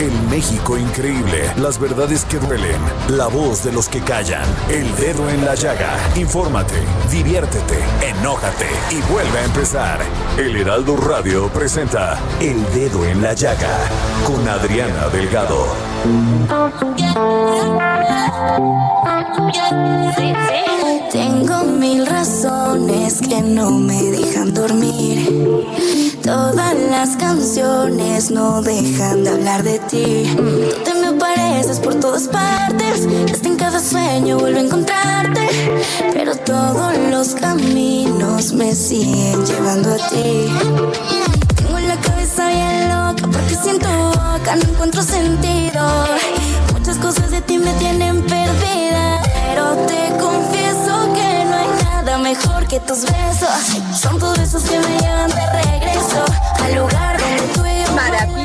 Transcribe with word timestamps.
El 0.00 0.12
México 0.28 0.76
increíble. 0.76 1.52
Las 1.56 1.78
verdades 1.78 2.24
que 2.24 2.38
duelen. 2.38 2.80
La 3.10 3.28
voz 3.28 3.62
de 3.62 3.72
los 3.72 3.88
que 3.88 4.00
callan. 4.00 4.44
El 4.68 4.94
dedo 4.96 5.30
en 5.30 5.44
la 5.44 5.54
llaga. 5.54 5.96
Infórmate, 6.16 6.74
diviértete, 7.10 7.78
enójate 8.02 8.66
y 8.90 9.00
vuelve 9.12 9.38
a 9.38 9.44
empezar. 9.44 10.00
El 10.36 10.56
Heraldo 10.56 10.96
Radio 10.96 11.48
presenta 11.48 12.18
El 12.40 12.60
Dedo 12.74 13.04
en 13.04 13.22
la 13.22 13.34
Llaga 13.34 13.78
con 14.26 14.48
Adriana 14.48 15.08
Delgado. 15.12 15.64
Tengo 21.12 21.64
mil 21.64 22.04
razones 22.04 23.20
que 23.20 23.40
no 23.42 23.70
me 23.70 24.02
dejan 24.02 24.52
dormir. 24.52 25.64
Todas 26.24 26.74
las 26.90 27.16
canciones 27.16 28.30
no 28.30 28.62
dejan 28.62 29.24
de 29.24 29.30
hablar 29.30 29.62
de 29.62 29.78
ti. 29.86 30.24
Tú 30.36 30.82
te 30.84 30.94
me 30.94 31.08
apareces 31.08 31.78
por 31.80 31.94
todas 31.96 32.28
partes. 32.28 33.06
Hasta 33.32 33.48
en 33.48 33.56
cada 33.56 33.80
sueño 33.80 34.38
vuelvo 34.38 34.58
a 34.58 34.62
encontrarte. 34.62 35.48
Pero 36.12 36.36
todos 36.36 36.96
los 37.10 37.34
caminos 37.34 38.52
me 38.52 38.74
siguen 38.74 39.44
llevando 39.44 39.94
a 39.94 39.96
ti. 40.08 40.46
Tengo 41.56 41.78
la 41.78 41.96
cabeza 42.00 42.48
bien 42.48 42.88
loca 42.88 43.28
porque 43.32 43.54
siento 43.54 43.88
boca, 43.88 44.56
no 44.56 44.72
encuentro 44.72 45.02
sentido. 45.02 45.82
Muchas 46.72 46.96
cosas 46.98 47.30
de 47.30 47.40
ti 47.42 47.58
me 47.58 47.72
tienen 47.74 48.22
perdida. 48.22 49.20
Pero 49.48 49.76
te 49.86 50.10
confieso 50.18 51.12
que 51.14 51.44
no 51.44 51.56
hay 51.56 51.84
nada 51.84 52.18
mejor 52.18 52.66
que 52.66 52.80
tus 52.80 53.02
besos. 53.02 53.98
Son 54.00 54.18
tus 54.18 54.38
besos 54.38 54.62
que 54.64 54.78
me 54.78 54.98
llevan 54.98 55.30
de 55.30 55.46
regreso 55.62 56.24
al 56.62 56.74
lugar 56.74 57.20
donde 57.20 57.42
tú 57.54 57.66
y 57.66 57.84
yo 57.84 57.92
maravilla 57.94 58.43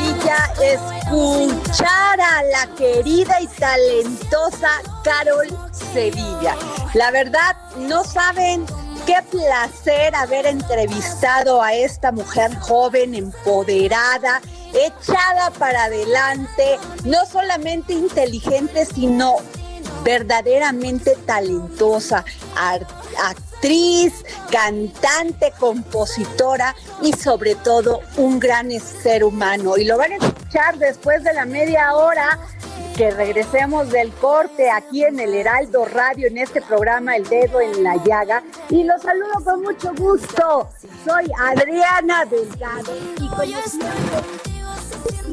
escuchar 0.61 2.21
a 2.21 2.43
la 2.43 2.67
querida 2.75 3.41
y 3.41 3.47
talentosa 3.47 4.69
Carol 5.03 5.47
Sevilla. 5.93 6.55
La 6.93 7.11
verdad, 7.11 7.55
no 7.77 8.03
saben 8.03 8.65
qué 9.05 9.17
placer 9.31 10.15
haber 10.15 10.45
entrevistado 10.45 11.61
a 11.61 11.73
esta 11.73 12.11
mujer 12.11 12.55
joven, 12.59 13.15
empoderada, 13.15 14.41
echada 14.73 15.51
para 15.57 15.85
adelante, 15.85 16.79
no 17.05 17.25
solamente 17.25 17.93
inteligente, 17.93 18.85
sino 18.85 19.37
verdaderamente 20.03 21.15
talentosa, 21.25 22.23
ar- 22.55 22.85
actriz, 23.59 24.23
cantante, 24.49 25.51
compositora 25.59 26.73
y 27.01 27.11
sobre 27.11 27.55
todo 27.55 27.99
un 28.15 28.39
gran 28.39 28.71
ser 28.79 29.23
humano. 29.23 29.77
Y 29.77 29.83
lo 29.83 29.97
van 29.97 30.13
a 30.13 30.15
escuchar 30.15 30.77
después 30.77 31.23
de 31.23 31.33
la 31.33 31.45
media 31.45 31.93
hora 31.93 32.39
que 32.95 33.11
regresemos 33.11 33.89
del 33.89 34.11
corte 34.13 34.69
aquí 34.71 35.03
en 35.03 35.19
el 35.19 35.33
Heraldo 35.33 35.83
Radio, 35.85 36.27
en 36.27 36.37
este 36.37 36.61
programa 36.61 37.17
El 37.17 37.27
Dedo 37.27 37.59
en 37.59 37.83
la 37.83 38.01
Llaga. 38.03 38.43
Y 38.69 38.85
los 38.85 39.01
saludo 39.01 39.43
con 39.43 39.61
mucho 39.61 39.93
gusto. 39.95 40.69
Soy 41.05 41.29
Adriana 41.37 42.25
Delgado 42.25 42.95
y 43.17 43.27
siempre, 43.69 44.19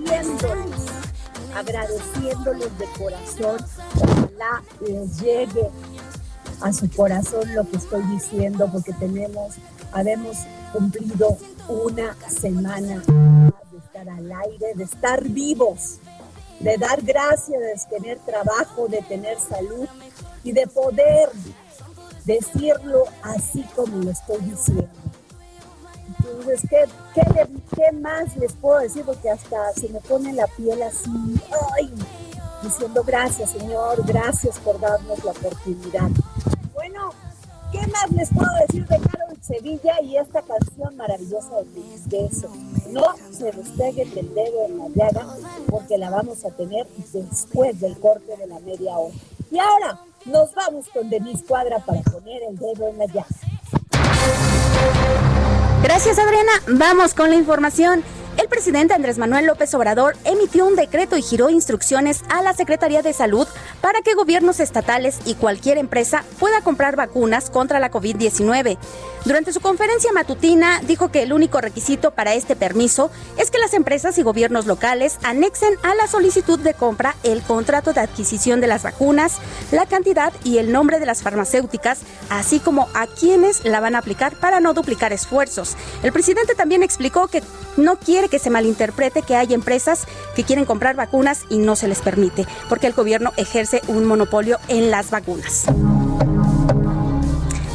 agradeciéndoles, 0.04 0.80
agradeciéndoles 1.54 2.78
de 2.78 2.86
corazón, 2.98 3.66
ojalá 4.00 4.62
les 4.80 5.20
llegue 5.20 5.70
a 6.60 6.72
su 6.72 6.90
corazón 6.90 7.54
lo 7.54 7.68
que 7.68 7.76
estoy 7.76 8.02
diciendo, 8.04 8.68
porque 8.72 8.92
tenemos, 8.94 9.54
habemos 9.92 10.36
cumplido 10.72 11.36
una 11.68 12.16
semana 12.28 13.02
de 13.70 13.78
estar 13.78 14.08
al 14.08 14.30
aire, 14.30 14.74
de 14.74 14.84
estar 14.84 15.22
vivos, 15.24 15.98
de 16.60 16.76
dar 16.76 17.02
gracias, 17.02 17.60
de 17.60 17.98
tener 17.98 18.18
trabajo, 18.20 18.88
de 18.88 19.02
tener 19.02 19.38
salud 19.38 19.88
y 20.42 20.52
de 20.52 20.66
poder 20.66 21.30
decirlo 22.24 23.04
así 23.22 23.64
como 23.74 23.98
lo 23.98 24.10
estoy 24.10 24.40
diciendo. 24.42 24.88
Entonces, 26.18 26.60
¿qué, 26.68 26.84
qué, 27.74 27.92
más 27.92 28.36
les 28.36 28.52
puedo 28.52 28.80
decir? 28.80 29.04
Porque 29.04 29.30
hasta 29.30 29.72
se 29.74 29.88
me 29.88 30.00
pone 30.00 30.32
la 30.32 30.46
piel 30.48 30.82
así, 30.82 31.40
¡ay! 31.76 31.92
Diciendo 32.62 33.02
gracias, 33.04 33.50
Señor, 33.50 34.04
gracias 34.06 34.58
por 34.58 34.78
darnos 34.80 35.22
la 35.24 35.30
oportunidad. 35.30 36.08
Bueno, 36.74 37.10
¿qué 37.72 37.86
más 37.88 38.10
les 38.12 38.28
puedo 38.30 38.50
decir 38.66 38.86
de 38.86 38.98
Carol 38.98 39.36
Sevilla 39.40 40.00
y 40.02 40.16
esta 40.16 40.42
canción 40.42 40.96
maravillosa 40.96 41.56
de 41.56 41.80
Mis 41.80 42.08
Besos? 42.08 42.50
No 42.90 43.04
se 43.30 43.52
despeguen 43.52 44.14
del 44.14 44.34
dedo 44.34 44.66
en 44.66 44.78
la 44.78 44.88
llaga 44.88 45.26
porque 45.68 45.98
la 45.98 46.10
vamos 46.10 46.44
a 46.44 46.50
tener 46.50 46.86
después 47.12 47.80
del 47.80 47.98
corte 47.98 48.36
de 48.36 48.46
la 48.46 48.58
media 48.60 48.96
hora. 48.96 49.14
Y 49.50 49.58
ahora 49.58 50.00
nos 50.24 50.54
vamos 50.54 50.88
con 50.92 51.08
Denise 51.08 51.44
Cuadra 51.44 51.78
para 51.78 52.00
poner 52.02 52.42
el 52.42 52.56
dedo 52.56 52.88
en 52.88 52.98
la 52.98 53.06
llaga. 53.06 53.26
Gracias, 55.82 56.18
Adriana. 56.18 56.52
Vamos 56.68 57.14
con 57.14 57.30
la 57.30 57.36
información. 57.36 58.02
Presidente 58.56 58.94
Andrés 58.94 59.18
Manuel 59.18 59.44
López 59.44 59.74
Obrador 59.74 60.16
emitió 60.24 60.64
un 60.64 60.76
decreto 60.76 61.18
y 61.18 61.22
giró 61.22 61.50
instrucciones 61.50 62.22
a 62.30 62.40
la 62.40 62.54
Secretaría 62.54 63.02
de 63.02 63.12
Salud 63.12 63.46
para 63.82 64.00
que 64.00 64.14
gobiernos 64.14 64.60
estatales 64.60 65.18
y 65.26 65.34
cualquier 65.34 65.76
empresa 65.76 66.24
pueda 66.40 66.62
comprar 66.62 66.96
vacunas 66.96 67.50
contra 67.50 67.80
la 67.80 67.90
COVID-19. 67.90 68.78
Durante 69.26 69.52
su 69.52 69.60
conferencia 69.60 70.10
matutina 70.12 70.80
dijo 70.86 71.10
que 71.10 71.22
el 71.22 71.34
único 71.34 71.60
requisito 71.60 72.12
para 72.12 72.32
este 72.34 72.56
permiso 72.56 73.10
es 73.36 73.50
que 73.50 73.58
las 73.58 73.74
empresas 73.74 74.16
y 74.16 74.22
gobiernos 74.22 74.64
locales 74.64 75.18
anexen 75.22 75.74
a 75.82 75.94
la 75.94 76.06
solicitud 76.06 76.58
de 76.58 76.72
compra 76.72 77.14
el 77.24 77.42
contrato 77.42 77.92
de 77.92 78.00
adquisición 78.00 78.62
de 78.62 78.68
las 78.68 78.84
vacunas, 78.84 79.38
la 79.70 79.84
cantidad 79.84 80.32
y 80.44 80.58
el 80.58 80.72
nombre 80.72 80.98
de 80.98 81.06
las 81.06 81.22
farmacéuticas, 81.22 81.98
así 82.30 82.58
como 82.58 82.88
a 82.94 83.06
quienes 83.06 83.66
la 83.66 83.80
van 83.80 83.96
a 83.96 83.98
aplicar 83.98 84.34
para 84.36 84.60
no 84.60 84.72
duplicar 84.72 85.12
esfuerzos. 85.12 85.76
El 86.02 86.12
presidente 86.12 86.54
también 86.54 86.82
explicó 86.82 87.26
que 87.26 87.42
no 87.76 87.98
quiere 87.98 88.28
que 88.28 88.38
se 88.46 88.50
malinterprete 88.50 89.22
que 89.22 89.34
hay 89.34 89.54
empresas 89.54 90.04
que 90.36 90.44
quieren 90.44 90.66
comprar 90.66 90.94
vacunas 90.94 91.42
y 91.50 91.58
no 91.58 91.74
se 91.74 91.88
les 91.88 91.98
permite, 91.98 92.46
porque 92.68 92.86
el 92.86 92.92
gobierno 92.92 93.32
ejerce 93.36 93.82
un 93.88 94.04
monopolio 94.04 94.60
en 94.68 94.92
las 94.92 95.10
vacunas. 95.10 95.64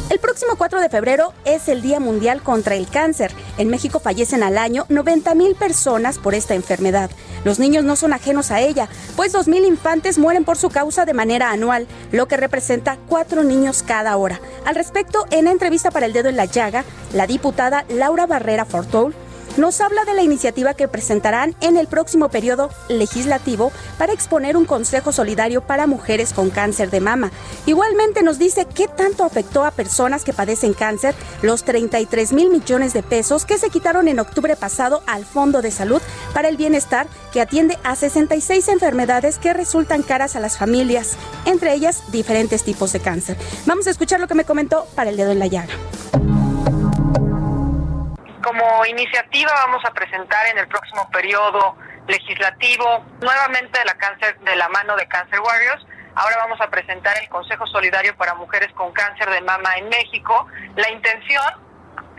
El 0.08 0.18
próximo 0.18 0.52
4 0.56 0.80
de 0.80 0.88
febrero 0.88 1.34
es 1.44 1.68
el 1.68 1.82
Día 1.82 2.00
Mundial 2.00 2.42
contra 2.42 2.74
el 2.74 2.88
Cáncer. 2.88 3.32
En 3.58 3.68
México 3.68 3.98
fallecen 3.98 4.42
al 4.42 4.56
año 4.56 4.86
90 4.88 5.34
mil 5.34 5.54
personas 5.56 6.18
por 6.18 6.34
esta 6.34 6.54
enfermedad. 6.54 7.10
Los 7.44 7.58
niños 7.58 7.84
no 7.84 7.94
son 7.94 8.14
ajenos 8.14 8.50
a 8.50 8.60
ella, 8.60 8.88
pues 9.14 9.32
2 9.32 9.48
mil 9.48 9.66
infantes 9.66 10.16
mueren 10.16 10.46
por 10.46 10.56
su 10.56 10.70
causa 10.70 11.04
de 11.04 11.12
manera 11.12 11.50
anual, 11.50 11.86
lo 12.12 12.28
que 12.28 12.38
representa 12.38 12.96
cuatro 13.10 13.42
niños 13.42 13.82
cada 13.82 14.16
hora. 14.16 14.40
Al 14.64 14.74
respecto, 14.74 15.26
en 15.30 15.48
entrevista 15.48 15.90
para 15.90 16.06
El 16.06 16.14
Dedo 16.14 16.30
en 16.30 16.36
la 16.38 16.46
Llaga, 16.46 16.86
la 17.12 17.26
diputada 17.26 17.84
Laura 17.90 18.26
Barrera 18.26 18.64
Fortoul 18.64 19.14
nos 19.56 19.80
habla 19.80 20.04
de 20.04 20.14
la 20.14 20.22
iniciativa 20.22 20.74
que 20.74 20.88
presentarán 20.88 21.54
en 21.60 21.76
el 21.76 21.86
próximo 21.86 22.28
periodo 22.28 22.70
legislativo 22.88 23.72
para 23.98 24.12
exponer 24.12 24.56
un 24.56 24.64
consejo 24.64 25.12
solidario 25.12 25.62
para 25.62 25.86
mujeres 25.86 26.32
con 26.32 26.50
cáncer 26.50 26.90
de 26.90 27.00
mama. 27.00 27.30
Igualmente 27.66 28.22
nos 28.22 28.38
dice 28.38 28.66
qué 28.66 28.88
tanto 28.88 29.24
afectó 29.24 29.64
a 29.64 29.70
personas 29.70 30.24
que 30.24 30.32
padecen 30.32 30.74
cáncer 30.74 31.14
los 31.42 31.64
33 31.64 32.32
mil 32.32 32.50
millones 32.50 32.92
de 32.92 33.02
pesos 33.02 33.44
que 33.44 33.58
se 33.58 33.70
quitaron 33.70 34.08
en 34.08 34.20
octubre 34.20 34.56
pasado 34.56 35.02
al 35.06 35.24
Fondo 35.24 35.62
de 35.62 35.70
Salud 35.70 36.00
para 36.32 36.48
el 36.48 36.56
Bienestar 36.56 37.06
que 37.32 37.40
atiende 37.40 37.78
a 37.84 37.96
66 37.96 38.68
enfermedades 38.68 39.38
que 39.38 39.52
resultan 39.52 40.02
caras 40.02 40.36
a 40.36 40.40
las 40.40 40.58
familias, 40.58 41.16
entre 41.44 41.74
ellas 41.74 42.02
diferentes 42.10 42.62
tipos 42.62 42.92
de 42.92 43.00
cáncer. 43.00 43.36
Vamos 43.66 43.86
a 43.86 43.90
escuchar 43.90 44.20
lo 44.20 44.28
que 44.28 44.34
me 44.34 44.44
comentó 44.44 44.86
para 44.94 45.10
el 45.10 45.16
dedo 45.16 45.32
en 45.32 45.38
la 45.38 45.46
llaga. 45.46 45.74
Como 48.42 48.84
iniciativa 48.86 49.52
vamos 49.52 49.84
a 49.84 49.92
presentar 49.92 50.46
en 50.48 50.58
el 50.58 50.66
próximo 50.66 51.08
periodo 51.10 51.76
legislativo 52.08 53.04
nuevamente 53.20 53.78
de 53.78 53.84
la 53.84 53.94
cáncer 53.94 54.36
de 54.40 54.56
la 54.56 54.68
mano 54.68 54.96
de 54.96 55.06
Cancer 55.06 55.38
Warriors. 55.38 55.86
Ahora 56.16 56.38
vamos 56.38 56.60
a 56.60 56.68
presentar 56.68 57.16
el 57.22 57.28
Consejo 57.28 57.66
Solidario 57.68 58.16
para 58.16 58.34
Mujeres 58.34 58.72
con 58.72 58.92
Cáncer 58.92 59.30
de 59.30 59.40
Mama 59.42 59.76
en 59.76 59.88
México. 59.88 60.48
La 60.74 60.90
intención 60.90 61.44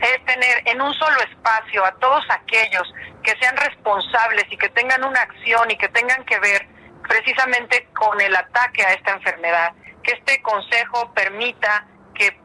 es 0.00 0.24
tener 0.24 0.62
en 0.66 0.80
un 0.80 0.94
solo 0.94 1.20
espacio 1.30 1.84
a 1.84 1.92
todos 1.96 2.24
aquellos 2.30 2.90
que 3.22 3.36
sean 3.38 3.56
responsables 3.58 4.44
y 4.50 4.56
que 4.56 4.70
tengan 4.70 5.04
una 5.04 5.20
acción 5.20 5.70
y 5.70 5.76
que 5.76 5.88
tengan 5.88 6.24
que 6.24 6.40
ver 6.40 6.66
precisamente 7.06 7.86
con 7.94 8.18
el 8.20 8.34
ataque 8.34 8.82
a 8.82 8.94
esta 8.94 9.12
enfermedad. 9.12 9.74
Que 10.02 10.12
este 10.12 10.40
consejo 10.40 11.12
permita 11.12 11.86
que 12.14 12.36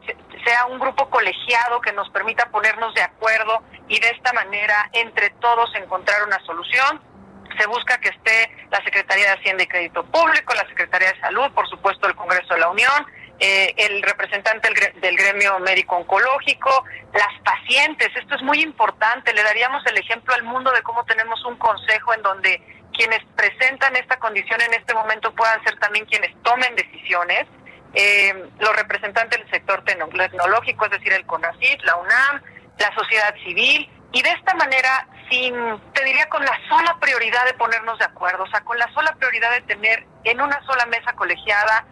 sea 0.44 0.66
un 0.66 0.78
grupo 0.78 1.08
colegiado 1.10 1.80
que 1.80 1.92
nos 1.92 2.08
permita 2.10 2.50
ponernos 2.50 2.94
de 2.94 3.02
acuerdo 3.02 3.62
y 3.88 3.98
de 4.00 4.08
esta 4.08 4.32
manera 4.32 4.88
entre 4.92 5.30
todos 5.30 5.74
encontrar 5.74 6.24
una 6.24 6.38
solución. 6.44 7.00
Se 7.58 7.66
busca 7.66 7.98
que 7.98 8.08
esté 8.08 8.50
la 8.70 8.82
Secretaría 8.84 9.26
de 9.26 9.32
Hacienda 9.32 9.62
y 9.64 9.66
Crédito 9.66 10.04
Público, 10.04 10.54
la 10.54 10.66
Secretaría 10.68 11.12
de 11.12 11.20
Salud, 11.20 11.50
por 11.52 11.68
supuesto 11.68 12.06
el 12.06 12.14
Congreso 12.14 12.54
de 12.54 12.60
la 12.60 12.70
Unión, 12.70 13.06
eh, 13.38 13.74
el 13.76 14.02
representante 14.02 14.68
del, 15.00 15.16
gremio 15.16 15.58
médico 15.60 15.96
oncológico, 15.96 16.84
las 17.12 17.40
pacientes. 17.42 18.08
Esto 18.14 18.36
es 18.36 18.42
muy 18.42 18.62
importante. 18.62 19.32
Le 19.32 19.42
daríamos 19.42 19.84
el 19.86 19.96
ejemplo 19.98 20.34
al 20.34 20.44
mundo 20.44 20.70
de 20.72 20.82
cómo 20.82 21.04
tenemos 21.04 21.44
un 21.44 21.56
consejo 21.56 22.14
en 22.14 22.22
donde 22.22 22.62
quienes 22.92 23.20
presentan 23.36 23.96
esta 23.96 24.18
condición 24.18 24.60
en 24.60 24.74
este 24.74 24.94
momento 24.94 25.32
puedan 25.34 25.62
ser 25.64 25.78
también 25.78 26.04
quienes 26.06 26.30
tomen 26.42 26.74
decisiones 26.76 27.46
eh, 27.94 28.50
los 28.58 28.76
representantes 28.76 29.38
del 29.40 29.50
sector 29.50 29.84
tecnológico, 29.84 30.84
es 30.84 30.90
decir, 30.92 31.12
el 31.12 31.26
CONACYT, 31.26 31.82
la 31.82 31.96
UNAM, 31.96 32.42
la 32.78 32.94
sociedad 32.94 33.34
civil, 33.44 33.88
y 34.12 34.22
de 34.22 34.30
esta 34.30 34.54
manera, 34.54 35.06
sin, 35.30 35.54
te 35.92 36.04
diría, 36.04 36.28
con 36.28 36.44
la 36.44 36.58
sola 36.68 36.96
prioridad 37.00 37.44
de 37.46 37.54
ponernos 37.54 37.98
de 37.98 38.04
acuerdo, 38.04 38.44
o 38.44 38.48
sea, 38.48 38.60
con 38.62 38.78
la 38.78 38.92
sola 38.92 39.14
prioridad 39.18 39.50
de 39.52 39.60
tener 39.62 40.04
en 40.24 40.40
una 40.40 40.60
sola 40.66 40.86
mesa 40.86 41.12
colegiada 41.14 41.84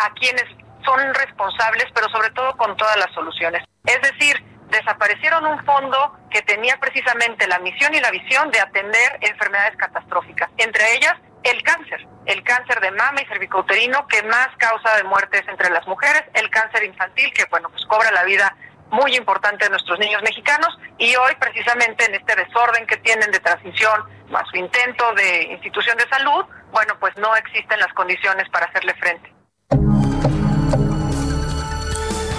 a 0.00 0.12
quienes 0.14 0.44
son 0.84 1.14
responsables, 1.14 1.86
pero 1.94 2.08
sobre 2.10 2.30
todo 2.30 2.56
con 2.56 2.76
todas 2.76 2.96
las 2.96 3.12
soluciones. 3.12 3.62
Es 3.84 4.00
decir, 4.02 4.36
desaparecieron 4.70 5.44
un 5.46 5.64
fondo 5.64 6.16
que 6.30 6.42
tenía 6.42 6.78
precisamente 6.78 7.46
la 7.46 7.58
misión 7.58 7.94
y 7.94 8.00
la 8.00 8.10
visión 8.10 8.50
de 8.50 8.60
atender 8.60 9.18
enfermedades 9.20 9.76
catastróficas, 9.76 10.48
entre 10.58 10.94
ellas 10.94 11.14
el 11.42 11.62
cáncer, 11.62 12.06
el 12.26 12.42
cáncer 12.42 12.80
de 12.80 12.90
mama 12.90 13.22
y 13.22 13.26
cervicouterino 13.26 14.06
que 14.08 14.22
más 14.24 14.48
causa 14.58 14.96
de 14.96 15.04
muertes 15.04 15.42
entre 15.48 15.70
las 15.70 15.86
mujeres, 15.86 16.24
el 16.34 16.50
cáncer 16.50 16.84
infantil 16.84 17.32
que 17.32 17.44
bueno, 17.50 17.68
pues 17.70 17.84
cobra 17.86 18.10
la 18.10 18.24
vida 18.24 18.56
muy 18.90 19.16
importante 19.16 19.64
de 19.64 19.70
nuestros 19.70 19.98
niños 19.98 20.22
mexicanos 20.22 20.68
y 20.98 21.14
hoy 21.16 21.34
precisamente 21.40 22.04
en 22.04 22.14
este 22.14 22.36
desorden 22.36 22.86
que 22.86 22.96
tienen 22.98 23.30
de 23.30 23.40
transición 23.40 24.04
más 24.30 24.48
su 24.50 24.56
intento 24.56 25.04
de 25.14 25.52
institución 25.52 25.96
de 25.98 26.08
salud, 26.08 26.44
bueno, 26.72 26.94
pues 26.98 27.16
no 27.16 27.34
existen 27.36 27.78
las 27.78 27.92
condiciones 27.94 28.48
para 28.50 28.66
hacerle 28.66 28.94
frente. 28.94 29.32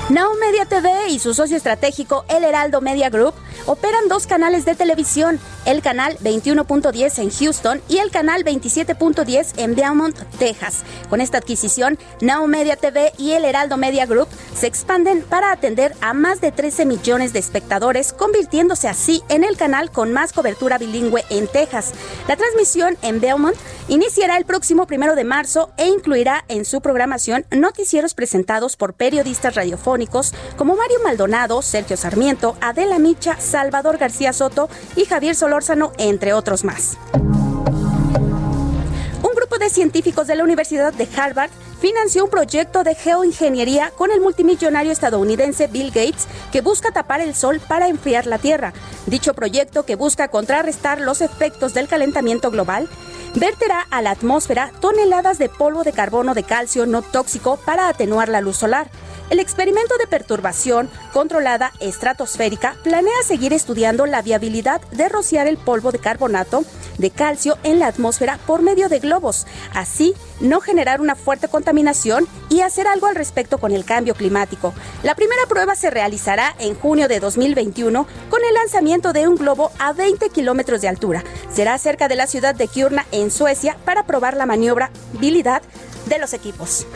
Now 0.10 0.34
Media 0.40 0.66
TV 0.66 1.10
y 1.10 1.20
su 1.20 1.34
socio 1.34 1.58
estratégico 1.58 2.26
El 2.30 2.46
Heraldo 2.46 2.80
Media 2.80 3.10
Group 3.10 3.36
operan 3.66 4.08
dos 4.08 4.28
canales 4.28 4.66
de 4.66 4.76
televisión, 4.76 5.40
el 5.66 5.82
canal 5.82 6.18
21.10 6.20 7.20
en 7.20 7.30
Houston 7.30 7.82
y 7.90 7.98
el 7.98 8.12
canal 8.12 8.44
27.10 8.44 9.54
en 9.58 9.76
Beaumont, 9.76 10.18
Texas. 10.38 10.84
Con 11.10 11.22
esta 11.22 11.38
adquisición, 11.38 11.98
Now 12.22 12.48
Media 12.48 12.76
TV 12.76 13.12
y 13.18 13.32
el 13.32 13.46
Heraldo 13.46 13.78
Media 13.78 14.06
Group 14.06 14.28
se 14.56 14.68
expanden 14.68 15.22
para 15.22 15.52
atender 15.52 15.94
a 16.02 16.14
más 16.14 16.42
de 16.42 16.52
13 16.52 16.86
millones 16.86 17.34
de 17.34 17.40
espectadores, 17.40 18.14
convirtiéndose 18.14 18.88
así 18.88 19.24
en 19.30 19.44
el 19.44 19.58
canal 19.58 19.92
con 19.92 20.14
más 20.14 20.34
cobertura 20.34 20.78
bilingüe 20.78 21.24
en 21.30 21.48
Texas. 21.48 21.94
La 22.28 22.36
transmisión 22.36 22.98
en 23.02 23.20
Beaumont 23.20 23.58
iniciará 23.88 24.38
el 24.38 24.46
próximo 24.46 24.86
primero 24.86 25.16
de 25.16 25.24
marzo 25.24 25.72
e 25.78 25.88
incluirá 25.88 26.44
en 26.48 26.66
su 26.66 26.82
programación 26.82 27.46
noticieros 27.52 28.14
presentados 28.14 28.76
por 28.76 28.94
periodistas 28.94 29.56
radiofónicos 29.56 30.34
como 30.58 30.76
Mario 30.76 30.98
Maldonado, 31.04 31.62
Sergio 31.62 31.98
Sarmiento, 31.98 32.58
Adela 32.62 33.00
Micha, 33.00 33.40
Salvador 33.48 33.98
García 33.98 34.34
Soto 34.34 34.70
y 34.96 35.06
Javier 35.06 35.36
Solórzano, 35.36 35.92
entre 35.98 36.34
otros 36.34 36.64
más. 36.64 36.98
Un 39.24 39.34
grupo 39.36 39.58
de 39.58 39.70
científicos 39.70 40.28
de 40.28 40.36
la 40.36 40.44
Universidad 40.44 40.94
de 40.94 41.08
Harvard 41.16 41.50
financió 41.80 42.26
un 42.26 42.30
proyecto 42.30 42.84
de 42.84 42.96
geoingeniería 42.96 43.92
con 43.92 44.12
el 44.12 44.20
multimillonario 44.20 44.92
estadounidense 44.92 45.68
Bill 45.68 45.88
Gates 45.88 46.28
que 46.52 46.62
busca 46.62 46.92
tapar 46.92 47.22
el 47.22 47.36
sol 47.36 47.62
para 47.66 47.88
enfriar 47.88 48.26
la 48.26 48.40
Tierra. 48.40 48.74
Dicho 49.06 49.34
proyecto, 49.34 49.84
que 49.84 49.96
busca 49.96 50.28
contrarrestar 50.28 51.00
los 51.00 51.22
efectos 51.22 51.74
del 51.74 51.88
calentamiento 51.88 52.52
global, 52.52 52.90
verterá 53.36 53.86
a 53.92 54.02
la 54.02 54.12
atmósfera 54.12 54.72
toneladas 54.80 55.38
de 55.38 55.50
polvo 55.50 55.84
de 55.84 55.94
carbono 55.94 56.34
de 56.34 56.44
calcio 56.44 56.86
no 56.86 57.02
tóxico 57.02 57.58
para 57.66 57.88
atenuar 57.88 58.30
la 58.30 58.42
luz 58.42 58.58
solar. 58.58 58.90
El 59.30 59.40
experimento 59.40 59.98
de 59.98 60.08
perturbación 60.08 60.90
controlada 61.12 61.74
estratosférica 61.82 62.78
planea 62.84 63.24
seguir 63.26 63.52
estudiando 63.52 64.06
la 64.06 64.22
viabilidad 64.22 64.80
de 64.92 65.10
rociar 65.10 65.48
el 65.48 65.58
polvo 65.58 65.92
de 65.92 66.00
carbonato 66.00 66.64
de 66.98 67.12
calcio 67.12 67.58
en 67.64 67.80
la 67.80 67.88
atmósfera 67.88 68.40
por 68.48 68.62
medio 68.62 68.90
de 68.90 69.00
globos, 69.00 69.46
así 69.74 70.14
no 70.40 70.62
generar 70.62 71.02
una 71.02 71.16
fuerte 71.16 71.48
contaminación 71.48 72.26
y 72.50 72.62
hacer 72.62 72.88
algo 72.88 73.08
al 73.08 73.16
respecto 73.16 73.58
con 73.58 73.72
el 73.72 73.86
cambio 73.86 74.16
climático. 74.16 74.74
La 75.04 75.14
primera 75.14 75.46
prueba 75.48 75.76
se 75.76 75.90
realizará 75.90 76.56
en 76.60 76.76
junio 76.76 77.08
de 77.08 77.20
2021 77.20 78.08
con 78.30 78.44
el 78.44 78.54
lanzamiento 78.54 79.14
de 79.14 79.28
un 79.28 79.36
globo 79.36 79.72
a 79.78 79.94
20 79.94 80.30
kilómetros 80.30 80.82
de 80.82 80.88
altura. 80.88 81.24
Será 81.54 81.78
cerca 81.78 82.08
de 82.08 82.16
la 82.16 82.28
ciudad 82.28 82.56
de 82.56 82.68
Kiurna, 82.68 83.06
en 83.12 83.30
Suecia, 83.30 83.78
para 83.84 84.04
probar 84.04 84.38
la 84.38 84.46
maniobrabilidad 84.46 85.62
de 86.06 86.18
los 86.18 86.34
equipos. 86.34 86.88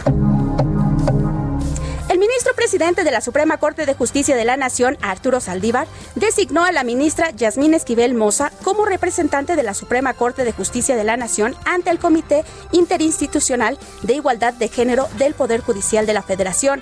Ministro 2.41 2.55
presidente 2.55 3.03
de 3.03 3.11
la 3.11 3.21
Suprema 3.21 3.57
Corte 3.57 3.85
de 3.85 3.93
Justicia 3.93 4.35
de 4.35 4.45
la 4.45 4.57
Nación, 4.57 4.97
Arturo 5.03 5.39
Saldívar, 5.39 5.85
designó 6.15 6.63
a 6.63 6.71
la 6.71 6.83
ministra 6.83 7.29
Yasmín 7.29 7.75
Esquivel 7.75 8.15
Moza 8.15 8.51
como 8.63 8.83
representante 8.83 9.55
de 9.55 9.61
la 9.61 9.75
Suprema 9.75 10.15
Corte 10.15 10.43
de 10.43 10.51
Justicia 10.51 10.95
de 10.95 11.03
la 11.03 11.17
Nación 11.17 11.53
ante 11.65 11.91
el 11.91 11.99
Comité 11.99 12.43
Interinstitucional 12.71 13.77
de 14.01 14.15
Igualdad 14.15 14.55
de 14.55 14.69
Género 14.69 15.07
del 15.19 15.35
Poder 15.35 15.61
Judicial 15.61 16.07
de 16.07 16.13
la 16.13 16.23
Federación. 16.23 16.81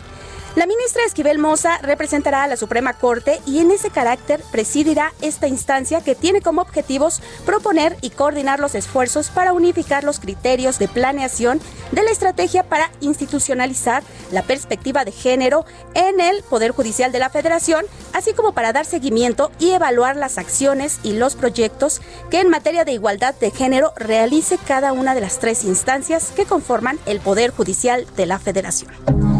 La 0.55 0.65
ministra 0.65 1.03
Esquivel 1.05 1.37
Moza 1.37 1.77
representará 1.77 2.43
a 2.43 2.47
la 2.47 2.57
Suprema 2.57 2.93
Corte 2.93 3.39
y 3.45 3.59
en 3.59 3.69
ese 3.69 3.91
carácter 3.91 4.41
presidirá 4.51 5.13
esta 5.21 5.47
instancia 5.47 6.01
que 6.01 6.15
tiene 6.15 6.41
como 6.41 6.61
objetivos 6.61 7.21
proponer 7.45 7.95
y 8.01 8.09
coordinar 8.09 8.59
los 8.59 8.73
esfuerzos 8.73 9.29
para 9.29 9.53
unificar 9.53 10.03
los 10.03 10.19
criterios 10.19 10.79
de 10.79 10.87
planeación 10.87 11.61
de 11.91 12.03
la 12.03 12.09
estrategia 12.09 12.63
para 12.63 12.91
institucionalizar 12.99 14.01
la 14.31 14.41
perspectiva 14.41 15.05
de 15.05 15.11
género 15.11 15.65
en 15.93 16.19
el 16.19 16.41
Poder 16.41 16.71
Judicial 16.71 17.11
de 17.11 17.19
la 17.19 17.29
Federación, 17.29 17.85
así 18.13 18.33
como 18.33 18.53
para 18.53 18.73
dar 18.73 18.85
seguimiento 18.85 19.51
y 19.59 19.69
evaluar 19.69 20.15
las 20.15 20.39
acciones 20.39 20.99
y 21.03 21.13
los 21.13 21.35
proyectos 21.35 22.01
que 22.31 22.39
en 22.39 22.49
materia 22.49 22.85
de 22.85 22.93
igualdad 22.93 23.35
de 23.35 23.51
género 23.51 23.93
realice 23.95 24.57
cada 24.57 24.93
una 24.93 25.13
de 25.13 25.21
las 25.21 25.37
tres 25.37 25.63
instancias 25.63 26.31
que 26.35 26.45
conforman 26.45 26.99
el 27.05 27.19
Poder 27.19 27.51
Judicial 27.51 28.07
de 28.15 28.25
la 28.25 28.39
Federación. 28.39 29.38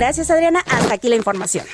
Gracias, 0.00 0.30
Adriana. 0.30 0.60
Hasta 0.60 0.94
aquí 0.94 1.10
la 1.10 1.16
información. 1.16 1.66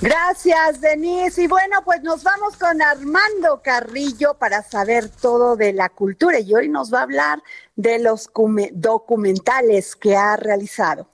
Gracias, 0.00 0.80
Denise. 0.80 1.42
Y 1.42 1.46
bueno, 1.46 1.82
pues 1.84 2.02
nos 2.02 2.22
vamos 2.22 2.56
con 2.56 2.80
Armando 2.80 3.60
Carrillo 3.62 4.32
para 4.38 4.62
saber 4.62 5.10
todo 5.10 5.54
de 5.54 5.74
la 5.74 5.90
cultura 5.90 6.40
y 6.40 6.54
hoy 6.54 6.70
nos 6.70 6.90
va 6.94 7.00
a 7.00 7.02
hablar 7.02 7.42
de 7.74 7.98
los 7.98 8.30
documentales 8.72 9.94
que 9.96 10.16
ha 10.16 10.36
realizado. 10.38 11.10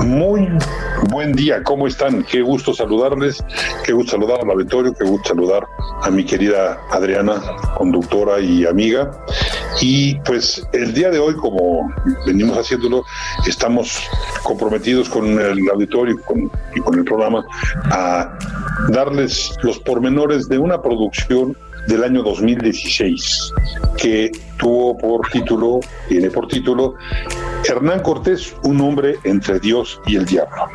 Muy 0.00 0.48
buen 1.10 1.32
día, 1.34 1.62
¿cómo 1.62 1.86
están? 1.86 2.24
Qué 2.24 2.42
gusto 2.42 2.74
saludarles, 2.74 3.38
qué 3.84 3.92
gusto 3.92 4.12
saludar 4.12 4.40
al 4.40 4.50
auditorio, 4.50 4.92
qué 4.94 5.04
gusto 5.04 5.28
saludar 5.28 5.64
a 6.02 6.10
mi 6.10 6.24
querida 6.24 6.80
Adriana, 6.90 7.40
conductora 7.78 8.40
y 8.40 8.66
amiga. 8.66 9.12
Y 9.80 10.14
pues 10.20 10.66
el 10.72 10.92
día 10.92 11.10
de 11.10 11.18
hoy, 11.18 11.34
como 11.34 11.92
venimos 12.26 12.58
haciéndolo, 12.58 13.04
estamos 13.46 14.00
comprometidos 14.42 15.08
con 15.08 15.40
el 15.40 15.68
auditorio 15.70 16.16
y 16.74 16.80
con 16.80 16.98
el 16.98 17.04
programa 17.04 17.44
a 17.90 18.36
darles 18.88 19.54
los 19.62 19.78
pormenores 19.78 20.48
de 20.48 20.58
una 20.58 20.82
producción 20.82 21.56
del 21.86 22.04
año 22.04 22.22
2016 22.22 23.52
que 23.96 24.30
tuvo 24.58 24.96
por 24.96 25.28
título, 25.30 25.80
tiene 26.08 26.30
por 26.30 26.48
título, 26.48 26.94
Hernán 27.68 28.00
Cortés, 28.00 28.54
un 28.64 28.80
hombre 28.80 29.16
entre 29.24 29.58
Dios 29.60 30.00
y 30.06 30.16
el 30.16 30.26
diablo. 30.26 30.66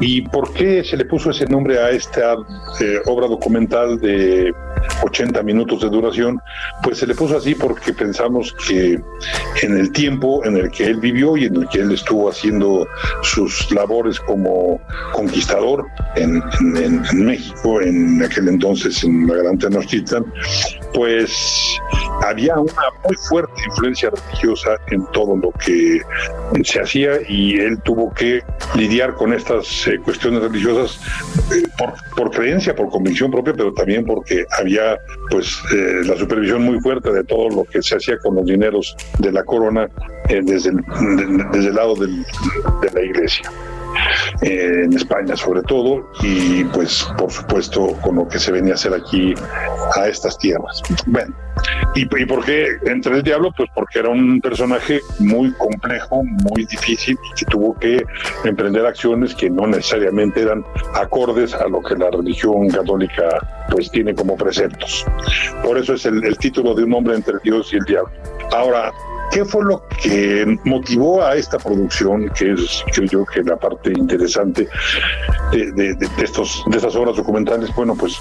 ¿Y 0.00 0.22
por 0.22 0.52
qué 0.54 0.82
se 0.82 0.96
le 0.96 1.04
puso 1.04 1.30
ese 1.30 1.44
nombre 1.44 1.78
a 1.78 1.90
esta 1.90 2.34
eh, 2.80 3.00
obra 3.04 3.26
documental 3.26 4.00
de 4.00 4.52
80 5.02 5.42
minutos 5.42 5.82
de 5.82 5.90
duración? 5.90 6.40
Pues 6.82 6.98
se 6.98 7.06
le 7.06 7.14
puso 7.14 7.36
así 7.36 7.54
porque 7.54 7.92
pensamos 7.92 8.54
que 8.66 8.98
en 9.62 9.76
el 9.76 9.92
tiempo 9.92 10.42
en 10.46 10.56
el 10.56 10.70
que 10.70 10.86
él 10.86 11.00
vivió 11.00 11.36
y 11.36 11.44
en 11.44 11.56
el 11.56 11.68
que 11.68 11.80
él 11.80 11.92
estuvo 11.92 12.30
haciendo 12.30 12.88
sus 13.22 13.70
labores 13.72 14.18
como 14.20 14.80
conquistador 15.12 15.86
en, 16.16 16.42
México, 17.12 17.82
en 17.82 18.22
aquel 18.22 18.48
entonces 18.48 19.04
en 19.04 19.26
la 19.26 19.34
Gran 19.34 19.58
Tenochtitlan, 19.58 20.24
pues 20.94 21.78
había 22.22 22.58
una 22.58 22.72
muy 23.04 23.16
fuerte 23.28 23.52
influencia 23.68 24.10
religiosa 24.10 24.76
en 24.90 25.04
todo 25.12 25.36
lo 25.36 25.50
que 25.52 26.00
se 26.64 26.80
hacía 26.80 27.12
y 27.28 27.58
él 27.58 27.78
tuvo 27.82 28.12
que 28.14 28.42
lidiar 28.74 29.14
con 29.14 29.32
estas 29.32 29.86
eh, 29.90 29.98
cuestiones 29.98 30.42
religiosas 30.42 31.00
eh, 31.52 31.62
por, 32.16 32.30
creencia, 32.30 32.74
por 32.74 32.88
convicción 32.88 33.30
propia, 33.30 33.52
pero 33.54 33.72
también 33.72 34.04
porque 34.04 34.44
había 34.58 34.98
pues 35.30 35.58
eh, 35.74 36.02
la 36.04 36.16
supervisión 36.16 36.62
muy 36.62 36.80
fuerte 36.80 37.12
de 37.12 37.24
todo 37.24 37.48
lo 37.48 37.64
que 37.64 37.82
se 37.82 37.96
hacía 37.96 38.18
con 38.18 38.36
los 38.36 38.46
dineros 38.46 38.96
de 39.18 39.32
la 39.32 39.42
corona 39.44 39.88
desde, 40.28 40.70
el, 40.70 40.84
desde 41.52 41.68
el 41.68 41.74
lado 41.74 41.94
de 41.94 42.90
la 42.92 43.02
iglesia. 43.02 43.50
Eh, 44.42 44.84
en 44.84 44.92
España 44.94 45.36
sobre 45.36 45.62
todo, 45.62 46.10
y 46.22 46.64
pues 46.64 47.06
por 47.18 47.30
supuesto 47.30 47.88
con 48.02 48.16
lo 48.16 48.28
que 48.28 48.38
se 48.38 48.52
venía 48.52 48.72
a 48.72 48.74
hacer 48.76 48.94
aquí 48.94 49.34
a 49.96 50.08
estas 50.08 50.38
tierras. 50.38 50.82
Bueno, 51.06 51.34
¿y, 51.94 52.02
y 52.02 52.26
por 52.26 52.44
qué 52.44 52.66
entre 52.86 53.16
el 53.16 53.22
diablo? 53.22 53.52
Pues 53.56 53.68
porque 53.74 53.98
era 53.98 54.08
un 54.08 54.40
personaje 54.40 55.00
muy 55.18 55.52
complejo, 55.52 56.22
muy 56.24 56.64
difícil, 56.64 57.18
y 57.30 57.38
que 57.38 57.44
tuvo 57.46 57.78
que 57.78 58.02
emprender 58.44 58.86
acciones 58.86 59.34
que 59.34 59.50
no 59.50 59.66
necesariamente 59.66 60.42
eran 60.42 60.64
acordes 60.94 61.54
a 61.54 61.68
lo 61.68 61.82
que 61.82 61.96
la 61.96 62.10
religión 62.10 62.68
católica 62.68 63.24
pues 63.70 63.90
tiene 63.90 64.14
como 64.14 64.36
preceptos. 64.36 65.04
Por 65.62 65.76
eso 65.76 65.94
es 65.94 66.06
el, 66.06 66.24
el 66.24 66.38
título 66.38 66.74
de 66.74 66.84
un 66.84 66.94
hombre 66.94 67.14
entre 67.14 67.34
Dios 67.42 67.72
y 67.72 67.76
el 67.76 67.84
diablo. 67.84 68.10
Ahora, 68.52 68.90
¿Qué 69.30 69.44
fue 69.44 69.64
lo 69.64 69.82
que 70.02 70.58
motivó 70.64 71.22
a 71.22 71.36
esta 71.36 71.58
producción, 71.58 72.28
que 72.30 72.52
es, 72.52 72.84
creo 72.92 73.08
yo, 73.08 73.24
que 73.24 73.42
la 73.42 73.56
parte 73.56 73.92
interesante 73.92 74.68
de, 75.52 75.96
estos, 76.22 76.64
de 76.66 76.76
estas 76.76 76.96
obras 76.96 77.16
documentales? 77.16 77.74
Bueno, 77.74 77.94
pues 77.94 78.18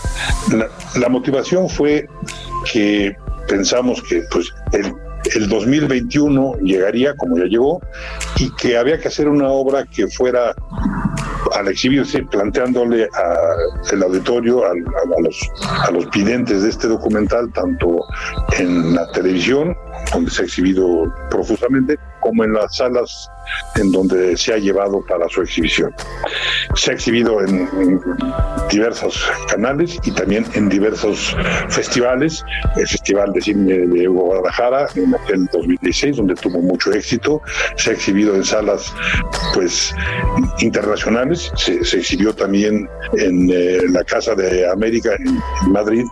la, 0.95 1.09
motivación 1.09 1.67
fue 1.67 2.07
que 2.71 3.15
pensamos 3.47 4.03
que 4.03 4.23
pues, 4.31 4.53
el, 4.73 4.93
el 5.35 5.49
2021 5.49 6.57
llegaría, 6.61 7.15
como 7.15 7.37
ya 7.37 7.45
llegó, 7.45 7.81
y 8.37 8.53
que 8.55 8.77
había 8.77 8.99
que 8.99 9.07
hacer 9.07 9.27
una 9.27 9.49
obra 9.49 9.85
que 9.85 10.07
fuera 10.07 10.53
al 11.53 11.67
exhibirse, 11.67 12.23
planteándole 12.23 13.07
al 13.91 14.03
auditorio, 14.03 14.63
a, 14.65 14.73
los, 15.21 15.51
a 15.87 15.91
los 15.91 16.09
videntes 16.11 16.63
de 16.63 16.69
este 16.69 16.87
documental, 16.87 17.51
tanto 17.53 18.05
en 18.57 18.95
la 18.95 19.11
televisión, 19.11 19.75
donde 20.11 20.31
se 20.31 20.41
ha 20.41 20.45
exhibido 20.45 21.13
profusamente, 21.29 21.97
como 22.19 22.43
en 22.43 22.53
las 22.53 22.75
salas 22.75 23.29
en 23.75 23.91
donde 23.91 24.37
se 24.37 24.53
ha 24.53 24.57
llevado 24.57 25.03
para 25.07 25.27
su 25.29 25.41
exhibición. 25.41 25.93
Se 26.75 26.91
ha 26.91 26.93
exhibido 26.93 27.41
en, 27.41 27.67
diversos 28.69 29.27
canales 29.49 29.97
y 30.03 30.11
también 30.11 30.45
en 30.53 30.69
diversos 30.69 31.35
festivales, 31.69 32.43
el 32.75 32.87
Festival 32.87 33.33
de 33.33 33.41
Cine 33.41 33.87
de 33.87 34.07
Guadalajara 34.07 34.87
en 34.95 35.15
el 35.33 35.45
2016, 35.47 36.17
donde 36.17 36.35
tuvo 36.35 36.59
mucho 36.59 36.91
éxito, 36.91 37.41
se 37.77 37.91
ha 37.91 37.93
exhibido 37.93 38.35
en 38.35 38.43
salas 38.43 38.93
pues 39.53 39.95
internacionales, 40.59 41.51
se, 41.55 41.79
exhibió 41.79 42.33
también 42.33 42.87
en 43.13 43.49
eh, 43.51 43.81
la 43.89 44.03
Casa 44.03 44.35
de 44.35 44.69
América 44.69 45.15
en, 45.17 45.41
en 45.65 45.71
Madrid, 45.71 46.05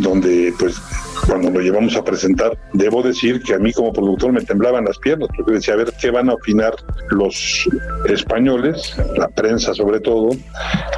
donde 0.00 0.52
pues 0.58 0.80
cuando 1.28 1.50
lo 1.50 1.60
llevamos 1.60 1.94
a 1.96 2.02
presentar, 2.02 2.58
debo 2.72 3.02
decir 3.02 3.42
que 3.42 3.54
a 3.54 3.58
mí 3.58 3.72
como 3.72 3.92
productor 3.92 4.32
me 4.32 4.40
temblaban 4.40 4.86
las 4.86 4.98
piernas, 4.98 5.28
porque 5.36 5.52
decía, 5.52 5.74
a 5.74 5.76
ver 5.76 5.92
qué 6.00 6.10
van 6.10 6.30
a 6.30 6.34
opinar 6.34 6.74
los 7.10 7.68
españoles, 8.08 8.96
la 9.16 9.28
prensa 9.28 9.74
sobre 9.74 10.00
todo, 10.00 10.30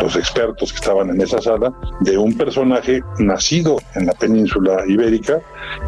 los 0.01 0.17
expertos 0.17 0.73
que 0.73 0.77
estaban 0.77 1.11
en 1.11 1.21
esa 1.21 1.41
sala, 1.41 1.73
de 2.01 2.17
un 2.17 2.37
personaje 2.37 3.03
nacido 3.19 3.79
en 3.97 4.07
la 4.07 4.13
península 4.13 4.85
ibérica, 4.87 5.41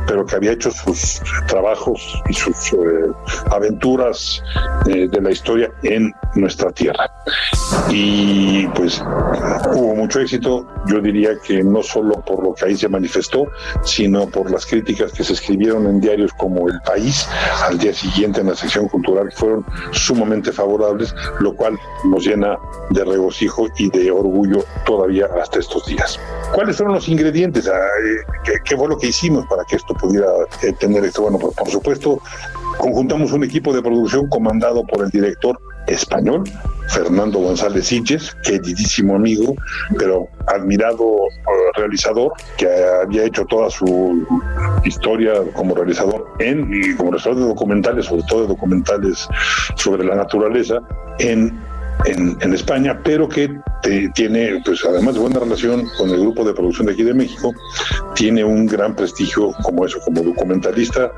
pero 0.06 0.26
que 0.26 0.36
había 0.36 0.52
hecho 0.52 0.70
sus 0.70 1.20
trabajos 1.46 2.20
y 2.28 2.34
sus 2.34 2.72
eh, 2.72 2.76
aventuras 3.50 4.42
eh, 4.86 5.08
de 5.08 5.20
la 5.20 5.30
historia 5.30 5.70
en 5.84 6.12
nuestra 6.34 6.70
tierra. 6.72 7.10
Y 7.90 8.66
pues 8.68 9.00
hubo 9.00 9.94
mucho 9.94 10.20
éxito, 10.20 10.66
yo 10.86 11.00
diría 11.00 11.30
que 11.44 11.62
no 11.62 11.82
solo 11.82 12.20
por 12.24 12.42
lo 12.42 12.54
que 12.54 12.66
ahí 12.66 12.76
se 12.76 12.88
manifestó, 12.88 13.46
sino 13.84 14.26
por 14.32 14.50
las 14.50 14.66
críticas 14.66 15.12
que 15.12 15.24
se 15.24 15.34
escribieron 15.34 15.86
en 15.86 16.00
diarios 16.00 16.32
como 16.38 16.68
El 16.68 16.80
País 16.82 17.28
al 17.64 17.78
día 17.78 17.94
siguiente 17.94 18.40
en 18.40 18.48
la 18.48 18.54
sección 18.54 18.88
cultural, 18.88 19.30
fueron 19.32 19.64
sumamente 19.92 20.52
favorables, 20.52 21.14
lo 21.40 21.54
cual 21.54 21.78
nos 22.04 22.26
llena 22.26 22.58
de 22.90 23.04
regocijo 23.04 23.68
y 23.78 23.90
de 23.90 24.10
orgullo 24.10 24.64
todavía 24.86 25.28
hasta 25.40 25.58
estos 25.58 25.86
días. 25.86 26.18
¿Cuáles 26.54 26.76
fueron 26.76 26.94
los 26.94 27.08
ingredientes? 27.08 27.68
Ah, 27.68 27.72
eh, 27.74 28.58
¿Qué, 28.64 28.76
fue 28.76 28.88
lo 28.88 28.98
que 28.98 29.08
hicimos 29.08 29.46
para 29.46 29.64
que 29.64 29.76
esto 29.76 29.94
pudiera 29.94 30.28
eh, 30.62 30.72
tener 30.78 31.04
esto? 31.04 31.22
Bueno, 31.22 31.38
por 31.38 31.68
supuesto, 31.68 32.20
conjuntamos 32.78 33.32
un 33.32 33.44
equipo 33.44 33.72
de 33.72 33.82
producción 33.82 34.28
comandado 34.28 34.84
por 34.84 35.04
el 35.04 35.10
director 35.10 35.58
español, 35.86 36.44
Fernando 36.88 37.38
González 37.40 37.86
Siches, 37.86 38.36
queridísimo 38.44 39.16
amigo, 39.16 39.54
pero 39.98 40.28
admirado 40.46 41.16
realizador, 41.74 42.32
que 42.56 42.66
había 43.02 43.24
hecho 43.24 43.44
toda 43.46 43.70
su 43.70 44.26
historia 44.84 45.34
como 45.54 45.74
realizador 45.74 46.32
en 46.38 46.68
y 46.72 46.94
como 46.96 47.10
realizador 47.10 47.38
de 47.38 47.46
documentales, 47.46 48.06
sobre 48.06 48.22
todo 48.28 48.42
de 48.42 48.48
documentales 48.48 49.28
sobre 49.76 50.04
la 50.04 50.14
naturaleza, 50.14 50.80
en 51.18 51.58
en, 52.06 52.52
España, 52.52 52.98
pero 53.02 53.28
que 53.28 53.50
tiene, 54.14 54.60
pues 54.64 54.84
además 54.84 55.14
de 55.14 55.20
buena 55.20 55.40
relación 55.40 55.88
con 55.98 56.10
el 56.10 56.20
grupo 56.20 56.44
de 56.44 56.54
producción 56.54 56.86
de 56.86 56.92
aquí 56.92 57.02
de 57.02 57.14
México, 57.14 57.52
tiene 58.14 58.44
un 58.44 58.66
gran 58.66 58.94
prestigio 58.94 59.52
como 59.62 59.86
eso, 59.86 59.98
como 60.04 60.22
documentalista, 60.22 61.12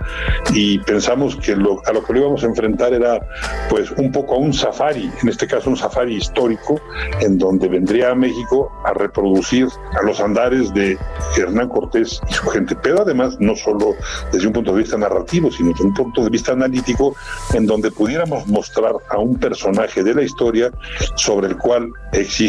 y 0.52 0.78
pensamos 0.80 1.36
que 1.36 1.56
lo, 1.56 1.82
a 1.86 1.92
lo 1.92 2.04
que 2.04 2.12
lo 2.14 2.20
íbamos 2.20 2.42
a 2.42 2.46
enfrentar 2.46 2.94
era 2.94 3.20
pues 3.68 3.90
un 3.92 4.10
poco 4.10 4.34
a 4.34 4.38
un 4.38 4.52
safari, 4.52 5.10
en 5.22 5.28
este 5.28 5.46
caso 5.46 5.70
un 5.70 5.76
safari 5.76 6.16
histórico, 6.16 6.80
en 7.20 7.38
donde 7.38 7.68
vendría 7.68 8.10
a 8.10 8.14
México 8.14 8.72
a 8.84 8.92
reproducir 8.94 9.68
a 10.00 10.02
los 10.02 10.20
andares 10.20 10.72
de 10.72 10.98
Hernán 11.36 11.68
Cortés 11.68 12.20
y 12.28 12.32
su 12.32 12.46
gente, 12.48 12.76
pero 12.76 13.02
además 13.02 13.36
no 13.40 13.54
solo 13.56 13.94
desde 14.32 14.46
un 14.46 14.52
punto 14.52 14.72
de 14.72 14.82
vista 14.82 14.96
narrativo, 14.96 15.50
sino 15.50 15.70
desde 15.70 15.84
un 15.84 15.94
punto 15.94 16.24
de 16.24 16.30
vista 16.30 16.52
analítico, 16.52 17.14
en 17.52 17.66
donde 17.66 17.90
pudiéramos 17.90 18.46
mostrar 18.46 18.94
a 19.10 19.18
un 19.18 19.36
personaje 19.36 20.02
de 20.02 20.14
la 20.14 20.22
historia 20.22 20.70
sobre 21.16 21.48
el 21.48 21.56
cual 21.56 21.90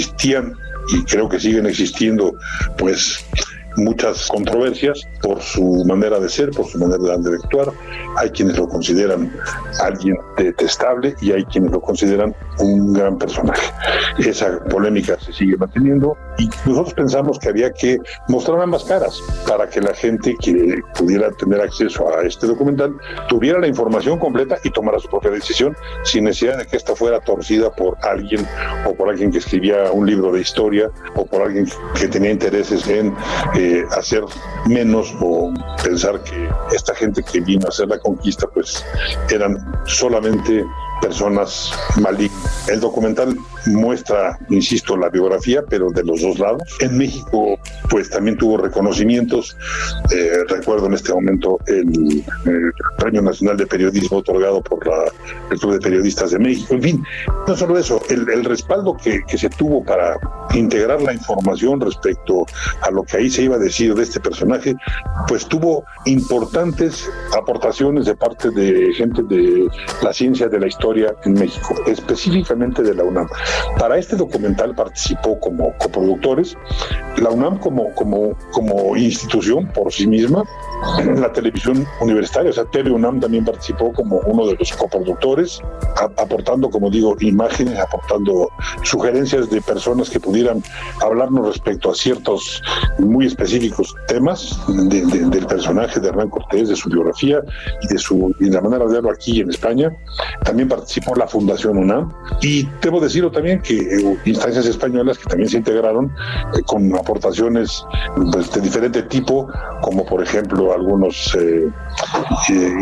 existían 0.05 0.53
y 0.93 1.03
creo 1.03 1.27
que 1.27 1.39
siguen 1.39 1.65
existiendo 1.65 2.35
pues 2.77 3.25
muchas 3.77 4.27
controversias 4.27 5.01
por 5.22 5.41
su 5.41 5.84
manera 5.86 6.20
de 6.20 6.29
ser, 6.29 6.51
por 6.51 6.65
su 6.65 6.77
manera 6.77 7.17
de 7.17 7.36
actuar. 7.36 7.72
Hay 8.17 8.29
quienes 8.29 8.58
lo 8.58 8.67
consideran 8.67 9.32
alguien 9.82 10.17
detestable 10.38 11.15
y 11.22 11.32
hay 11.32 11.44
quienes 11.46 11.72
lo 11.72 11.82
consideran 11.82 12.36
un 12.60 12.94
gran 12.94 13.17
personaje. 13.17 13.72
Esa 14.17 14.60
polémica 14.65 15.17
se 15.20 15.34
sigue 15.34 15.58
manteniendo 15.58 16.17
y 16.38 16.50
nosotros 16.65 16.94
pensamos 16.94 17.39
que 17.39 17.50
había 17.50 17.72
que 17.72 17.98
mostrar 18.27 18.62
ambas 18.62 18.84
caras 18.84 19.22
para 19.48 19.70
que 19.70 19.82
la 19.82 19.94
gente 19.94 20.36
que 20.41 20.79
pudiera 20.98 21.32
tener 21.32 21.62
acceso 21.62 22.10
a 22.15 22.24
este 22.24 22.48
documental 22.48 22.96
tuviera 23.29 23.60
la 23.60 23.67
información 23.67 24.20
completa 24.20 24.58
y 24.63 24.70
tomara 24.72 25.00
su 25.00 25.10
propia 25.10 25.32
decisión 25.32 25.75
sin 26.03 26.25
necesidad 26.25 26.58
de 26.58 26.65
que 26.65 26.77
esta 26.77 26.96
fuera 26.96 27.20
torcida 27.20 27.74
por 27.74 27.98
alguien 28.01 28.46
o 28.86 28.94
por 28.94 29.10
alguien 29.10 29.32
que 29.32 29.39
escribía 29.39 29.91
un 29.91 30.05
libro 30.05 30.32
de 30.32 30.41
historia 30.41 30.89
o 31.15 31.25
por 31.25 31.41
alguien 31.41 31.67
que 32.00 32.08
tenía 32.08 32.32
intereses 32.32 32.88
en 32.88 33.13
eh, 33.55 33.64
hacer 33.91 34.24
menos 34.67 35.13
o 35.22 35.53
pensar 35.84 36.22
que 36.24 36.50
esta 36.74 36.95
gente 36.95 37.24
que 37.24 37.39
vino 37.41 37.65
a 37.65 37.69
hacer 37.69 37.88
la 37.88 38.00
conquista 38.00 38.48
pues 38.48 38.84
eran 39.29 39.57
solamente 39.86 40.65
personas 41.02 41.72
malignas. 42.02 42.70
El 42.70 42.80
documental 42.80 43.38
muestra, 43.68 44.38
insisto, 44.50 44.96
la 44.98 45.10
biografía, 45.10 45.64
pero 45.68 45.90
de 45.90 46.04
los 46.04 46.22
dos 46.22 46.40
lados. 46.40 46.62
En 46.80 46.98
México, 46.98 47.58
pues 47.90 48.10
también 48.10 48.38
tuvo 48.38 48.58
reconocimientos. 48.58 49.58
Eh, 50.12 50.44
recuerdo 50.48 50.88
en 50.88 50.94
este 50.94 51.14
momento 51.14 51.60
el, 51.68 52.24
Premio 52.98 53.22
Nacional 53.22 53.58
de 53.58 53.68
Periodismo 53.68 54.18
otorgado 54.18 54.62
por 54.62 54.86
la, 54.88 55.06
el 55.52 55.60
Club 55.60 55.74
de 55.74 55.80
Periodistas 55.80 56.32
de 56.32 56.40
México. 56.40 56.74
En 56.74 56.82
fin, 56.82 57.04
no 57.48 57.56
solo 57.56 57.78
eso, 57.78 58.02
el, 58.10 58.30
el 58.30 58.46
respaldo 58.46 58.96
que, 58.96 59.22
que 59.28 59.38
se 59.38 59.50
tuvo 59.50 59.84
para 59.84 60.18
integrar 60.54 61.02
la 61.02 61.14
información 61.14 61.82
respecto 61.82 62.46
a 62.82 62.92
lo 62.92 63.04
que 63.04 63.18
ahí 63.18 63.30
se 63.30 63.44
iba 63.44 63.56
a 63.56 63.60
decir 63.60 63.94
de 63.96 64.04
este 64.04 64.20
personaje, 64.20 64.75
pues 65.28 65.46
tuvo 65.48 65.84
importantes 66.06 67.10
aportaciones 67.38 68.06
de 68.06 68.16
parte 68.16 68.50
de 68.52 68.94
gente 68.94 69.24
de 69.24 69.68
la 70.02 70.14
ciencia 70.14 70.48
de 70.48 70.60
la 70.60 70.68
historia 70.68 70.95
en 70.96 71.34
México, 71.34 71.75
específicamente 71.88 72.82
de 72.82 72.94
la 72.94 73.04
UNAM. 73.04 73.28
Para 73.78 73.98
este 73.98 74.16
documental 74.16 74.74
participó 74.75 75.40
como 75.40 75.74
coproductores, 75.78 76.58
la 77.18 77.30
UNAM 77.30 77.60
como, 77.60 77.94
como, 77.96 78.38
como 78.52 78.96
institución 78.96 79.68
por 79.68 79.92
sí 79.92 80.08
misma, 80.08 80.44
la 81.18 81.32
televisión 81.34 81.86
universitaria, 82.02 82.52
o 82.52 82.54
sea, 82.54 82.66
TV 82.66 82.92
UNAM 82.92 83.20
también 83.20 83.46
participó 83.46 83.92
como 83.94 84.20
uno 84.25 84.48
de 84.48 84.56
los 84.56 84.72
coproductores, 84.74 85.62
aportando, 86.18 86.70
como 86.70 86.90
digo, 86.90 87.16
imágenes, 87.20 87.78
aportando 87.80 88.50
sugerencias 88.84 89.50
de 89.50 89.62
personas 89.62 90.10
que 90.10 90.20
pudieran 90.20 90.64
hablarnos 91.02 91.48
respecto 91.48 91.92
a 91.92 91.96
ciertos 91.96 92.62
muy 93.00 93.25
específicos 93.25 93.94
temas 94.08 94.58
del 94.68 95.46
personaje 95.46 96.00
de 96.00 96.10
Hernán 96.10 96.30
Cortés, 96.30 96.70
de 96.70 96.75
su 96.75 96.90
biografía 96.90 97.42
y 97.82 97.88
de 97.88 97.98
su 97.98 98.34
y 98.40 98.50
la 98.50 98.62
manera 98.62 98.86
de 98.86 98.94
verlo 98.94 99.12
aquí 99.12 99.42
en 99.42 99.50
España. 99.50 99.92
También 100.44 100.70
participó 100.75 101.15
la 101.15 101.27
Fundación 101.27 101.77
UNAM 101.77 102.12
y 102.41 102.67
debo 102.82 103.00
decirlo 103.00 103.32
también 103.32 103.62
que 103.62 103.75
eh, 103.77 104.17
instancias 104.25 104.65
españolas 104.65 105.17
que 105.17 105.25
también 105.25 105.50
se 105.50 105.58
integraron 105.58 106.13
eh, 106.53 106.62
con 106.65 106.94
aportaciones 106.96 107.86
pues, 108.32 108.51
de 108.51 108.62
diferente 108.62 109.03
tipo, 109.03 109.48
como 109.82 110.05
por 110.05 110.22
ejemplo 110.22 110.74
algunos 110.74 111.36
eh, 111.39 111.70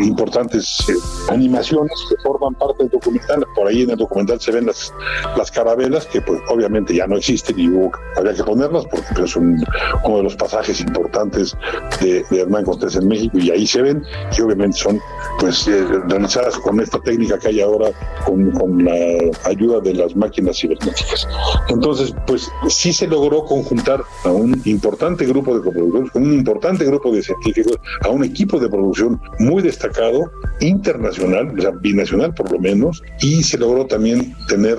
importantes 0.02 0.86
animaciones 1.28 1.92
que 2.08 2.16
forman 2.22 2.54
parte 2.54 2.82
del 2.82 2.90
documental. 2.90 3.44
Por 3.54 3.68
ahí 3.68 3.82
en 3.82 3.90
el 3.90 3.96
documental 3.96 4.40
se 4.40 4.50
ven 4.50 4.66
las, 4.66 4.92
las 5.36 5.50
carabelas 5.50 6.06
que 6.06 6.20
pues 6.20 6.40
obviamente 6.48 6.94
ya 6.94 7.06
no 7.06 7.16
existen 7.16 7.58
y 7.58 7.68
hubo, 7.68 7.92
había 8.16 8.34
que 8.34 8.42
ponerlas 8.42 8.84
porque 8.86 9.06
pues, 9.14 9.30
son 9.30 9.56
uno 10.04 10.16
de 10.16 10.22
los 10.24 10.34
pasajes 10.34 10.80
importantes 10.80 11.56
de, 12.00 12.24
de 12.28 12.40
Hernán 12.40 12.64
Cortés 12.64 12.96
en 12.96 13.06
México 13.06 13.38
y 13.38 13.50
ahí 13.50 13.66
se 13.66 13.82
ven 13.82 14.04
y 14.36 14.40
obviamente 14.40 14.78
son 14.78 15.00
pues 15.38 15.66
realizadas 16.08 16.56
con 16.58 16.80
esta 16.80 16.98
técnica 17.00 17.38
que 17.38 17.48
hay 17.48 17.60
ahora 17.60 17.83
con, 18.24 18.50
con 18.52 18.84
la 18.84 19.30
ayuda 19.44 19.80
de 19.80 19.94
las 19.94 20.14
máquinas 20.16 20.58
cibernéticas. 20.58 21.26
Entonces, 21.68 22.14
pues 22.26 22.50
sí 22.68 22.92
se 22.92 23.06
logró 23.06 23.44
conjuntar 23.44 24.02
a 24.24 24.30
un 24.30 24.60
importante 24.64 25.24
grupo 25.26 25.56
de 25.56 25.64
coproductores, 25.64 26.10
un 26.14 26.32
importante 26.32 26.84
grupo 26.84 27.12
de 27.12 27.22
científicos, 27.22 27.78
a 28.02 28.08
un 28.08 28.24
equipo 28.24 28.58
de 28.58 28.68
producción 28.68 29.20
muy 29.38 29.62
destacado, 29.62 30.30
internacional, 30.60 31.58
o 31.58 31.60
sea, 31.60 31.70
binacional 31.70 32.34
por 32.34 32.50
lo 32.50 32.58
menos, 32.58 33.02
y 33.20 33.42
se 33.42 33.58
logró 33.58 33.86
también 33.86 34.34
tener 34.48 34.78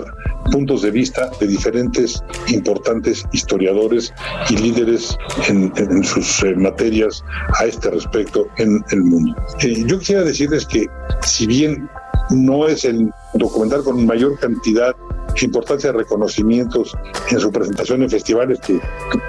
puntos 0.52 0.82
de 0.82 0.92
vista 0.92 1.30
de 1.40 1.48
diferentes 1.48 2.24
importantes 2.48 3.26
historiadores 3.32 4.14
y 4.50 4.58
líderes 4.58 5.18
en, 5.48 6.04
sus 6.04 6.44
eh, 6.44 6.56
materias 6.56 7.24
a 7.60 7.66
este 7.66 7.90
respecto 7.90 8.48
en 8.58 8.84
el 8.92 9.04
mundo. 9.04 9.36
Eh, 9.62 9.84
yo 9.88 10.00
quisiera 10.00 10.24
decirles 10.24 10.66
que 10.66 10.88
si 11.22 11.48
bien 11.48 11.90
no 12.30 12.68
es 12.68 12.86
el 12.86 13.12
documental 13.34 13.84
con 13.84 14.06
mayor 14.06 14.40
cantidad 14.40 14.96
importancia 15.44 15.92
de 15.92 16.00
reconocimientos 16.00 16.96
en 17.30 17.40
su 17.40 17.52
presentación 17.52 18.04
en 18.04 18.10
festivales 18.10 18.60
que 18.60 18.80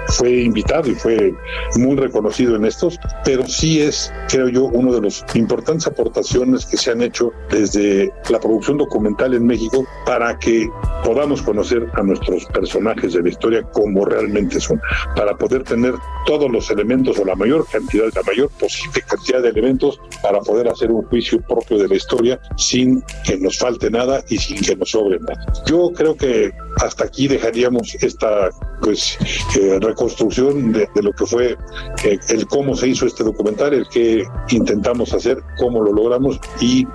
fue 0.07 0.31
invitado 0.41 0.89
y 0.89 0.95
fue 0.95 1.33
muy 1.77 1.95
reconocido 1.95 2.55
en 2.55 2.65
estos, 2.65 2.99
pero 3.23 3.47
sí 3.47 3.81
es, 3.81 4.11
creo 4.29 4.49
yo, 4.49 4.65
uno 4.65 4.93
de 4.93 5.01
los 5.01 5.25
importantes 5.35 5.87
aportaciones 5.87 6.65
que 6.65 6.77
se 6.77 6.91
han 6.91 7.01
hecho 7.01 7.31
desde 7.49 8.11
la 8.29 8.39
producción 8.39 8.77
documental 8.77 9.33
en 9.33 9.45
México 9.45 9.85
para 10.05 10.37
que 10.39 10.67
podamos 11.03 11.41
conocer 11.41 11.89
a 11.93 12.03
nuestros 12.03 12.45
personajes 12.45 13.13
de 13.13 13.21
la 13.23 13.29
historia 13.29 13.63
como 13.63 14.05
realmente 14.05 14.59
son, 14.59 14.81
para 15.15 15.37
poder 15.37 15.63
tener 15.63 15.93
todos 16.25 16.51
los 16.51 16.69
elementos 16.71 17.19
o 17.19 17.25
la 17.25 17.35
mayor 17.35 17.65
cantidad, 17.71 18.05
la 18.15 18.23
mayor 18.23 18.49
posible 18.59 19.01
cantidad 19.07 19.41
de 19.41 19.49
elementos 19.49 19.99
para 20.21 20.39
poder 20.39 20.67
hacer 20.67 20.91
un 20.91 21.03
juicio 21.03 21.41
propio 21.41 21.77
de 21.77 21.87
la 21.87 21.95
historia 21.95 22.39
sin 22.57 23.03
que 23.25 23.37
nos 23.37 23.57
falte 23.57 23.89
nada 23.89 24.23
y 24.29 24.37
sin 24.37 24.61
que 24.61 24.75
nos 24.75 24.87
sobre 24.87 25.19
nada. 25.19 25.53
Yo 25.65 25.91
creo 25.97 26.15
que 26.15 26.53
hasta 26.81 27.05
aquí 27.05 27.27
dejaríamos 27.27 27.95
esta 28.01 28.49
pues 28.81 29.17
eh, 29.59 29.79
reconstrucción 29.81 30.71
de, 30.71 30.87
lo 31.01 31.11
que 31.11 31.25
fue 31.25 31.57
eh, 32.05 32.19
el 32.29 32.45
cómo 32.45 32.75
se 32.75 32.89
hizo 32.89 33.07
este 33.07 33.23
documental, 33.23 33.73
el 33.73 33.87
que 33.89 34.23
intentamos 34.49 35.13
hacer, 35.13 35.39
cómo 35.57 35.81
lo 35.81 35.91
logramos 35.91 36.39
y 36.61 36.85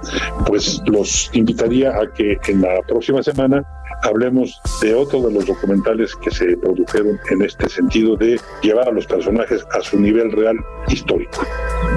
pues 0.47 0.81
los 0.87 1.31
invitaría 1.35 1.91
a 1.91 2.13
que 2.13 2.39
en 2.47 2.63
la 2.63 2.81
próxima 2.87 3.23
semana 3.23 3.67
hablemos 4.05 4.61
de 4.81 4.95
otro 4.95 5.21
de 5.23 5.33
los 5.33 5.47
documentales 5.47 6.15
que 6.17 6.31
se 6.31 6.57
produjeron 6.57 7.19
en 7.31 7.43
este 7.43 7.69
sentido 7.69 8.17
de 8.17 8.41
llevar 8.63 8.89
a 8.89 8.93
los 8.93 9.07
personajes 9.07 9.65
a 9.73 9.81
su 9.81 9.99
nivel 9.99 10.33
real 10.33 10.57
histórico. 10.89 11.45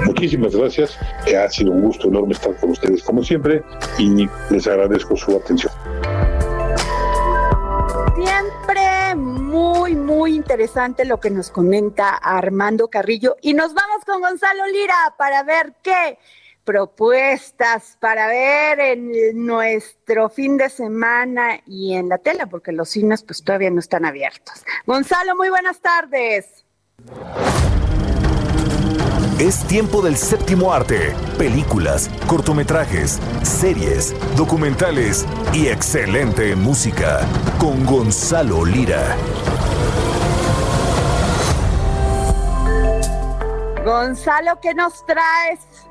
Muchísimas 0.04 0.54
gracias, 0.54 0.98
ha 1.36 1.48
sido 1.50 1.72
un 1.72 1.82
gusto 1.82 2.08
enorme 2.08 2.34
estar 2.34 2.56
con 2.56 2.70
ustedes 2.70 3.02
como 3.02 3.22
siempre 3.22 3.62
y 3.98 4.28
les 4.50 4.66
agradezco 4.66 5.16
su 5.16 5.36
atención. 5.36 5.72
Muy, 9.96 10.34
interesante 10.34 11.04
lo 11.04 11.18
que 11.18 11.30
nos 11.30 11.50
comenta 11.50 12.10
Armando 12.10 12.88
Carrillo. 12.88 13.36
Y 13.40 13.54
nos 13.54 13.74
vamos 13.74 14.04
con 14.04 14.20
Gonzalo 14.20 14.66
Lira 14.68 15.14
para 15.16 15.42
ver 15.42 15.74
qué 15.82 16.18
propuestas 16.64 17.96
para 18.00 18.26
ver 18.26 18.80
en 18.80 19.46
nuestro 19.46 20.28
fin 20.28 20.56
de 20.56 20.68
semana 20.68 21.60
y 21.64 21.94
en 21.94 22.08
la 22.08 22.18
tela, 22.18 22.46
porque 22.46 22.72
los 22.72 22.90
cines 22.90 23.22
pues 23.22 23.42
todavía 23.42 23.70
no 23.70 23.80
están 23.80 24.04
abiertos. 24.04 24.64
Gonzalo, 24.84 25.36
muy 25.36 25.48
buenas 25.48 25.80
tardes. 25.80 26.64
Es 29.38 29.66
tiempo 29.66 30.00
del 30.00 30.16
séptimo 30.16 30.72
arte, 30.72 31.12
películas, 31.36 32.08
cortometrajes, 32.26 33.20
series, 33.42 34.16
documentales 34.34 35.26
y 35.52 35.68
excelente 35.68 36.56
música 36.56 37.20
con 37.58 37.84
Gonzalo 37.84 38.64
Lira. 38.64 39.14
Gonzalo, 43.84 44.58
¿qué 44.62 44.72
nos 44.72 45.04
traes? 45.04 45.86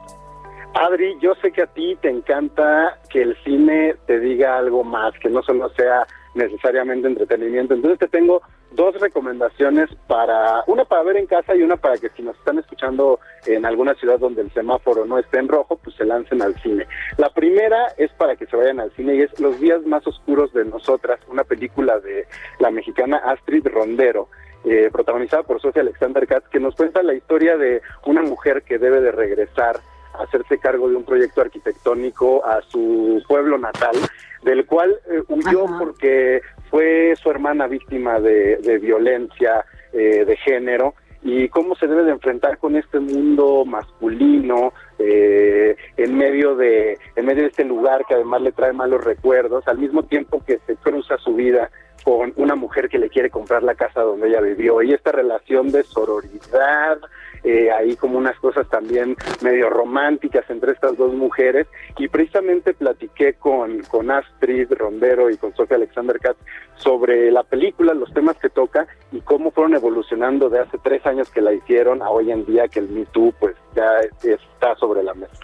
Adri, 0.73 1.15
yo 1.21 1.35
sé 1.35 1.51
que 1.51 1.61
a 1.61 1.67
ti 1.67 1.95
te 2.01 2.09
encanta 2.09 2.99
que 3.11 3.21
el 3.21 3.37
cine 3.43 3.95
te 4.07 4.19
diga 4.19 4.57
algo 4.57 4.83
más, 4.83 5.13
que 5.19 5.29
no 5.29 5.43
solo 5.43 5.69
sea 5.75 6.07
necesariamente 6.33 7.07
entretenimiento. 7.07 7.75
Entonces 7.75 7.99
te 7.99 8.07
tengo 8.07 8.41
dos 8.75 8.99
recomendaciones 8.99 9.89
para, 10.07 10.63
una 10.67 10.85
para 10.85 11.03
ver 11.03 11.17
en 11.17 11.27
casa 11.27 11.55
y 11.55 11.61
una 11.61 11.77
para 11.77 11.97
que 11.97 12.09
si 12.09 12.21
nos 12.21 12.37
están 12.37 12.59
escuchando 12.59 13.19
en 13.45 13.65
alguna 13.65 13.93
ciudad 13.95 14.19
donde 14.19 14.41
el 14.41 14.51
semáforo 14.53 15.05
no 15.05 15.17
esté 15.17 15.39
en 15.39 15.47
rojo, 15.47 15.77
pues 15.77 15.95
se 15.95 16.05
lancen 16.05 16.41
al 16.41 16.55
cine. 16.61 16.85
La 17.17 17.29
primera 17.29 17.87
es 17.97 18.11
para 18.13 18.35
que 18.35 18.45
se 18.45 18.55
vayan 18.55 18.79
al 18.79 18.91
cine 18.91 19.15
y 19.15 19.21
es 19.21 19.39
Los 19.39 19.59
días 19.59 19.85
más 19.85 20.05
oscuros 20.07 20.53
de 20.53 20.65
nosotras, 20.65 21.19
una 21.27 21.43
película 21.43 21.99
de 21.99 22.27
la 22.59 22.71
mexicana 22.71 23.17
Astrid 23.17 23.67
Rondero. 23.67 24.27
Eh, 24.67 24.89
protagonizada 24.91 25.43
por 25.43 25.61
Sofía 25.61 25.83
Alexander 25.83 26.25
Katz, 26.25 26.49
que 26.49 26.59
nos 26.59 26.73
cuenta 26.73 27.03
la 27.03 27.13
historia 27.13 27.55
de 27.55 27.83
una 28.03 28.23
mujer 28.23 28.63
que 28.63 28.79
debe 28.79 28.99
de 28.99 29.11
regresar 29.11 29.79
hacerse 30.19 30.57
cargo 30.57 30.89
de 30.89 30.95
un 30.95 31.03
proyecto 31.03 31.41
arquitectónico 31.41 32.45
a 32.45 32.61
su 32.61 33.21
pueblo 33.27 33.57
natal, 33.57 33.95
del 34.43 34.65
cual 34.65 34.95
eh, 35.09 35.21
huyó 35.27 35.65
porque 35.77 36.41
fue 36.75 37.15
su 37.15 37.31
hermana 37.31 37.67
víctima 37.67 38.19
de, 38.19 38.79
violencia 38.81 39.63
eh, 39.93 40.25
de 40.25 40.35
género 40.35 40.93
y 41.23 41.47
cómo 41.47 41.73
se 41.73 41.87
debe 41.87 42.03
de 42.03 42.11
enfrentar 42.11 42.57
con 42.57 42.75
este 42.75 42.99
mundo 42.99 43.63
masculino 43.63 44.73
eh, 44.99 45.77
en 45.95 46.17
medio 46.17 46.57
de 46.57 46.97
en 47.15 47.25
medio 47.25 47.43
de 47.43 47.47
este 47.47 47.63
lugar 47.63 48.03
que 48.05 48.15
además 48.15 48.41
le 48.41 48.51
trae 48.51 48.73
malos 48.73 49.05
recuerdos 49.05 49.65
al 49.69 49.77
mismo 49.77 50.03
tiempo 50.03 50.43
que 50.45 50.59
se 50.67 50.75
cruza 50.75 51.17
su 51.17 51.33
vida 51.33 51.71
con 52.03 52.33
una 52.35 52.55
mujer 52.55 52.89
que 52.89 52.99
le 52.99 53.07
quiere 53.07 53.29
comprar 53.29 53.63
la 53.63 53.75
casa 53.75 54.01
donde 54.01 54.27
ella 54.27 54.41
vivió 54.41 54.81
y 54.81 54.91
esta 54.91 55.13
relación 55.13 55.71
de 55.71 55.81
sororidad 55.83 56.99
eh, 57.45 57.71
ahí 57.71 57.95
como 57.95 58.17
unas 58.17 58.37
cosas 58.39 58.67
también 58.69 59.15
medio 59.41 59.69
románticas 59.69 60.43
entre 60.49 60.71
estas 60.71 60.97
dos 60.97 61.13
mujeres 61.13 61.67
y 61.99 62.07
precisamente 62.07 62.73
platiqué 62.73 63.35
con, 63.35 63.83
con 63.83 64.09
Astrid 64.09 64.71
Rondero 64.71 65.29
y 65.29 65.37
con 65.37 65.55
Sofía 65.55 65.77
Alexander 65.77 66.19
Katz 66.19 66.39
sobre 66.77 67.29
la 67.31 67.43
película, 67.43 67.93
los 67.93 68.11
temas 68.13 68.35
que 68.37 68.49
toca 68.49 68.87
y 69.11 69.21
cómo 69.21 69.51
fueron 69.51 69.75
evolucionando 69.75 70.49
de 70.49 70.59
hace 70.59 70.79
tres 70.83 71.05
años 71.05 71.29
que 71.29 71.41
la 71.41 71.53
hicieron 71.53 72.01
a 72.01 72.09
hoy 72.09 72.31
en 72.31 72.47
día 72.47 72.67
que 72.67 72.79
el 72.79 72.89
Me 72.89 73.05
Too 73.05 73.31
pues 73.39 73.55
ya 73.75 73.99
está 74.23 74.75
sobre 74.77 75.03
la 75.03 75.13
mesa. 75.13 75.39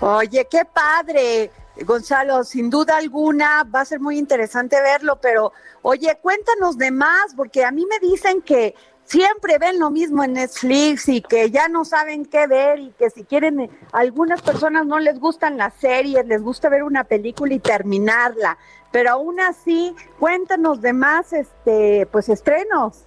Oye, 0.00 0.46
qué 0.50 0.62
padre. 0.70 1.50
Gonzalo, 1.84 2.44
sin 2.44 2.68
duda 2.68 2.98
alguna 2.98 3.64
va 3.74 3.80
a 3.80 3.84
ser 3.86 4.00
muy 4.00 4.18
interesante 4.18 4.80
verlo, 4.82 5.18
pero 5.20 5.52
oye, 5.82 6.18
cuéntanos 6.20 6.76
de 6.76 6.90
más, 6.90 7.34
porque 7.34 7.64
a 7.64 7.70
mí 7.70 7.86
me 7.86 7.98
dicen 8.06 8.42
que 8.42 8.74
siempre 9.10 9.58
ven 9.58 9.80
lo 9.80 9.90
mismo 9.90 10.22
en 10.22 10.34
Netflix 10.34 11.08
y 11.08 11.20
que 11.20 11.50
ya 11.50 11.66
no 11.66 11.84
saben 11.84 12.24
qué 12.24 12.46
ver 12.46 12.78
y 12.78 12.90
que 12.92 13.10
si 13.10 13.24
quieren, 13.24 13.68
algunas 13.90 14.40
personas 14.40 14.86
no 14.86 15.00
les 15.00 15.18
gustan 15.18 15.56
las 15.56 15.74
series, 15.74 16.24
les 16.26 16.40
gusta 16.40 16.68
ver 16.68 16.84
una 16.84 17.02
película 17.02 17.52
y 17.52 17.58
terminarla, 17.58 18.56
pero 18.92 19.10
aún 19.10 19.40
así, 19.40 19.96
cuéntanos 20.20 20.80
de 20.80 20.92
más, 20.92 21.32
este, 21.32 22.06
pues 22.12 22.28
estrenos. 22.28 23.04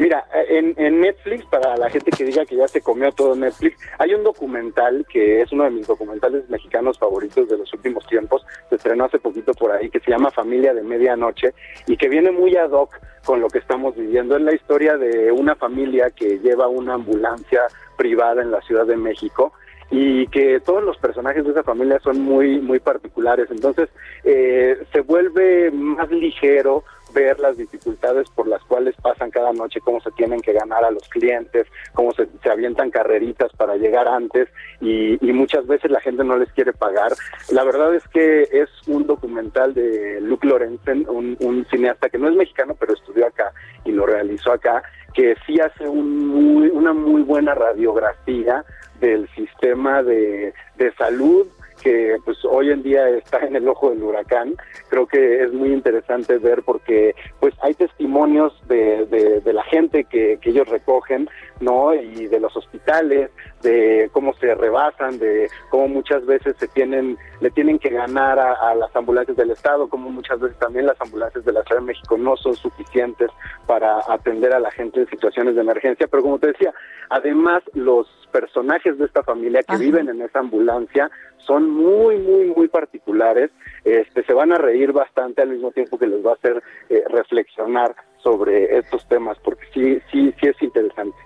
Mira, 0.00 0.24
en, 0.48 0.72
en, 0.78 1.02
Netflix, 1.02 1.44
para 1.44 1.76
la 1.76 1.90
gente 1.90 2.10
que 2.10 2.24
diga 2.24 2.46
que 2.46 2.56
ya 2.56 2.66
se 2.66 2.80
comió 2.80 3.12
todo 3.12 3.36
Netflix, 3.36 3.76
hay 3.98 4.14
un 4.14 4.24
documental 4.24 5.04
que 5.12 5.42
es 5.42 5.52
uno 5.52 5.64
de 5.64 5.70
mis 5.72 5.86
documentales 5.86 6.48
mexicanos 6.48 6.98
favoritos 6.98 7.46
de 7.50 7.58
los 7.58 7.70
últimos 7.74 8.06
tiempos, 8.06 8.42
se 8.70 8.76
estrenó 8.76 9.04
hace 9.04 9.18
poquito 9.18 9.52
por 9.52 9.72
ahí, 9.72 9.90
que 9.90 10.00
se 10.00 10.10
llama 10.10 10.30
Familia 10.30 10.72
de 10.72 10.82
Medianoche 10.82 11.52
y 11.86 11.98
que 11.98 12.08
viene 12.08 12.30
muy 12.30 12.56
ad 12.56 12.70
hoc 12.70 12.98
con 13.26 13.42
lo 13.42 13.48
que 13.48 13.58
estamos 13.58 13.94
viviendo. 13.94 14.36
Es 14.36 14.42
la 14.42 14.54
historia 14.54 14.96
de 14.96 15.30
una 15.32 15.54
familia 15.54 16.08
que 16.08 16.38
lleva 16.38 16.66
una 16.66 16.94
ambulancia 16.94 17.60
privada 17.98 18.40
en 18.40 18.52
la 18.52 18.62
Ciudad 18.62 18.86
de 18.86 18.96
México 18.96 19.52
y 19.90 20.26
que 20.28 20.60
todos 20.60 20.82
los 20.82 20.96
personajes 20.96 21.44
de 21.44 21.50
esa 21.50 21.62
familia 21.62 21.98
son 21.98 22.20
muy 22.20 22.60
muy 22.60 22.78
particulares 22.78 23.48
entonces 23.50 23.88
eh, 24.22 24.80
se 24.92 25.00
vuelve 25.00 25.72
más 25.72 26.08
ligero 26.10 26.84
ver 27.12 27.38
las 27.40 27.56
dificultades 27.56 28.28
por 28.30 28.46
las 28.46 28.62
cuales 28.64 28.94
pasan 29.02 29.30
cada 29.30 29.52
noche, 29.52 29.80
cómo 29.80 30.00
se 30.00 30.10
tienen 30.12 30.40
que 30.40 30.52
ganar 30.52 30.84
a 30.84 30.90
los 30.90 31.08
clientes, 31.08 31.66
cómo 31.94 32.12
se, 32.12 32.28
avientan 32.50 32.90
carreritas 32.90 33.52
para 33.56 33.76
llegar 33.76 34.08
antes 34.08 34.48
y, 34.80 35.18
muchas 35.40 35.66
veces 35.66 35.90
la 35.90 36.00
gente 36.00 36.22
no 36.22 36.36
les 36.36 36.52
quiere 36.52 36.74
pagar. 36.74 37.12
La 37.50 37.64
verdad 37.64 37.94
es 37.94 38.06
que 38.08 38.42
es 38.52 38.68
un 38.86 39.06
documental 39.06 39.72
de 39.72 40.20
Luke 40.20 40.46
Lorenzen, 40.46 41.06
un, 41.08 41.66
cineasta 41.70 42.10
que 42.10 42.18
no 42.18 42.28
es 42.28 42.34
mexicano, 42.34 42.76
pero 42.78 42.92
estudió 42.92 43.26
acá 43.26 43.52
y 43.84 43.92
lo 43.92 44.04
realizó 44.04 44.52
acá, 44.52 44.82
que 45.14 45.34
sí 45.46 45.58
hace 45.60 45.88
un 45.88 46.70
una 46.72 46.92
muy 46.92 47.22
buena 47.22 47.54
radiografía 47.54 48.64
del 49.00 49.28
sistema 49.30 50.02
de, 50.02 50.52
de 50.76 50.92
salud 50.94 51.46
que 51.82 52.16
pues 52.24 52.38
hoy 52.44 52.70
en 52.70 52.82
día 52.82 53.08
está 53.08 53.38
en 53.38 53.56
el 53.56 53.68
ojo 53.68 53.90
del 53.90 54.02
huracán. 54.02 54.54
Creo 54.88 55.06
que 55.06 55.42
es 55.42 55.52
muy 55.52 55.72
interesante 55.72 56.38
ver 56.38 56.62
porque 56.62 57.14
pues 57.40 57.54
hay 57.62 57.74
testimonios 57.74 58.52
de, 58.68 59.06
de, 59.06 59.52
la 59.52 59.64
gente 59.64 60.04
que, 60.04 60.38
que, 60.40 60.50
ellos 60.50 60.68
recogen, 60.68 61.28
¿no? 61.60 61.94
Y 61.94 62.26
de 62.26 62.40
los 62.40 62.56
hospitales, 62.56 63.30
de 63.62 64.08
cómo 64.12 64.34
se 64.34 64.54
rebasan, 64.54 65.18
de 65.18 65.48
cómo 65.70 65.88
muchas 65.88 66.24
veces 66.26 66.56
se 66.58 66.68
tienen, 66.68 67.18
le 67.40 67.50
tienen 67.50 67.78
que 67.78 67.90
ganar 67.90 68.38
a, 68.38 68.74
las 68.74 68.94
ambulancias 68.96 69.36
del 69.36 69.50
Estado, 69.50 69.88
como 69.88 70.10
muchas 70.10 70.40
veces 70.40 70.58
también 70.58 70.86
las 70.86 71.00
ambulancias 71.00 71.44
de 71.44 71.52
la 71.52 71.62
Ciudad 71.62 71.80
de 71.80 71.86
México 71.86 72.16
no 72.16 72.36
son 72.36 72.54
suficientes 72.54 73.30
para 73.66 74.00
atender 74.08 74.52
a 74.54 74.60
la 74.60 74.70
gente 74.70 75.00
en 75.00 75.08
situaciones 75.08 75.54
de 75.54 75.60
emergencia. 75.60 76.08
Pero 76.10 76.22
como 76.22 76.38
te 76.38 76.48
decía, 76.48 76.72
además 77.10 77.62
los 77.74 78.08
personajes 78.32 78.96
de 78.98 79.04
esta 79.04 79.22
familia 79.22 79.62
que 79.62 79.76
viven 79.76 80.08
en 80.08 80.22
esa 80.22 80.38
ambulancia 80.38 81.10
son 81.38 81.70
muy, 81.70 82.18
muy, 82.18 82.46
muy 82.46 82.68
particulares. 82.68 83.50
Este, 83.84 84.24
se 84.24 84.32
van 84.32 84.52
a 84.52 84.58
reír 84.58 84.92
bastante 84.92 85.42
al 85.42 85.50
mismo 85.50 85.72
tiempo 85.72 85.98
que 85.98 86.06
les 86.06 86.24
va 86.24 86.32
a 86.32 86.34
hacer 86.34 86.62
eh, 86.88 87.02
reflexionar 87.08 87.94
sobre 88.22 88.78
estos 88.78 89.06
temas, 89.08 89.38
porque 89.42 89.64
sí, 89.72 90.00
sí, 90.10 90.34
sí 90.40 90.46
es 90.48 90.62
interesante. 90.62 91.16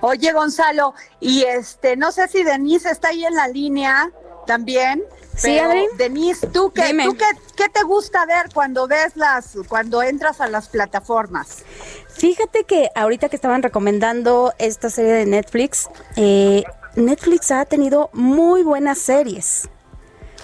Oye, 0.00 0.32
Gonzalo, 0.32 0.94
y 1.20 1.42
este, 1.44 1.96
no 1.96 2.12
sé 2.12 2.28
si 2.28 2.42
Denise 2.42 2.90
está 2.90 3.08
ahí 3.08 3.24
en 3.24 3.34
la 3.34 3.48
línea 3.48 4.10
también. 4.46 5.04
Sí, 5.36 5.56
Denise, 5.96 6.48
¿tú, 6.48 6.72
qué, 6.72 6.96
¿tú 7.04 7.16
qué, 7.16 7.24
qué, 7.56 7.68
te 7.68 7.84
gusta 7.84 8.26
ver 8.26 8.46
cuando 8.52 8.88
ves 8.88 9.14
las, 9.14 9.56
cuando 9.68 10.02
entras 10.02 10.40
a 10.40 10.48
las 10.48 10.68
plataformas? 10.68 11.64
Fíjate 12.08 12.64
que 12.64 12.90
ahorita 12.96 13.28
que 13.28 13.36
estaban 13.36 13.62
recomendando 13.62 14.52
esta 14.58 14.90
serie 14.90 15.12
de 15.12 15.26
Netflix, 15.26 15.88
eh, 16.16 16.64
Netflix 16.96 17.52
ha 17.52 17.64
tenido 17.66 18.10
muy 18.12 18.64
buenas 18.64 18.98
series 18.98 19.68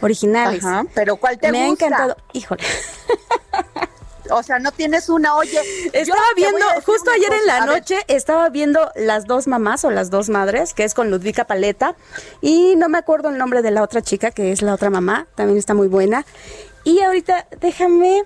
originales. 0.00 0.64
Ajá, 0.64 0.84
pero 0.94 1.16
¿cuál 1.16 1.38
te 1.38 1.50
Me 1.50 1.62
ha 1.62 1.66
encantado. 1.66 2.16
Híjole. 2.32 2.62
O 4.30 4.42
sea, 4.42 4.58
no 4.58 4.72
tienes 4.72 5.08
una, 5.08 5.34
oye. 5.36 5.60
Estaba 5.92 6.22
viendo, 6.36 6.64
justo 6.84 7.10
ayer 7.10 7.32
en 7.32 7.46
la 7.46 7.66
noche, 7.66 7.98
estaba 8.08 8.48
viendo 8.48 8.90
Las 8.94 9.26
dos 9.26 9.46
mamás 9.46 9.84
o 9.84 9.90
Las 9.90 10.10
dos 10.10 10.28
madres, 10.28 10.74
que 10.74 10.84
es 10.84 10.94
con 10.94 11.10
Ludvika 11.10 11.46
Paleta, 11.46 11.94
y 12.40 12.76
no 12.76 12.88
me 12.88 12.98
acuerdo 12.98 13.28
el 13.28 13.38
nombre 13.38 13.62
de 13.62 13.70
la 13.70 13.82
otra 13.82 14.02
chica, 14.02 14.30
que 14.30 14.52
es 14.52 14.62
la 14.62 14.74
otra 14.74 14.90
mamá, 14.90 15.26
también 15.34 15.58
está 15.58 15.74
muy 15.74 15.88
buena. 15.88 16.24
Y 16.84 17.00
ahorita, 17.00 17.46
déjame 17.60 18.24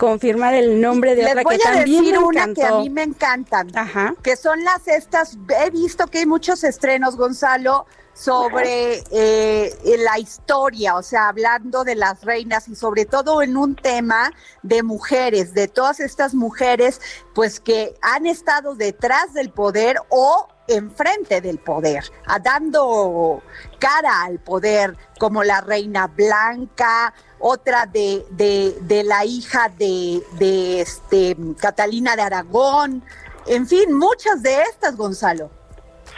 confirmar 0.00 0.54
el 0.54 0.80
nombre 0.80 1.14
de 1.14 1.26
otra 1.26 1.44
que 1.44 1.58
también 1.58 2.10
me 2.10 2.18
una 2.18 2.54
que 2.54 2.64
a 2.64 2.78
mí 2.78 2.88
me 2.88 3.02
encantan, 3.02 3.70
Ajá. 3.76 4.14
que 4.22 4.34
son 4.34 4.64
las 4.64 4.88
estas, 4.88 5.36
he 5.62 5.70
visto 5.70 6.06
que 6.06 6.20
hay 6.20 6.26
muchos 6.26 6.64
estrenos, 6.64 7.16
Gonzalo, 7.16 7.86
sobre 8.20 9.02
eh, 9.10 9.96
la 9.98 10.18
historia, 10.18 10.96
o 10.96 11.02
sea, 11.02 11.28
hablando 11.28 11.84
de 11.84 11.94
las 11.94 12.22
reinas 12.22 12.68
y 12.68 12.76
sobre 12.76 13.06
todo 13.06 13.40
en 13.40 13.56
un 13.56 13.74
tema 13.74 14.30
de 14.62 14.82
mujeres, 14.82 15.54
de 15.54 15.68
todas 15.68 16.00
estas 16.00 16.34
mujeres, 16.34 17.00
pues 17.34 17.60
que 17.60 17.94
han 18.02 18.26
estado 18.26 18.74
detrás 18.74 19.32
del 19.32 19.48
poder 19.48 19.96
o 20.10 20.48
enfrente 20.68 21.40
del 21.40 21.60
poder, 21.60 22.04
a 22.26 22.38
dando 22.38 23.42
cara 23.78 24.24
al 24.24 24.38
poder, 24.38 24.98
como 25.18 25.42
la 25.42 25.62
reina 25.62 26.06
blanca, 26.06 27.14
otra 27.38 27.86
de, 27.86 28.26
de, 28.32 29.02
la 29.02 29.24
hija 29.24 29.70
de, 29.78 30.22
de 30.38 30.82
este, 30.82 31.38
Catalina 31.58 32.16
de 32.16 32.22
Aragón, 32.22 33.02
en 33.46 33.66
fin, 33.66 33.94
muchas 33.96 34.42
de 34.42 34.60
estas, 34.60 34.94
Gonzalo. 34.94 35.59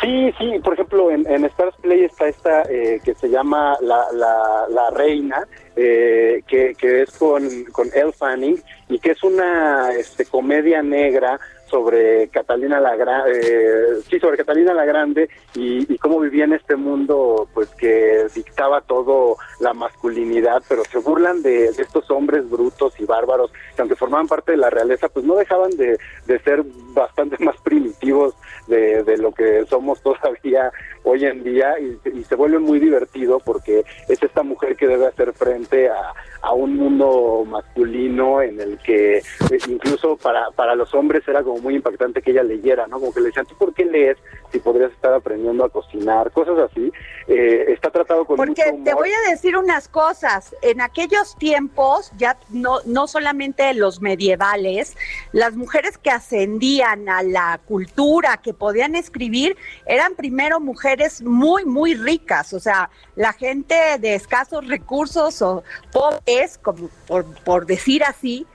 Sí, 0.02 0.34
sí, 0.36 0.58
por 0.64 0.74
ejemplo, 0.74 1.12
en, 1.12 1.24
en 1.30 1.44
Stars 1.44 1.76
Play 1.80 2.04
está 2.04 2.26
esta 2.26 2.62
eh, 2.62 3.00
que 3.04 3.14
se 3.14 3.28
llama 3.28 3.78
La, 3.80 4.04
la, 4.12 4.66
la 4.68 4.90
Reina, 4.90 5.46
eh, 5.76 6.42
que, 6.48 6.74
que, 6.74 7.02
es 7.02 7.12
con, 7.12 7.48
con 7.70 7.88
Elle 7.94 8.12
Fanning 8.12 8.60
y 8.88 8.98
que 8.98 9.12
es 9.12 9.22
una 9.22 9.92
este, 9.92 10.26
comedia 10.26 10.82
negra 10.82 11.38
sobre 11.72 12.28
Catalina 12.28 12.78
la 12.80 12.94
Grande, 12.96 13.40
eh, 13.42 14.02
sí, 14.06 14.20
sobre 14.20 14.36
Catalina 14.36 14.74
la 14.74 14.84
Grande 14.84 15.30
y, 15.54 15.96
cómo 15.96 16.20
vivía 16.20 16.44
en 16.44 16.52
este 16.52 16.76
mundo, 16.76 17.48
pues 17.54 17.70
que 17.70 18.26
dictaba 18.34 18.82
todo 18.82 19.36
la 19.58 19.72
masculinidad, 19.72 20.62
pero 20.68 20.84
se 20.84 20.98
burlan 20.98 21.42
de, 21.42 21.68
estos 21.68 22.10
hombres 22.10 22.48
brutos 22.50 22.92
y 23.00 23.06
bárbaros 23.06 23.50
que 23.74 23.80
aunque 23.80 23.96
formaban 23.96 24.26
parte 24.26 24.52
de 24.52 24.58
la 24.58 24.68
realeza, 24.68 25.08
pues 25.08 25.24
no 25.24 25.34
dejaban 25.36 25.70
de, 25.70 25.98
de 26.26 26.38
ser 26.40 26.62
bastante 26.92 27.36
más 27.42 27.56
primitivos 27.62 28.34
de, 28.66 29.16
lo 29.16 29.32
que 29.32 29.64
somos 29.66 30.02
todavía 30.02 30.70
hoy 31.04 31.24
en 31.24 31.42
día 31.42 31.74
y, 31.78 31.98
y 32.18 32.24
se 32.24 32.34
vuelve 32.34 32.58
muy 32.58 32.78
divertido 32.78 33.40
porque 33.40 33.84
es 34.08 34.22
esta 34.22 34.42
mujer 34.42 34.76
que 34.76 34.86
debe 34.86 35.06
hacer 35.06 35.32
frente 35.32 35.88
a, 35.88 36.12
a 36.42 36.52
un 36.52 36.76
mundo 36.76 37.44
masculino 37.46 38.42
en 38.42 38.60
el 38.60 38.78
que 38.78 39.18
eh, 39.18 39.22
incluso 39.68 40.16
para, 40.16 40.50
para 40.50 40.74
los 40.74 40.92
hombres 40.92 41.26
era 41.26 41.42
como 41.42 41.58
muy 41.58 41.76
impactante 41.76 42.20
que 42.20 42.32
ella 42.32 42.42
leyera, 42.42 42.86
¿no? 42.88 42.98
Como 42.98 43.12
que 43.12 43.20
le 43.20 43.26
decían, 43.26 43.46
¿tú 43.46 43.54
por 43.56 43.72
qué 43.72 43.84
lees 43.84 44.18
si 44.50 44.58
podrías 44.58 44.92
estar 44.92 45.14
aprendiendo 45.14 45.64
a 45.64 45.70
cocinar? 45.70 46.30
Cosas 46.32 46.58
así. 46.58 46.92
Eh, 47.28 47.66
está 47.68 47.90
tratado 47.90 48.24
con 48.24 48.36
Porque 48.36 48.64
te 48.84 48.94
voy 48.94 49.10
a 49.10 49.30
decir 49.30 49.56
unas 49.56 49.88
cosas. 49.88 50.54
En 50.62 50.80
aquellos 50.80 51.36
tiempos, 51.36 52.12
ya 52.18 52.36
no, 52.50 52.78
no 52.86 53.06
solamente 53.06 53.72
los 53.74 54.00
medievales, 54.00 54.96
las 55.32 55.54
mujeres 55.54 55.96
que 55.96 56.10
ascendían 56.10 57.08
a 57.08 57.22
la 57.22 57.60
cultura, 57.66 58.40
que 58.42 58.52
podían 58.52 58.96
escribir, 58.96 59.56
eran 59.86 60.14
primero 60.16 60.58
mujeres 60.58 60.91
muy, 61.22 61.64
muy 61.64 61.94
ricas. 61.94 62.52
O 62.52 62.60
sea, 62.60 62.90
la 63.16 63.32
gente 63.32 63.74
de 63.98 64.14
escasos 64.14 64.66
recursos 64.66 65.40
o 65.42 65.62
pobres, 65.92 66.58
como 66.58 66.88
por, 67.06 67.24
por 67.44 67.66
decir 67.66 68.04
así, 68.04 68.46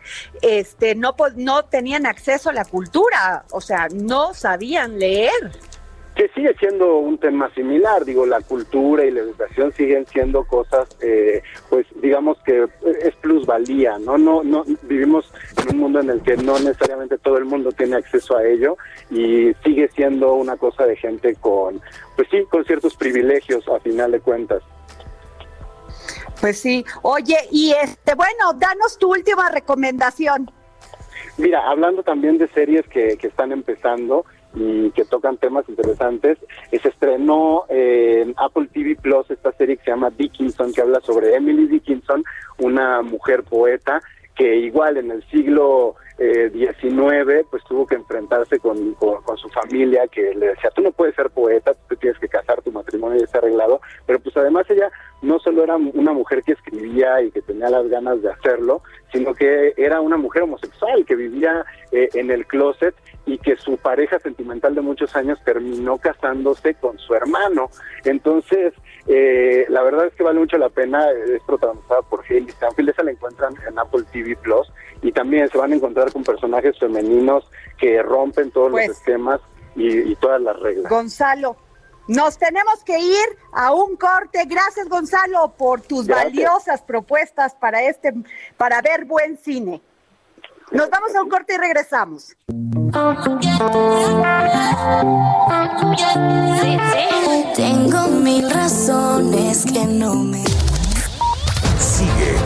este, 0.41 0.95
no, 0.95 1.15
no 1.35 1.65
tenían 1.65 2.05
acceso 2.05 2.49
a 2.49 2.53
la 2.53 2.65
cultura, 2.65 3.45
o 3.51 3.61
sea, 3.61 3.87
no 3.93 4.33
sabían 4.33 4.99
leer. 4.99 5.51
Que 6.17 6.29
sigue 6.29 6.55
siendo 6.59 6.97
un 6.97 7.19
tema 7.19 7.53
similar, 7.53 8.03
digo, 8.03 8.25
la 8.25 8.41
cultura 8.41 9.05
y 9.05 9.11
la 9.11 9.19
educación 9.19 9.71
siguen 9.73 10.07
siendo 10.07 10.43
cosas, 10.45 10.89
eh, 10.99 11.43
pues 11.69 11.85
digamos 12.01 12.39
que 12.43 12.67
es 13.03 13.15
plusvalía, 13.17 13.99
¿no? 13.99 14.17
No, 14.17 14.43
no 14.43 14.63
vivimos 14.81 15.31
en 15.61 15.75
un 15.75 15.79
mundo 15.79 15.99
en 15.99 16.09
el 16.09 16.21
que 16.23 16.35
no 16.35 16.57
necesariamente 16.57 17.19
todo 17.19 17.37
el 17.37 17.45
mundo 17.45 17.71
tiene 17.71 17.97
acceso 17.97 18.35
a 18.35 18.43
ello 18.43 18.77
y 19.11 19.53
sigue 19.63 19.89
siendo 19.89 20.33
una 20.33 20.57
cosa 20.57 20.87
de 20.87 20.95
gente 20.95 21.35
con, 21.35 21.79
pues 22.15 22.27
sí, 22.31 22.43
con 22.49 22.65
ciertos 22.65 22.95
privilegios 22.95 23.67
a 23.67 23.79
final 23.79 24.11
de 24.11 24.19
cuentas. 24.19 24.63
Pues 26.41 26.59
sí. 26.59 26.83
Oye, 27.03 27.37
y 27.51 27.73
este, 27.73 28.15
bueno, 28.15 28.53
danos 28.55 28.97
tu 28.97 29.11
última 29.11 29.51
recomendación. 29.51 30.49
Mira, 31.37 31.69
hablando 31.69 32.01
también 32.01 32.39
de 32.39 32.47
series 32.47 32.87
que, 32.87 33.17
que 33.17 33.27
están 33.27 33.51
empezando, 33.51 34.25
y 34.59 34.91
que 34.91 35.05
tocan 35.05 35.37
temas 35.37 35.67
interesantes. 35.69 36.37
Se 36.71 36.89
estrenó 36.89 37.65
en 37.69 38.33
Apple 38.37 38.67
TV 38.73 38.95
Plus 38.95 39.29
esta 39.29 39.51
serie 39.53 39.77
que 39.77 39.83
se 39.83 39.91
llama 39.91 40.09
Dickinson, 40.09 40.73
que 40.73 40.81
habla 40.81 40.99
sobre 41.01 41.35
Emily 41.35 41.67
Dickinson, 41.67 42.23
una 42.59 43.01
mujer 43.01 43.43
poeta 43.43 44.01
que 44.37 44.55
igual 44.55 44.97
en 44.97 45.11
el 45.11 45.27
siglo 45.29 45.95
eh, 46.19 46.49
19 46.53 47.45
pues 47.49 47.63
tuvo 47.65 47.85
que 47.85 47.95
enfrentarse 47.95 48.59
con, 48.59 48.93
con, 48.93 49.37
su 49.37 49.49
familia 49.49 50.07
que 50.07 50.33
le 50.35 50.47
decía 50.49 50.69
tú 50.75 50.81
no 50.81 50.91
puedes 50.91 51.15
ser 51.15 51.29
poeta, 51.31 51.73
tú 51.89 51.95
tienes 51.95 52.19
que 52.19 52.27
casar, 52.27 52.61
tu 52.61 52.71
matrimonio 52.71 53.17
ya 53.17 53.25
está 53.25 53.39
arreglado, 53.39 53.81
pero 54.05 54.19
pues 54.19 54.35
además 54.37 54.65
ella 54.69 54.91
no 55.21 55.39
solo 55.39 55.63
era 55.63 55.75
una 55.75 56.13
mujer 56.13 56.43
que 56.43 56.53
escribía 56.53 57.21
y 57.21 57.31
que 57.31 57.41
tenía 57.41 57.69
las 57.69 57.87
ganas 57.89 58.21
de 58.21 58.31
hacerlo, 58.31 58.81
sino 59.11 59.33
que 59.33 59.73
era 59.77 60.01
una 60.01 60.17
mujer 60.17 60.43
homosexual 60.43 61.05
que 61.05 61.15
vivía 61.15 61.65
eh, 61.91 62.09
en 62.13 62.29
el 62.29 62.45
closet 62.45 62.95
y 63.25 63.37
que 63.39 63.57
su 63.57 63.77
pareja 63.77 64.19
sentimental 64.19 64.75
de 64.75 64.81
muchos 64.81 65.15
años 65.15 65.39
terminó 65.43 65.97
casándose 65.97 66.75
con 66.75 66.97
su 66.99 67.13
hermano. 67.13 67.69
Entonces, 68.05 68.73
eh, 69.07 69.65
la 69.69 69.83
verdad 69.83 70.07
es 70.07 70.13
que 70.13 70.23
vale 70.23 70.39
mucho 70.39 70.57
la 70.57 70.69
pena, 70.69 71.09
es 71.11 71.41
protagonizada 71.43 72.01
por 72.03 72.23
Hailey 72.23 72.49
Stanfield, 72.49 72.89
esa 72.89 73.03
la 73.03 73.11
encuentran 73.11 73.53
en 73.67 73.79
Apple 73.79 74.03
TV 74.11 74.35
Plus 74.37 74.71
y 75.01 75.11
también 75.11 75.49
se 75.49 75.57
van 75.57 75.71
a 75.71 75.75
encontrar 75.75 76.11
con 76.11 76.23
personajes 76.23 76.77
femeninos 76.79 77.49
que 77.77 78.01
rompen 78.01 78.51
todos 78.51 78.71
los 78.71 78.79
pues, 78.79 78.97
esquemas 78.97 79.41
y, 79.75 80.15
todas 80.15 80.41
las 80.41 80.59
reglas. 80.59 80.89
Gonzalo, 80.89 81.55
nos 82.07 82.37
tenemos 82.37 82.83
que 82.83 82.97
ir 82.99 83.37
a 83.51 83.73
un 83.73 83.95
corte. 83.95 84.45
Gracias, 84.45 84.87
Gonzalo, 84.87 85.53
por 85.57 85.81
tus 85.81 86.07
valiosas 86.07 86.81
propuestas 86.81 87.55
para 87.55 87.83
este, 87.83 88.13
para 88.57 88.81
ver 88.81 89.05
buen 89.05 89.37
cine. 89.37 89.81
Nos 90.71 90.89
vamos 90.89 91.15
a 91.15 91.21
un 91.21 91.29
corte 91.29 91.53
y 91.53 91.57
regresamos. 91.57 92.35
Tengo 97.55 98.07
mil 98.07 98.49
razones 98.51 99.65
que 99.65 99.85
no 99.85 100.15
me. 100.15 100.56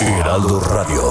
Heraldo 0.00 0.58
Radio. 0.60 1.02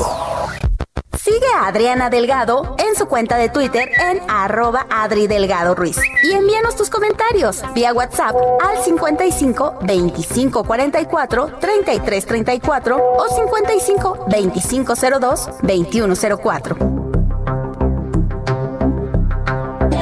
Sigue 1.18 1.46
a 1.56 1.68
Adriana 1.68 2.10
Delgado 2.10 2.76
en 2.80 2.96
su 2.96 3.06
cuenta 3.06 3.38
de 3.38 3.50
Twitter 3.50 3.90
en 4.00 4.20
arroba 4.28 4.88
Adri 4.90 5.28
Delgado 5.28 5.76
Ruiz. 5.76 5.98
Y 6.24 6.32
envíanos 6.32 6.76
tus 6.76 6.90
comentarios 6.90 7.62
vía 7.76 7.94
WhatsApp 7.94 8.36
al 8.64 8.84
55 8.84 9.80
25 9.84 10.64
44 10.64 11.48
33 11.60 12.26
34 12.26 12.98
o 13.18 13.30
55 13.30 14.26
25 14.30 14.94
02 15.20 15.50
21 15.62 16.16
04. 16.44 16.78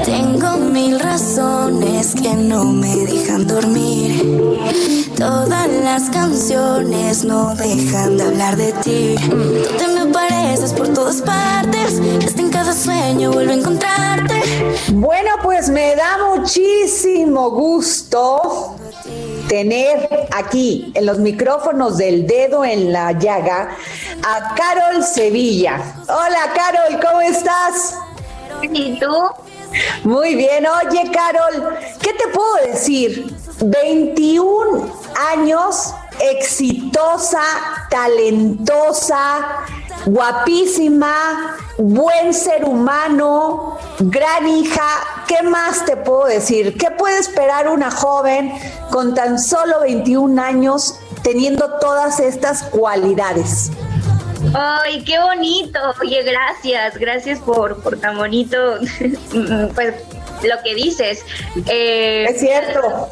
Tengo 0.06 0.58
mil 0.58 1.00
razones 1.00 2.16
que 2.16 2.34
no 2.34 2.64
me 2.66 2.96
dejan 2.96 3.46
dormir. 3.46 5.03
Todas 5.24 5.70
las 5.70 6.10
canciones 6.10 7.24
no 7.24 7.56
dejan 7.56 8.18
de 8.18 8.24
hablar 8.24 8.58
de 8.58 8.74
ti. 8.74 9.16
Tú 9.30 9.78
te 9.78 9.88
me 9.88 10.02
apareces 10.02 10.74
por 10.74 10.90
todas 10.90 11.22
partes. 11.22 12.02
Hasta 12.26 12.42
en 12.42 12.50
cada 12.50 12.74
sueño 12.74 13.32
vuelvo 13.32 13.52
a 13.52 13.56
encontrarte. 13.56 14.42
Bueno, 14.92 15.30
pues 15.42 15.70
me 15.70 15.96
da 15.96 16.18
muchísimo 16.36 17.52
gusto 17.52 18.76
tener 19.48 20.28
aquí 20.36 20.92
en 20.94 21.06
los 21.06 21.20
micrófonos 21.20 21.98
del 21.98 22.28
dedo 22.28 22.66
en 22.66 22.92
la 22.92 23.14
llaga 23.14 23.78
a 24.24 24.56
Carol 24.56 25.06
Sevilla. 25.06 25.80
Hola 26.02 26.52
Carol, 26.54 27.00
¿cómo 27.02 27.22
estás? 27.22 27.96
¿Y 28.62 29.00
tú? 29.00 29.08
Muy 30.04 30.36
bien, 30.36 30.66
oye 30.68 31.10
Carol, 31.12 31.78
¿qué 32.02 32.12
te 32.12 32.28
puedo 32.28 32.56
decir? 32.66 33.34
21 33.60 34.92
años, 35.32 35.94
exitosa, 36.20 37.42
talentosa, 37.90 39.66
guapísima, 40.06 41.58
buen 41.78 42.34
ser 42.34 42.66
humano, 42.66 43.78
gran 44.00 44.48
hija. 44.48 44.88
¿Qué 45.28 45.44
más 45.44 45.86
te 45.86 45.96
puedo 45.98 46.26
decir? 46.26 46.78
¿Qué 46.78 46.92
puede 46.92 47.20
esperar 47.20 47.70
una 47.70 47.92
joven 47.92 48.54
con 48.92 49.14
tan 49.14 49.40
solo 49.40 49.82
21 49.82 50.42
años 50.42 51.00
teniendo 51.24 51.80
todas 51.80 52.20
estas 52.20 52.64
cualidades? 52.64 53.72
Ay, 54.54 55.04
qué 55.04 55.20
bonito. 55.20 55.80
Oye, 56.02 56.22
gracias, 56.24 56.98
gracias 56.98 57.40
por, 57.40 57.82
por 57.82 57.98
tan 57.98 58.18
bonito. 58.18 58.58
pues 59.76 59.94
lo 60.44 60.62
que 60.64 60.76
dices. 60.76 61.26
Eh, 61.68 62.26
es 62.30 62.40
cierto. 62.40 63.10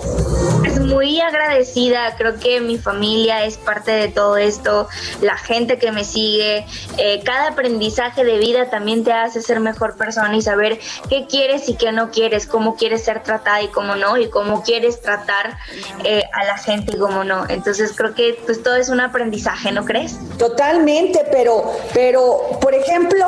Es 0.65 0.79
muy 0.79 1.19
agradecida, 1.19 2.15
creo 2.17 2.37
que 2.37 2.61
mi 2.61 2.77
familia 2.77 3.45
es 3.45 3.57
parte 3.57 3.91
de 3.91 4.07
todo 4.09 4.37
esto, 4.37 4.87
la 5.21 5.35
gente 5.37 5.79
que 5.79 5.91
me 5.91 6.03
sigue, 6.03 6.65
eh, 6.97 7.21
cada 7.23 7.49
aprendizaje 7.49 8.23
de 8.23 8.37
vida 8.37 8.69
también 8.69 9.03
te 9.03 9.11
hace 9.11 9.41
ser 9.41 9.59
mejor 9.59 9.97
persona 9.97 10.35
y 10.35 10.41
saber 10.41 10.79
qué 11.09 11.25
quieres 11.27 11.67
y 11.67 11.75
qué 11.75 11.91
no 11.91 12.11
quieres, 12.11 12.45
cómo 12.45 12.75
quieres 12.75 13.03
ser 13.03 13.23
tratada 13.23 13.61
y 13.63 13.69
cómo 13.69 13.95
no, 13.95 14.17
y 14.17 14.29
cómo 14.29 14.61
quieres 14.61 15.01
tratar 15.01 15.57
eh, 16.03 16.23
a 16.33 16.43
la 16.45 16.57
gente 16.57 16.95
y 16.95 16.99
cómo 16.99 17.23
no. 17.23 17.45
Entonces 17.49 17.93
creo 17.95 18.13
que 18.13 18.39
pues 18.45 18.61
todo 18.61 18.75
es 18.75 18.89
un 18.89 19.01
aprendizaje, 19.01 19.71
¿no 19.71 19.83
crees? 19.85 20.17
Totalmente, 20.37 21.25
pero, 21.31 21.71
pero, 21.93 22.59
por 22.61 22.75
ejemplo, 22.75 23.25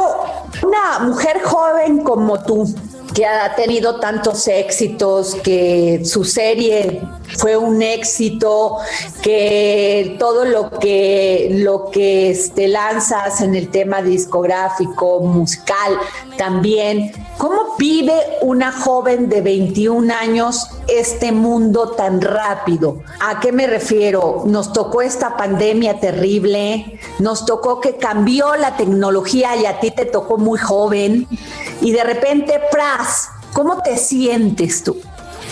una 0.61 0.99
mujer 0.99 1.41
joven 1.43 2.03
como 2.03 2.43
tú, 2.43 2.67
que 3.13 3.25
ha 3.25 3.55
tenido 3.55 3.99
tantos 3.99 4.47
éxitos, 4.47 5.35
que 5.35 6.01
su 6.03 6.23
serie 6.23 7.01
fue 7.37 7.57
un 7.57 7.81
éxito, 7.81 8.77
que 9.21 10.15
todo 10.19 10.45
lo 10.45 10.71
que 10.79 11.49
lo 11.51 11.89
que 11.91 12.31
este, 12.31 12.67
lanzas 12.67 13.41
en 13.41 13.55
el 13.55 13.69
tema 13.69 14.01
discográfico, 14.01 15.19
musical, 15.21 15.97
también. 16.37 17.11
¿Cómo 17.43 17.75
vive 17.77 18.13
una 18.41 18.71
joven 18.71 19.27
de 19.27 19.41
21 19.41 20.13
años 20.13 20.65
este 20.87 21.33
mundo 21.33 21.89
tan 21.89 22.21
rápido? 22.21 23.03
¿A 23.19 23.41
qué 23.41 23.51
me 23.51 23.67
refiero? 23.67 24.43
Nos 24.45 24.71
tocó 24.71 25.01
esta 25.01 25.35
pandemia 25.35 25.99
terrible, 25.99 27.01
nos 27.19 27.45
tocó 27.45 27.81
que 27.81 27.97
cambió 27.97 28.55
la 28.55 28.77
tecnología 28.77 29.57
y 29.57 29.65
a 29.65 29.81
ti 29.81 29.91
te 29.91 30.05
tocó 30.05 30.37
muy 30.37 30.57
joven 30.57 31.27
y 31.81 31.91
de 31.91 32.05
repente, 32.05 32.61
¡pras! 32.71 33.27
¿Cómo 33.51 33.81
te 33.81 33.97
sientes 33.97 34.81
tú? 34.85 35.01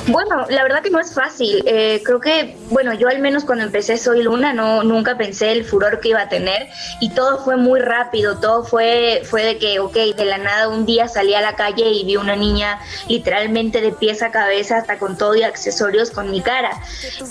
Bueno, 0.08 0.48
la 0.50 0.64
verdad 0.64 0.82
que 0.82 0.90
no 0.90 1.00
es 1.00 1.14
fácil. 1.14 1.64
Eh, 1.66 2.02
creo 2.04 2.20
que, 2.20 2.58
bueno, 2.70 2.94
yo 2.94 3.08
al 3.08 3.20
menos 3.20 3.46
cuando 3.46 3.66
empecé 3.66 3.98
Soy 3.98 4.24
Luna 4.24 4.52
no 4.52 4.84
nunca 4.84 5.16
pensé 5.16 5.52
el 5.52 5.64
furor 5.64 6.00
que 6.00 6.10
iba 6.10 6.22
a 6.22 6.30
tener 6.30 6.68
y 7.00 7.12
todo 7.12 7.44
fue 7.44 7.56
muy 7.56 7.80
rápido. 7.80 8.40
Todo 8.40 8.64
fue 8.64 9.22
fue 9.26 9.44
de 9.44 9.58
que, 9.60 9.80
ok, 9.80 9.94
de 9.94 10.26
la 10.26 10.40
nada 10.40 10.70
un 10.70 10.86
día 10.86 11.08
salí 11.08 11.36
a 11.36 11.42
la 11.42 11.56
calle 11.56 11.90
y 11.90 12.04
vi 12.04 12.18
una 12.18 12.36
niña 12.36 12.80
literalmente 13.08 13.80
de 13.80 13.92
pies 13.92 14.24
a 14.24 14.32
cabeza 14.32 14.78
hasta 14.78 14.98
con 14.98 15.18
todo 15.18 15.36
y 15.36 15.44
accesorios 15.44 16.10
con 16.10 16.32
mi 16.32 16.42
cara. 16.42 16.82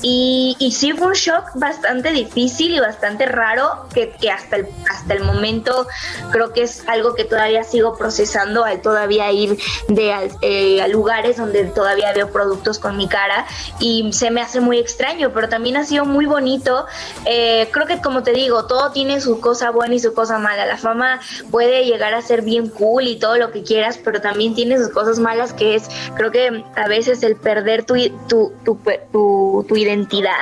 Y, 0.03 0.57
y 0.61 0.71
sí 0.73 0.93
fue 0.93 1.09
un 1.09 1.15
shock 1.15 1.51
bastante 1.55 2.13
difícil 2.13 2.75
y 2.75 2.81
bastante 2.81 3.27
raro 3.27 3.89
que, 3.93 4.11
que 4.11 4.31
hasta 4.31 4.57
el 4.57 4.69
hasta 4.89 5.15
el 5.15 5.25
momento 5.25 5.89
creo 6.31 6.53
que 6.53 6.63
es 6.63 6.85
algo 6.89 7.15
que 7.15 7.25
todavía 7.25 7.65
sigo 7.65 7.97
procesando 7.97 8.65
al 8.65 8.81
todavía 8.81 9.31
ir 9.33 9.59
de 9.89 10.31
eh, 10.43 10.81
a 10.81 10.89
lugares 10.89 11.37
donde 11.37 11.65
todavía 11.65 12.13
veo 12.13 12.31
productos 12.31 12.60
con 12.79 12.97
mi 12.97 13.09
cara 13.09 13.47
y 13.79 14.13
se 14.13 14.31
me 14.31 14.41
hace 14.41 14.61
muy 14.61 14.79
extraño, 14.79 15.33
pero 15.33 15.49
también 15.49 15.77
ha 15.77 15.85
sido 15.85 16.05
muy 16.05 16.27
bonito. 16.27 16.87
Eh, 17.25 17.69
creo 17.71 17.87
que 17.87 18.01
como 18.01 18.23
te 18.23 18.33
digo, 18.33 18.67
todo 18.67 18.93
tiene 18.93 19.21
su 19.21 19.41
cosa 19.41 19.71
buena 19.71 19.95
y 19.95 19.99
su 19.99 20.15
cosa 20.15 20.39
mala. 20.39 20.67
La 20.67 20.77
fama 20.77 21.21
puede 21.51 21.85
llegar 21.85 22.15
a 22.15 22.23
ser 22.23 22.43
bien 22.43 22.69
cool 22.69 23.07
y 23.07 23.19
todo 23.19 23.37
lo 23.37 23.51
que 23.51 23.63
quieras, 23.63 23.99
pero 24.03 24.21
también 24.21 24.55
tiene 24.55 24.79
sus 24.79 24.89
cosas 24.89 25.19
malas 25.19 25.53
que 25.53 25.75
es, 25.75 25.89
creo 26.17 26.31
que 26.31 26.65
a 26.77 26.89
veces 26.89 27.23
el 27.23 27.37
perder 27.37 27.85
tu, 27.85 27.95
tu, 28.29 28.53
tu, 28.65 29.65
tu, 29.69 29.77
identidad 29.77 30.33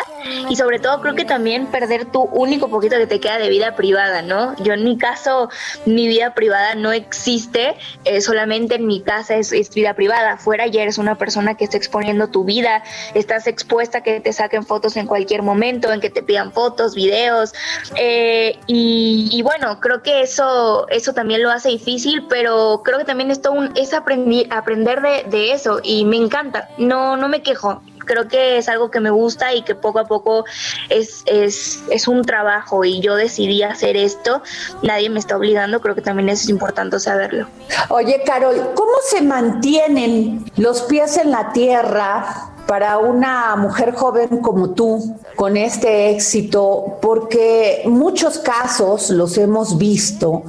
y 0.49 0.57
sobre 0.57 0.79
todo 0.79 1.01
creo 1.01 1.15
que 1.15 1.25
también 1.25 1.67
perder 1.67 2.07
tu 2.07 2.23
único 2.23 2.69
poquito 2.69 2.97
que 2.97 3.07
te 3.07 3.21
queda 3.21 3.39
de 3.39 3.49
vida 3.49 3.77
privada, 3.77 4.23
¿no? 4.23 4.57
Yo 4.63 4.73
en 4.73 4.85
mi 4.85 4.99
caso, 4.99 5.49
mi 5.87 6.09
vida 6.09 6.35
privada 6.35 6.75
no 6.75 6.93
existe, 6.93 7.77
eh, 8.05 8.21
solamente 8.21 8.77
en 8.77 8.87
mi 8.87 9.01
casa 9.03 9.37
es, 9.37 9.53
es 9.53 9.71
vida 9.71 9.95
privada. 9.95 10.37
Fuera 10.37 10.67
ya 10.67 10.83
eres 10.83 10.99
una 10.99 11.17
persona 11.17 11.55
que 11.55 11.67
se 11.67 11.77
expone 11.77 12.08
tu 12.31 12.45
vida, 12.45 12.83
estás 13.15 13.47
expuesta 13.47 13.99
a 13.99 14.01
que 14.03 14.21
te 14.21 14.33
saquen 14.33 14.65
fotos 14.65 14.97
en 14.97 15.07
cualquier 15.07 15.43
momento, 15.43 15.93
en 15.93 16.01
que 16.01 16.11
te 16.11 16.23
pidan 16.23 16.53
fotos, 16.53 16.95
videos. 16.95 17.53
Eh, 17.97 18.59
y, 18.67 19.41
bueno, 19.43 19.81
creo 19.81 20.03
que 20.03 20.23
eso, 20.23 20.87
eso 20.89 21.13
también 21.13 21.43
lo 21.43 21.51
hace 21.51 21.69
difícil, 21.69 22.27
pero 22.29 22.83
creo 22.85 22.99
que 22.99 23.05
también 23.05 23.31
es, 23.31 23.41
un, 23.51 23.73
es 23.77 23.95
aprender, 23.95 24.47
aprender 24.51 25.01
de, 25.03 25.25
de 25.29 25.53
eso 25.53 25.81
y 25.83 26.05
me 26.05 26.17
encanta. 26.17 26.69
No, 26.79 27.17
no 27.17 27.29
me 27.29 27.43
quejo 27.43 27.83
creo 28.09 28.27
que 28.27 28.59
es 28.59 28.69
algo 28.69 28.91
que 28.91 28.99
me 28.99 29.11
gusta 29.11 29.55
y 29.55 29.63
que 29.63 29.77
poco 29.77 30.01
a 30.01 30.07
poco 30.07 30.45
es, 30.89 31.23
es, 31.27 31.81
es 31.91 32.09
un 32.09 32.25
trabajo 32.25 32.85
y 32.85 33.01
yo 33.01 33.15
decidí 33.15 33.63
hacer 33.63 33.97
esto, 33.97 34.43
nadie 34.83 35.11
me 35.11 35.21
está 35.21 35.37
obligando, 35.37 35.81
creo 35.81 35.95
que 35.95 36.03
también 36.03 36.29
es 36.29 36.49
importante 36.49 36.99
saberlo. 36.99 37.47
Oye, 37.91 38.23
Carol, 38.27 38.73
¿cómo 38.75 38.93
se 39.09 39.23
mantienen 39.23 40.45
los 40.57 40.83
pies 40.83 41.17
en 41.19 41.31
la 41.31 41.53
tierra 41.53 42.55
para 42.67 42.99
una 42.99 43.57
mujer 43.57 43.95
joven 43.95 44.43
como 44.43 44.71
tú 44.71 45.17
con 45.37 45.57
este 45.57 46.11
éxito, 46.11 46.99
porque 47.01 47.83
muchos 47.87 48.39
casos 48.39 49.09
los 49.09 49.39
hemos 49.39 49.79
visto, 49.79 50.43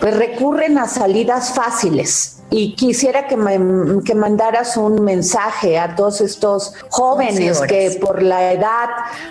pues 0.00 0.16
recurren 0.16 0.78
a 0.78 0.86
salidas 0.86 1.52
fáciles 1.52 2.34
y 2.50 2.74
quisiera 2.74 3.26
que, 3.26 3.36
me, 3.36 4.02
que 4.04 4.14
mandaras 4.14 4.76
un 4.76 5.02
mensaje 5.02 5.78
a 5.78 5.96
todos 5.96 6.20
estos 6.20 6.74
jóvenes 6.88 7.60
que 7.62 7.98
por 8.00 8.22
la 8.22 8.52
edad 8.52 8.88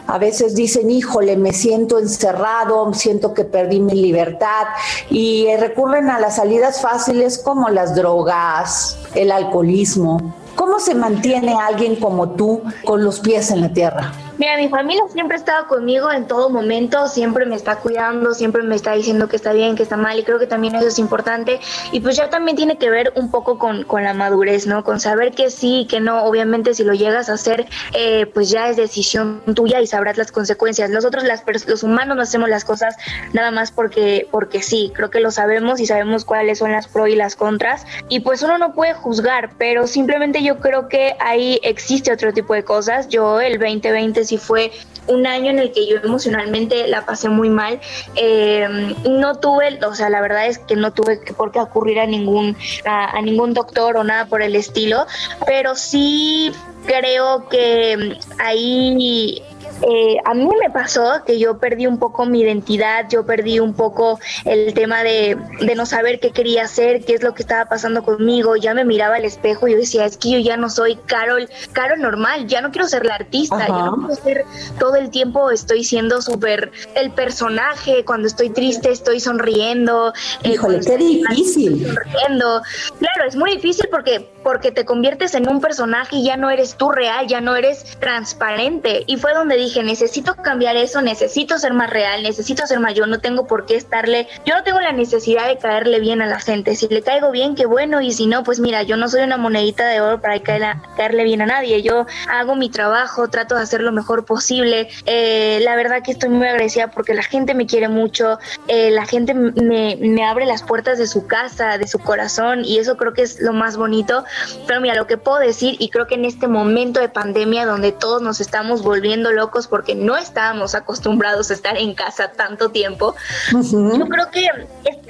a 0.08 0.18
veces 0.18 0.56
dicen, 0.56 0.92
híjole, 0.92 1.38
me 1.38 1.54
siento 1.54 2.00
encerrado, 2.00 2.94
siento 2.94 3.34
que 3.34 3.46
perdí 3.46 3.80
mi 3.80 3.94
libertad 3.94 4.68
y 5.10 5.48
recurren 5.58 6.10
a 6.10 6.20
las 6.20 6.38
salidas 6.38 6.82
fáciles 6.82 7.38
como 7.38 7.70
las 7.70 7.96
drogas, 7.96 8.98
el 9.16 9.32
alcoholismo. 9.32 10.36
¿Cómo 10.56 10.80
se 10.80 10.94
mantiene 10.94 11.56
alguien 11.56 11.96
como 11.96 12.32
tú 12.32 12.62
con 12.84 13.04
los 13.04 13.20
pies 13.20 13.52
en 13.52 13.62
la 13.62 13.70
tierra? 13.70 14.12
Mira, 14.38 14.58
mi 14.58 14.68
familia 14.68 15.04
siempre 15.12 15.36
ha 15.36 15.40
estado 15.40 15.68
conmigo 15.68 16.12
en 16.12 16.28
todo 16.28 16.50
momento, 16.50 17.08
siempre 17.08 17.46
me 17.46 17.56
está 17.56 17.78
cuidando, 17.78 18.34
siempre 18.34 18.64
me 18.64 18.76
está 18.76 18.94
diciendo 18.94 19.28
que 19.28 19.36
está 19.36 19.54
bien, 19.54 19.76
que 19.76 19.84
está 19.84 19.96
mal, 19.96 20.18
y 20.18 20.24
creo 20.24 20.40
que 20.40 20.48
también 20.48 20.74
eso 20.76 20.88
es 20.88 20.98
importante. 20.98 21.60
Y 21.92 22.00
pues 22.00 22.18
ya 22.18 22.30
también 22.30 22.58
tiene 22.58 22.78
que 22.78 22.90
ver 22.90 23.14
un 23.16 23.30
poco 23.30 23.60
con, 23.60 23.84
con 23.84 24.04
la 24.04 24.14
madurez, 24.16 24.66
¿no? 24.66 24.84
Con 24.84 25.00
saber 25.00 25.34
que 25.34 25.52
sí, 25.52 25.86
que 25.90 26.00
no. 26.00 26.24
Obviamente, 26.24 26.74
si 26.74 26.84
lo 26.84 26.94
llegas 26.94 27.30
a 27.30 27.34
hacer, 27.34 27.68
eh, 27.94 28.26
pues 28.26 28.50
ya 28.50 28.70
es 28.70 28.78
decisión 28.78 29.42
tuya 29.54 29.82
y 29.82 29.88
sabrás 29.88 30.18
las 30.18 30.32
consecuencias. 30.32 30.90
Nosotros, 30.90 31.24
las 31.24 31.44
los 31.68 31.84
humanos, 31.84 32.18
no 32.18 32.24
hacemos 32.24 32.50
las 32.50 32.66
cosas 32.66 32.96
nada 33.34 33.52
más 33.52 33.72
porque, 33.72 34.28
porque 34.32 34.64
sí. 34.64 34.92
Creo 34.96 35.12
que 35.12 35.20
lo 35.20 35.30
sabemos 35.30 35.80
y 35.80 35.86
sabemos 35.86 36.26
cuáles 36.26 36.58
son 36.58 36.72
las 36.72 36.88
pros 36.88 37.10
y 37.10 37.16
las 37.16 37.36
contras. 37.36 37.86
Y 38.10 38.22
pues 38.22 38.42
uno 38.42 38.58
no 38.58 38.74
puede 38.74 38.94
juzgar, 38.96 39.52
pero 39.60 39.86
simplemente 39.86 40.42
yo 40.42 40.58
creo 40.58 40.90
que 40.90 41.16
ahí 41.20 41.60
existe 41.62 42.12
otro 42.12 42.34
tipo 42.34 42.56
de 42.56 42.64
cosas. 42.64 43.10
Yo, 43.10 43.40
el 43.40 43.60
2020, 43.60 44.23
sí 44.26 44.38
fue 44.38 44.72
un 45.08 45.28
año 45.28 45.50
en 45.50 45.60
el 45.60 45.72
que 45.72 45.88
yo 45.88 45.98
emocionalmente 46.04 46.88
la 46.88 47.06
pasé 47.06 47.30
muy 47.30 47.50
mal. 47.50 47.80
Eh, 48.16 48.96
no 49.10 49.36
tuve, 49.36 49.80
o 49.86 49.96
sea, 49.96 50.10
la 50.10 50.22
verdad 50.22 50.48
es 50.48 50.60
que 50.60 50.76
no 50.76 50.94
tuve 50.94 51.18
por 51.36 51.52
qué 51.52 51.60
ocurrir 51.60 52.00
a 52.00 52.06
ningún, 52.06 52.56
a, 52.86 53.22
ningún 53.22 53.54
doctor 53.54 53.98
o 53.98 54.04
nada 54.04 54.26
por 54.26 54.42
el 54.42 54.56
estilo, 54.56 55.06
pero 55.46 55.76
sí 55.76 56.52
creo 56.86 57.48
que 57.50 58.18
ahí 58.40 59.42
eh, 59.86 60.18
a 60.24 60.34
mí 60.34 60.48
me 60.60 60.70
pasó 60.70 61.24
que 61.26 61.38
yo 61.38 61.58
perdí 61.58 61.88
un 61.88 62.00
poco 62.00 62.26
mi 62.26 62.42
identidad, 62.42 63.06
yo 63.10 63.26
perdí 63.26 63.60
un 63.60 63.74
poco 63.74 64.20
el 64.46 64.74
tema 64.74 65.04
de, 65.04 65.38
no 65.76 65.86
saber 65.86 66.20
qué 66.20 66.32
quería 66.32 66.64
hacer, 66.64 67.04
qué 67.04 67.16
es 67.16 67.24
lo 67.24 67.34
que 67.34 67.42
estaba 67.42 67.66
pasando 67.66 68.04
conmigo, 68.04 68.56
ya 68.56 68.74
me 68.74 68.86
miraba 68.86 69.16
al 69.16 69.26
espejo 69.26 69.68
y 69.68 69.74
yo 69.74 69.78
decía, 69.78 70.06
es 70.06 70.18
que 70.18 70.32
yo 70.32 70.40
ya 70.40 70.56
no 70.56 70.70
soy 70.70 70.96
Carol, 71.06 71.50
Carol 71.74 72.00
normal, 72.00 72.48
ya 72.48 72.62
no 72.62 72.72
quiero 72.72 72.88
ser 72.88 73.06
la 73.06 73.16
artista, 73.16 73.68
ya 73.68 73.86
no 73.86 73.98
quiero 73.98 74.16
ser 74.16 74.46
todo 74.80 74.96
el 74.96 75.10
tiempo 75.10 75.52
estoy 75.52 75.84
siendo 75.84 76.22
súper 76.22 76.72
el 76.96 77.12
personaje, 77.12 78.06
cuando 78.06 78.28
estoy 78.28 78.50
triste 78.50 78.92
estoy 78.92 79.20
sonriendo. 79.20 80.14
Eh, 80.44 80.52
Híjole, 80.54 80.80
qué 80.80 80.98
difícil. 80.98 81.86
Sonriendo. 81.86 82.62
Claro, 83.00 83.28
es 83.28 83.36
muy 83.36 83.52
difícil 83.52 83.88
porque, 83.92 84.30
porque 84.44 84.72
te 84.72 84.86
conviertes 84.86 85.34
en 85.36 85.50
un 85.50 85.60
personaje 85.60 86.18
y 86.18 86.26
ya 86.26 86.38
no 86.38 86.50
eres 86.50 86.76
tú 86.76 86.92
real, 86.92 87.28
ya 87.28 87.42
no 87.42 87.56
eres 87.56 87.98
transparente. 88.00 89.04
Y 89.08 89.18
fue 89.18 89.34
donde 89.34 89.58
dije, 89.58 89.73
necesito 89.82 90.36
cambiar 90.36 90.76
eso, 90.76 91.02
necesito 91.02 91.58
ser 91.58 91.74
más 91.74 91.90
real, 91.90 92.22
necesito 92.22 92.68
ser 92.68 92.80
más 92.80 92.94
yo, 92.94 93.08
no 93.08 93.20
tengo 93.20 93.48
por 93.48 93.66
qué 93.66 93.76
estarle, 93.76 94.28
yo 94.46 94.54
no 94.54 94.64
tengo 94.64 94.80
la 94.82 94.92
necesidad 94.92 95.48
de 95.48 95.58
caerle 95.58 96.00
bien 96.00 96.22
a 96.22 96.28
la 96.28 96.40
gente, 96.40 96.76
si 96.76 96.88
le 96.88 97.02
caigo 97.02 97.32
bien, 97.32 97.56
qué 97.56 97.66
bueno, 97.66 98.02
y 98.02 98.12
si 98.12 98.28
no, 98.28 98.44
pues 98.44 98.60
mira, 98.60 98.84
yo 98.84 98.98
no 98.98 99.08
soy 99.08 99.22
una 99.22 99.38
monedita 99.38 99.88
de 99.88 100.02
oro 100.02 100.22
para 100.22 100.40
caerle, 100.42 101.24
bien 101.24 101.42
a 101.42 101.46
nadie, 101.46 101.82
yo 101.82 102.06
hago 102.30 102.56
mi 102.56 102.70
trabajo, 102.70 103.30
trato 103.30 103.56
de 103.56 103.62
hacer 103.62 103.82
lo 103.82 103.92
mejor 103.92 104.26
posible, 104.26 104.90
eh, 105.06 105.60
la 105.64 105.76
verdad 105.76 106.04
que 106.04 106.12
estoy 106.12 106.30
muy 106.30 106.48
agradecida 106.48 106.92
porque 106.92 107.14
la 107.14 107.24
gente 107.24 107.56
me 107.56 107.66
quiere 107.66 107.88
mucho, 107.88 108.38
eh, 108.68 108.92
la 108.92 109.06
gente 109.06 109.34
me, 109.34 109.96
me 109.96 110.24
abre 110.26 110.46
las 110.46 110.62
puertas 110.62 110.98
de 110.98 111.08
su 111.08 111.26
casa, 111.26 111.78
de 111.78 111.88
su 111.88 112.00
corazón, 112.00 112.66
y 112.66 112.80
eso 112.80 112.98
creo 112.98 113.14
que 113.14 113.22
es 113.22 113.40
lo 113.40 113.54
más 113.54 113.78
bonito, 113.78 114.26
pero 114.68 114.82
mira, 114.82 114.96
lo 114.96 115.08
que 115.08 115.18
puedo 115.18 115.40
decir, 115.40 115.78
y 115.80 115.90
creo 115.90 116.08
que 116.08 116.16
en 116.16 116.26
este 116.26 116.48
momento 116.48 117.00
de 117.00 117.10
pandemia 117.10 117.66
donde 117.66 117.92
todos 117.92 118.22
nos 118.22 118.42
estamos 118.42 118.84
volviendo 118.84 119.32
locos, 119.32 119.63
porque 119.68 119.96
no 119.96 120.18
estábamos 120.18 120.76
acostumbrados 120.76 121.52
a 121.52 121.54
estar 121.54 121.78
en 121.78 121.94
casa 121.94 122.32
tanto 122.32 122.70
tiempo. 122.72 123.16
Yo 123.52 124.08
creo 124.08 124.30
que 124.32 124.48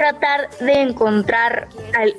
tratar 0.03 0.49
de 0.59 0.81
encontrar 0.81 1.69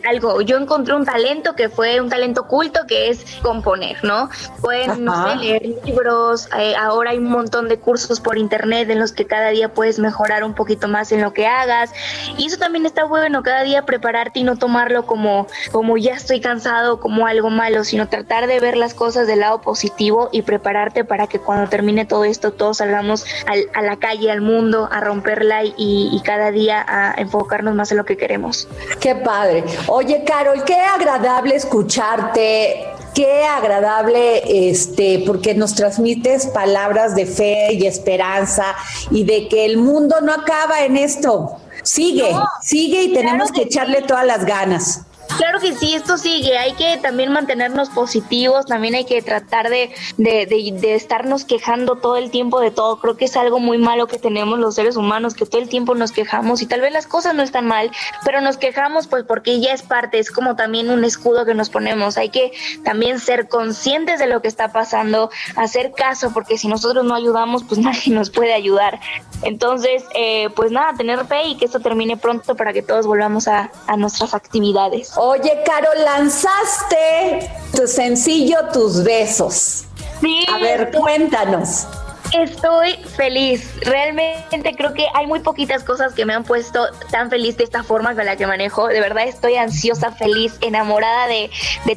algo. 0.09 0.41
Yo 0.41 0.57
encontré 0.57 0.95
un 0.95 1.05
talento 1.05 1.55
que 1.55 1.69
fue 1.69 2.01
un 2.01 2.09
talento 2.09 2.43
oculto 2.43 2.81
que 2.89 3.11
es 3.11 3.37
componer, 3.43 4.03
¿no? 4.03 4.31
Pueden, 4.63 5.05
no 5.05 5.29
sé, 5.29 5.37
leer 5.37 5.63
libros, 5.85 6.49
eh, 6.59 6.75
ahora 6.77 7.11
hay 7.11 7.19
un 7.19 7.29
montón 7.29 7.69
de 7.69 7.79
cursos 7.79 8.21
por 8.21 8.39
internet 8.39 8.89
en 8.89 9.01
los 9.01 9.13
que 9.13 9.27
cada 9.27 9.51
día 9.51 9.75
puedes 9.75 9.99
mejorar 9.99 10.45
un 10.45 10.55
poquito 10.55 10.89
más 10.89 11.13
en 11.13 11.21
lo 11.21 11.35
que 11.35 11.47
hagas. 11.47 11.93
Y 12.39 12.47
eso 12.47 12.57
también 12.57 12.87
está 12.87 13.05
bueno, 13.05 13.43
cada 13.43 13.65
día 13.65 13.85
prepararte 13.85 14.41
y 14.41 14.45
no 14.45 14.57
tomarlo 14.57 15.05
como, 15.05 15.47
como 15.71 15.99
ya 15.99 16.15
estoy 16.15 16.41
cansado, 16.41 17.01
como 17.01 17.27
algo 17.27 17.51
malo, 17.51 17.85
sino 17.85 18.09
tratar 18.09 18.47
de 18.47 18.61
ver 18.61 18.79
las 18.79 18.95
cosas 18.95 19.27
del 19.27 19.41
lado 19.41 19.61
positivo 19.61 20.31
y 20.33 20.41
prepararte 20.41 21.05
para 21.05 21.27
que 21.27 21.39
cuando 21.39 21.69
termine 21.69 22.07
todo 22.07 22.25
esto 22.25 22.53
todos 22.53 22.79
salgamos 22.79 23.27
a 23.75 23.83
la 23.83 23.97
calle, 23.97 24.31
al 24.31 24.41
mundo, 24.41 24.89
a 24.91 25.01
romperla 25.01 25.65
y, 25.65 26.19
cada 26.25 26.51
día 26.51 26.83
a 26.89 27.13
enfocarnos 27.19 27.74
más 27.75 27.91
en 27.91 27.99
lo 27.99 28.05
que 28.05 28.17
queremos. 28.17 28.69
Qué 29.01 29.15
padre. 29.15 29.65
Oye, 29.89 30.25
Carol, 30.25 30.65
qué 30.65 30.77
agradable 30.77 31.57
escucharte 31.57 32.95
qué 33.15 33.45
agradable, 33.45 34.71
este, 34.71 35.23
porque 35.25 35.55
nos 35.55 35.75
transmites 35.75 36.47
palabras 36.47 37.15
de 37.15 37.27
fe 37.27 37.73
y 37.73 37.87
esperanza 37.87 38.75
y 39.11 39.25
de 39.25 39.49
que 39.49 39.65
el 39.65 39.79
mundo 39.79 40.17
no 40.21 40.33
acaba 40.33 40.85
en 40.85 40.97
esto. 40.97 41.57
Sigue, 41.83 42.35
sigue 42.61 43.05
y 43.05 43.13
tenemos 43.15 43.53
que 43.53 43.63
echarle 43.63 44.03
todas 44.03 44.27
las 44.27 44.45
ganas. 44.45 45.03
Claro 45.37 45.59
que 45.59 45.75
sí, 45.75 45.95
esto 45.95 46.17
sigue. 46.17 46.57
Hay 46.59 46.75
que 46.75 46.97
también 46.99 47.33
mantenernos 47.33 47.91
positivos, 47.91 48.67
también 48.67 48.95
hay 48.95 49.05
que 49.05 49.21
tratar 49.21 49.69
de, 49.69 49.91
de, 50.17 50.47
de, 50.47 50.95
estarnos 50.95 51.45
quejando 51.45 51.97
todo 51.97 52.17
el 52.17 52.31
tiempo 52.31 52.61
de 52.61 52.71
todo. 52.71 53.01
Creo 53.01 53.17
que 53.17 53.25
es 53.25 53.37
algo 53.37 53.59
muy 53.59 53.79
malo 53.79 54.07
que 54.07 54.19
tenemos 54.19 54.61
los 54.61 54.77
seres 54.77 54.97
humanos, 54.97 55.35
que 55.35 55.45
todo 55.45 55.61
el 55.61 55.69
tiempo 55.69 55.97
nos 55.97 56.13
quejamos 56.13 56.63
y 56.63 56.67
tal 56.67 56.81
vez 56.81 56.93
las 56.93 57.09
cosas 57.09 57.35
no 57.35 57.43
están 57.43 57.67
mal, 57.67 57.91
pero 58.25 58.41
nos 58.41 58.59
quejamos 58.59 59.09
pues 59.09 59.25
porque 59.25 59.61
ya 59.61 59.73
es 59.73 59.83
parte, 59.83 60.21
es 60.21 60.31
como 60.31 60.55
también 60.55 60.91
un 60.91 61.05
escudo 61.05 61.45
que 61.45 61.55
nos 61.55 61.69
ponemos. 61.69 62.17
Hay 62.17 62.29
que 62.29 62.53
también 62.85 63.19
ser 63.19 63.49
conscientes 63.49 64.21
de 64.21 64.29
lo 64.29 64.41
que 64.41 64.49
está 64.49 64.73
pasando, 64.73 65.31
hacer 65.57 65.93
caso, 65.93 66.33
porque 66.33 66.59
si 66.59 66.69
nosotros 66.69 67.05
no 67.05 67.15
ayudamos, 67.15 67.65
pues 67.65 67.81
nadie 67.81 68.13
nos 68.13 68.31
puede 68.31 68.55
ayudar. 68.55 69.01
Entonces, 69.43 70.05
eh, 70.15 70.49
pues 70.55 70.71
nada, 70.71 70.95
tener 70.97 71.25
fe 71.27 71.49
y 71.49 71.57
que 71.57 71.65
esto 71.65 71.81
termine 71.81 72.17
pronto 72.17 72.55
para 72.55 72.73
que 72.73 72.83
todos 72.83 73.07
volvamos 73.07 73.49
a, 73.49 73.73
a 73.89 73.97
nuestras 73.97 74.33
actividades. 74.33 75.13
Oye, 75.27 75.63
Caro, 75.65 75.89
lanzaste 76.05 77.51
tu 77.75 77.89
sencillo 77.89 78.59
Tus 78.75 79.03
Besos. 79.03 79.85
Sí. 80.21 80.45
A 80.55 80.59
ver, 80.59 80.91
cuéntanos. 80.91 81.87
Estoy 82.35 82.97
feliz. 83.17 83.73
Realmente 83.83 84.75
creo 84.77 84.93
que 84.93 85.07
hay 85.15 85.29
muy 85.29 85.39
poquitas 85.39 85.85
cosas 85.85 86.15
que 86.15 86.27
me 86.27 86.33
han 86.33 86.43
puesto 86.43 86.89
tan 87.13 87.31
feliz 87.31 87.57
de 87.57 87.63
esta 87.63 87.85
forma 87.85 88.17
con 88.17 88.27
la 88.27 88.37
que 88.37 88.45
manejo. 88.45 88.89
De 88.89 89.01
verdad 89.01 89.29
estoy 89.29 89.55
ansiosa, 89.55 90.11
feliz, 90.11 90.59
enamorada 90.61 91.29
de, 91.29 91.51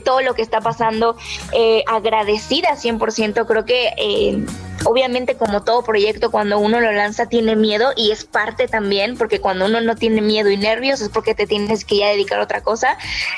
todo 0.06 0.22
lo 0.22 0.36
que 0.36 0.44
está 0.44 0.62
pasando, 0.62 1.18
eh, 1.54 1.84
agradecida 1.88 2.76
100%. 2.76 3.48
Creo 3.48 3.66
que 3.66 3.94
eh, 3.98 4.46
Obviamente, 4.84 5.36
como 5.36 5.64
todo 5.64 5.84
proyecto, 5.84 6.32
cuando 6.32 6.60
uno 6.60 6.80
lo 6.80 6.92
lanza 6.92 7.28
tiene 7.28 7.56
miedo 7.56 7.92
y 7.96 8.12
es 8.12 8.26
parte 8.26 8.68
también, 8.68 9.18
porque 9.18 9.42
cuando 9.42 9.66
uno 9.66 9.82
no 9.82 9.96
tiene 9.96 10.22
miedo 10.22 10.50
y 10.50 10.58
nervios 10.58 11.02
es 11.02 11.10
porque 11.10 11.34
te 11.34 11.48
tienes 11.48 11.84
que 11.84 11.98
ya 11.98 12.10
dedicar 12.10 12.40
a 12.40 12.44
otra 12.44 12.62
cosa. 12.62 12.98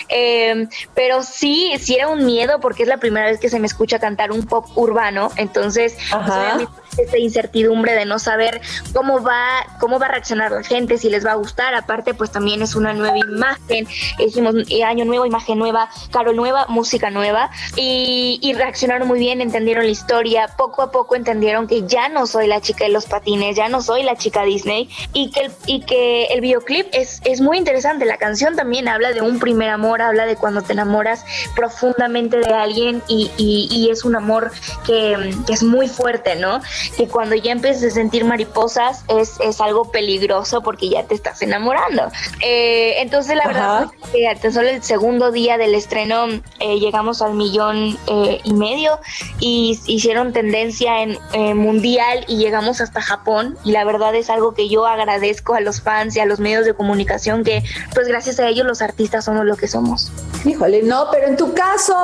Eh, 0.09 0.67
pero 0.93 1.23
sí, 1.23 1.73
sí 1.79 1.95
era 1.95 2.07
un 2.07 2.25
miedo 2.25 2.59
porque 2.59 2.83
es 2.83 2.89
la 2.89 2.97
primera 2.97 3.27
vez 3.27 3.39
que 3.39 3.49
se 3.49 3.59
me 3.59 3.67
escucha 3.67 3.99
cantar 3.99 4.31
un 4.31 4.45
pop 4.45 4.65
urbano, 4.75 5.31
entonces 5.37 5.97
pues, 6.11 6.67
esta 6.97 7.17
incertidumbre 7.17 7.93
de 7.93 8.05
no 8.05 8.19
saber 8.19 8.61
cómo 8.93 9.21
va, 9.21 9.65
cómo 9.79 9.99
va 9.99 10.07
a 10.07 10.09
reaccionar 10.09 10.51
la 10.51 10.63
gente, 10.63 10.97
si 10.97 11.09
les 11.09 11.25
va 11.25 11.31
a 11.31 11.35
gustar. 11.35 11.73
Aparte, 11.75 12.13
pues 12.13 12.31
también 12.31 12.61
es 12.61 12.75
una 12.75 12.93
nueva 12.93 13.17
imagen. 13.17 13.87
Dijimos 14.17 14.55
eh, 14.69 14.83
año 14.83 15.05
nuevo, 15.05 15.25
imagen 15.25 15.57
nueva, 15.59 15.89
Carol 16.11 16.35
nueva, 16.35 16.65
música 16.67 17.09
nueva. 17.09 17.49
Y, 17.75 18.39
y 18.41 18.53
reaccionaron 18.53 19.07
muy 19.07 19.19
bien, 19.19 19.41
entendieron 19.41 19.85
la 19.85 19.91
historia. 19.91 20.47
Poco 20.57 20.81
a 20.81 20.91
poco 20.91 21.15
entendieron 21.15 21.67
que 21.67 21.85
ya 21.87 22.09
no 22.09 22.27
soy 22.27 22.47
la 22.47 22.61
chica 22.61 22.85
de 22.85 22.91
los 22.91 23.05
patines, 23.05 23.55
ya 23.55 23.69
no 23.69 23.81
soy 23.81 24.03
la 24.03 24.15
chica 24.15 24.43
Disney. 24.43 24.89
Y 25.13 25.31
que 25.31 25.41
el, 25.41 25.51
y 25.65 25.81
que 25.81 26.25
el 26.25 26.41
videoclip 26.41 26.87
es, 26.93 27.21
es 27.25 27.41
muy 27.41 27.57
interesante. 27.57 28.05
La 28.05 28.17
canción 28.17 28.55
también 28.55 28.87
habla 28.87 29.11
de 29.11 29.21
un 29.21 29.39
primer 29.39 29.69
amor, 29.69 30.01
habla 30.01 30.25
de 30.25 30.35
cuando 30.35 30.61
te 30.61 30.73
enamoras 30.73 31.25
profundamente 31.55 32.37
de 32.37 32.53
alguien 32.53 33.01
y, 33.07 33.31
y, 33.37 33.89
es 33.89 34.05
un 34.05 34.15
amor 34.15 34.51
que, 34.85 35.33
que 35.47 35.53
es 35.53 35.63
muy 35.63 35.87
fuerte, 35.87 36.35
¿no? 36.35 36.61
Que 36.91 37.07
cuando 37.07 37.35
ya 37.35 37.51
empiezas 37.51 37.83
a 37.83 37.89
sentir 37.91 38.25
mariposas 38.25 39.03
es, 39.07 39.39
es 39.39 39.61
algo 39.61 39.91
peligroso 39.91 40.61
porque 40.61 40.89
ya 40.89 41.03
te 41.03 41.15
estás 41.15 41.41
enamorando. 41.41 42.09
Eh, 42.41 43.01
entonces 43.01 43.35
la 43.35 43.47
verdad 43.47 43.87
es 44.13 44.39
que 44.39 44.51
solo 44.51 44.69
el 44.69 44.83
segundo 44.83 45.31
día 45.31 45.57
del 45.57 45.75
estreno 45.75 46.27
eh, 46.59 46.79
llegamos 46.79 47.21
al 47.21 47.33
millón 47.33 47.97
eh, 48.07 48.39
y 48.43 48.53
medio 48.53 48.99
y 49.39 49.79
hicieron 49.85 50.33
tendencia 50.33 51.01
en 51.01 51.17
mundial 51.57 52.25
y 52.27 52.37
llegamos 52.37 52.81
hasta 52.81 53.01
Japón 53.01 53.57
y 53.63 53.71
la 53.71 53.83
verdad 53.83 54.15
es 54.15 54.29
algo 54.29 54.53
que 54.53 54.69
yo 54.69 54.85
agradezco 54.85 55.55
a 55.55 55.61
los 55.61 55.81
fans 55.81 56.15
y 56.15 56.19
a 56.19 56.25
los 56.25 56.39
medios 56.39 56.65
de 56.65 56.73
comunicación 56.73 57.43
que 57.43 57.63
pues 57.93 58.07
gracias 58.07 58.39
a 58.39 58.47
ellos 58.47 58.65
los 58.65 58.81
artistas 58.81 59.25
somos 59.25 59.45
lo 59.45 59.55
que 59.55 59.67
somos. 59.67 60.11
Híjole, 60.45 60.83
no, 60.83 61.07
pero 61.11 61.27
en 61.27 61.35
tu 61.35 61.53
caso, 61.53 61.95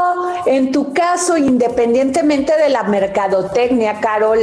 en 0.46 0.72
tu 0.72 0.94
caso, 0.94 1.38
independientemente 1.38 2.56
de 2.58 2.70
la 2.70 2.84
mercadotecnia, 2.84 4.00
Carol, 4.02 4.40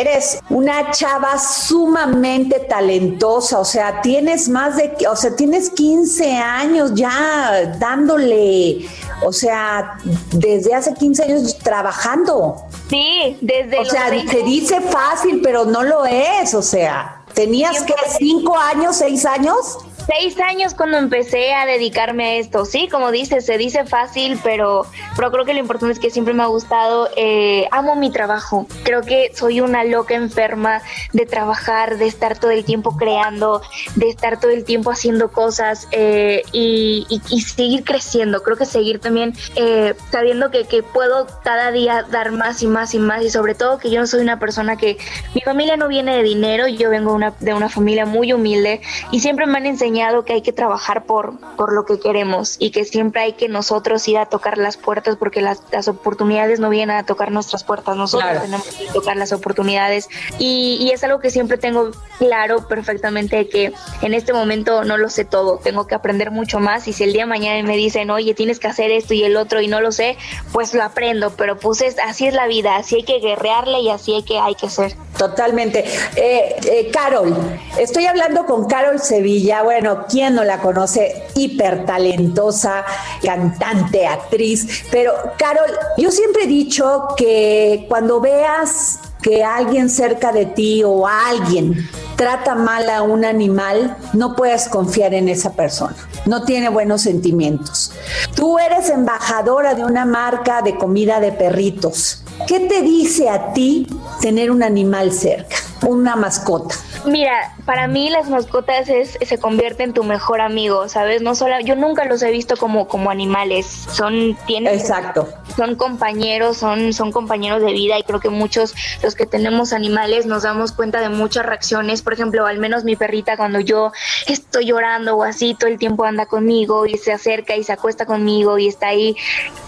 eres 0.00 0.38
una 0.50 0.90
chava 0.90 1.38
sumamente 1.38 2.60
talentosa, 2.60 3.58
o 3.58 3.64
sea, 3.64 4.00
tienes 4.02 4.48
más 4.48 4.76
de, 4.76 4.94
o 5.10 5.16
sea, 5.16 5.34
tienes 5.36 5.70
15 5.70 6.32
años 6.36 6.92
ya 6.94 7.76
dándole, 7.78 8.86
o 9.24 9.32
sea, 9.32 9.98
desde 10.32 10.74
hace 10.74 10.94
15 10.94 11.22
años 11.24 11.58
trabajando. 11.58 12.64
Sí, 12.88 13.38
desde... 13.40 13.78
O 13.78 13.84
sea, 13.84 14.08
se 14.08 14.42
dice 14.42 14.80
fácil, 14.80 15.40
pero 15.42 15.64
no 15.64 15.82
lo 15.82 16.04
es, 16.04 16.54
o 16.54 16.62
sea, 16.62 17.22
tenías 17.34 17.82
que 17.82 17.94
cinco 18.18 18.56
años, 18.56 18.96
seis 18.96 19.24
años 19.24 19.78
seis 20.06 20.38
años 20.40 20.74
cuando 20.74 20.98
empecé 20.98 21.52
a 21.54 21.66
dedicarme 21.66 22.24
a 22.24 22.34
esto. 22.36 22.64
Sí, 22.64 22.88
como 22.88 23.10
dices, 23.10 23.46
se 23.46 23.58
dice 23.58 23.84
fácil, 23.84 24.38
pero, 24.42 24.86
pero 25.16 25.30
creo 25.30 25.44
que 25.44 25.54
lo 25.54 25.60
importante 25.60 25.94
es 25.94 25.98
que 25.98 26.10
siempre 26.10 26.34
me 26.34 26.42
ha 26.42 26.46
gustado. 26.46 27.08
Eh, 27.16 27.68
amo 27.70 27.94
mi 27.94 28.10
trabajo. 28.10 28.66
Creo 28.84 29.02
que 29.02 29.32
soy 29.34 29.60
una 29.60 29.84
loca 29.84 30.14
enferma 30.14 30.82
de 31.12 31.26
trabajar, 31.26 31.98
de 31.98 32.06
estar 32.06 32.38
todo 32.38 32.50
el 32.50 32.64
tiempo 32.64 32.96
creando, 32.96 33.62
de 33.96 34.08
estar 34.08 34.40
todo 34.40 34.50
el 34.50 34.64
tiempo 34.64 34.90
haciendo 34.90 35.30
cosas 35.30 35.88
eh, 35.92 36.42
y, 36.52 37.06
seguir 37.40 37.84
creciendo. 37.84 38.42
Creo 38.42 38.56
que 38.56 38.66
seguir 38.66 38.98
también 38.98 39.34
eh, 39.56 39.94
sabiendo 40.10 40.50
que, 40.50 40.64
que 40.64 40.82
puedo 40.82 41.26
cada 41.44 41.70
día 41.70 42.04
dar 42.10 42.32
más 42.32 42.62
y 42.62 42.66
más 42.66 42.94
y 42.94 42.98
más 42.98 43.22
y 43.24 43.30
sobre 43.30 43.54
todo 43.54 43.78
que 43.78 43.90
yo 43.90 44.00
no 44.00 44.06
soy 44.06 44.20
una 44.20 44.38
persona 44.38 44.76
que 44.76 44.96
mi 45.34 45.40
familia 45.42 45.76
no 45.76 45.88
viene 45.88 46.16
de 46.16 46.22
dinero, 46.22 46.66
yo 46.66 46.88
vengo 46.90 47.12
una, 47.12 47.34
de 47.40 47.52
una 47.52 47.68
familia 47.68 48.06
muy 48.06 48.32
humilde 48.32 48.80
y 49.10 49.20
siempre 49.20 49.46
me 49.46 49.58
han 49.58 49.66
enseñado 49.66 49.91
que 50.24 50.32
hay 50.32 50.42
que 50.42 50.52
trabajar 50.52 51.04
por, 51.04 51.38
por 51.56 51.72
lo 51.72 51.84
que 51.84 51.98
queremos 51.98 52.56
y 52.58 52.70
que 52.70 52.84
siempre 52.84 53.22
hay 53.22 53.32
que 53.34 53.48
nosotros 53.48 54.06
ir 54.08 54.18
a 54.18 54.26
tocar 54.26 54.58
las 54.58 54.76
puertas 54.76 55.16
porque 55.16 55.40
las, 55.40 55.62
las 55.70 55.88
oportunidades 55.88 56.60
no 56.60 56.70
vienen 56.70 56.96
a 56.96 57.04
tocar 57.04 57.30
nuestras 57.30 57.64
puertas, 57.64 57.96
nosotros 57.96 58.42
tenemos 58.42 58.66
que 58.66 58.86
tocar 58.92 59.16
las 59.16 59.32
oportunidades 59.32 60.08
y, 60.38 60.78
y, 60.80 60.90
es 60.90 61.04
algo 61.04 61.20
que 61.20 61.30
siempre 61.30 61.58
tengo 61.58 61.90
claro 62.18 62.68
perfectamente 62.68 63.48
que 63.48 63.72
en 64.02 64.14
este 64.14 64.32
momento 64.32 64.84
no 64.84 64.96
lo 64.96 65.08
sé 65.08 65.24
todo, 65.24 65.58
tengo 65.58 65.86
que 65.86 65.94
aprender 65.94 66.30
mucho 66.30 66.58
más 66.58 66.88
y 66.88 66.92
si 66.92 67.04
el 67.04 67.12
día 67.12 67.22
de 67.22 67.26
mañana 67.26 67.66
me 67.66 67.76
dicen, 67.76 68.10
oye, 68.10 68.34
tienes 68.34 68.58
que 68.58 68.68
hacer 68.68 68.90
esto 68.90 69.14
y 69.14 69.24
el 69.24 69.36
otro 69.36 69.60
y 69.60 69.68
no 69.68 69.80
lo 69.80 69.92
sé, 69.92 70.16
pues 70.52 70.74
lo 70.74 70.82
aprendo, 70.82 71.32
pero 71.36 71.58
pues 71.58 71.80
es, 71.82 71.98
así 71.98 72.26
es 72.26 72.34
la 72.34 72.46
vida, 72.46 72.76
así 72.76 72.96
hay 72.96 73.02
que 73.04 73.20
guerrearle 73.20 73.80
y 73.80 73.90
así 73.90 74.14
hay 74.14 74.22
que, 74.22 74.38
hay 74.38 74.54
que 74.54 74.68
ser. 74.68 74.94
Totalmente. 75.16 75.84
Eh, 76.16 76.56
eh, 76.64 76.90
Carol, 76.92 77.36
estoy 77.78 78.06
hablando 78.06 78.46
con 78.46 78.66
Carol 78.66 78.98
Sevilla, 78.98 79.62
bueno, 79.62 79.81
bueno, 79.82 80.06
¿quién 80.08 80.36
no 80.36 80.44
la 80.44 80.60
conoce? 80.60 81.24
Hiper 81.34 81.84
talentosa, 81.84 82.84
cantante, 83.20 84.06
actriz. 84.06 84.84
Pero, 84.92 85.12
Carol, 85.36 85.72
yo 85.98 86.12
siempre 86.12 86.44
he 86.44 86.46
dicho 86.46 87.08
que 87.16 87.86
cuando 87.88 88.20
veas 88.20 89.00
que 89.20 89.42
alguien 89.42 89.90
cerca 89.90 90.30
de 90.30 90.46
ti 90.46 90.84
o 90.84 91.08
alguien 91.08 91.88
trata 92.14 92.54
mal 92.54 92.88
a 92.90 93.02
un 93.02 93.24
animal, 93.24 93.96
no 94.12 94.36
puedes 94.36 94.68
confiar 94.68 95.14
en 95.14 95.28
esa 95.28 95.54
persona. 95.54 95.96
No 96.26 96.44
tiene 96.44 96.68
buenos 96.68 97.02
sentimientos. 97.02 97.92
Tú 98.36 98.60
eres 98.60 98.88
embajadora 98.88 99.74
de 99.74 99.84
una 99.84 100.04
marca 100.04 100.62
de 100.62 100.76
comida 100.76 101.18
de 101.18 101.32
perritos. 101.32 102.22
¿Qué 102.46 102.60
te 102.60 102.82
dice 102.82 103.28
a 103.28 103.52
ti 103.52 103.88
tener 104.20 104.52
un 104.52 104.62
animal 104.62 105.10
cerca, 105.12 105.56
una 105.84 106.14
mascota? 106.14 106.76
Mira, 107.04 107.56
para 107.64 107.86
mí 107.88 108.10
las 108.10 108.28
mascotas 108.28 108.88
es, 108.88 109.18
se 109.20 109.38
convierten 109.38 109.82
en 109.82 109.94
tu 109.94 110.04
mejor 110.04 110.40
amigo, 110.40 110.88
¿sabes? 110.88 111.22
No 111.22 111.34
solo, 111.34 111.58
yo 111.60 111.74
nunca 111.74 112.04
los 112.04 112.22
he 112.22 112.30
visto 112.30 112.56
como, 112.56 112.86
como 112.86 113.10
animales, 113.10 113.66
son, 113.66 114.36
tienen, 114.46 114.74
Exacto. 114.74 115.28
son 115.56 115.74
compañeros, 115.74 116.58
son, 116.58 116.92
son 116.92 117.10
compañeros 117.10 117.62
de 117.62 117.72
vida 117.72 117.98
y 117.98 118.02
creo 118.02 118.20
que 118.20 118.28
muchos, 118.28 118.74
los 119.02 119.14
que 119.14 119.26
tenemos 119.26 119.72
animales, 119.72 120.26
nos 120.26 120.42
damos 120.42 120.72
cuenta 120.72 121.00
de 121.00 121.08
muchas 121.08 121.46
reacciones. 121.46 122.02
Por 122.02 122.12
ejemplo, 122.12 122.46
al 122.46 122.58
menos 122.58 122.84
mi 122.84 122.94
perrita 122.94 123.36
cuando 123.36 123.60
yo 123.60 123.92
estoy 124.26 124.66
llorando 124.66 125.16
o 125.16 125.24
así, 125.24 125.54
todo 125.54 125.70
el 125.70 125.78
tiempo 125.78 126.04
anda 126.04 126.26
conmigo 126.26 126.86
y 126.86 126.98
se 126.98 127.12
acerca 127.12 127.56
y 127.56 127.64
se 127.64 127.72
acuesta 127.72 128.06
conmigo 128.06 128.58
y 128.58 128.68
está 128.68 128.88
ahí. 128.88 129.16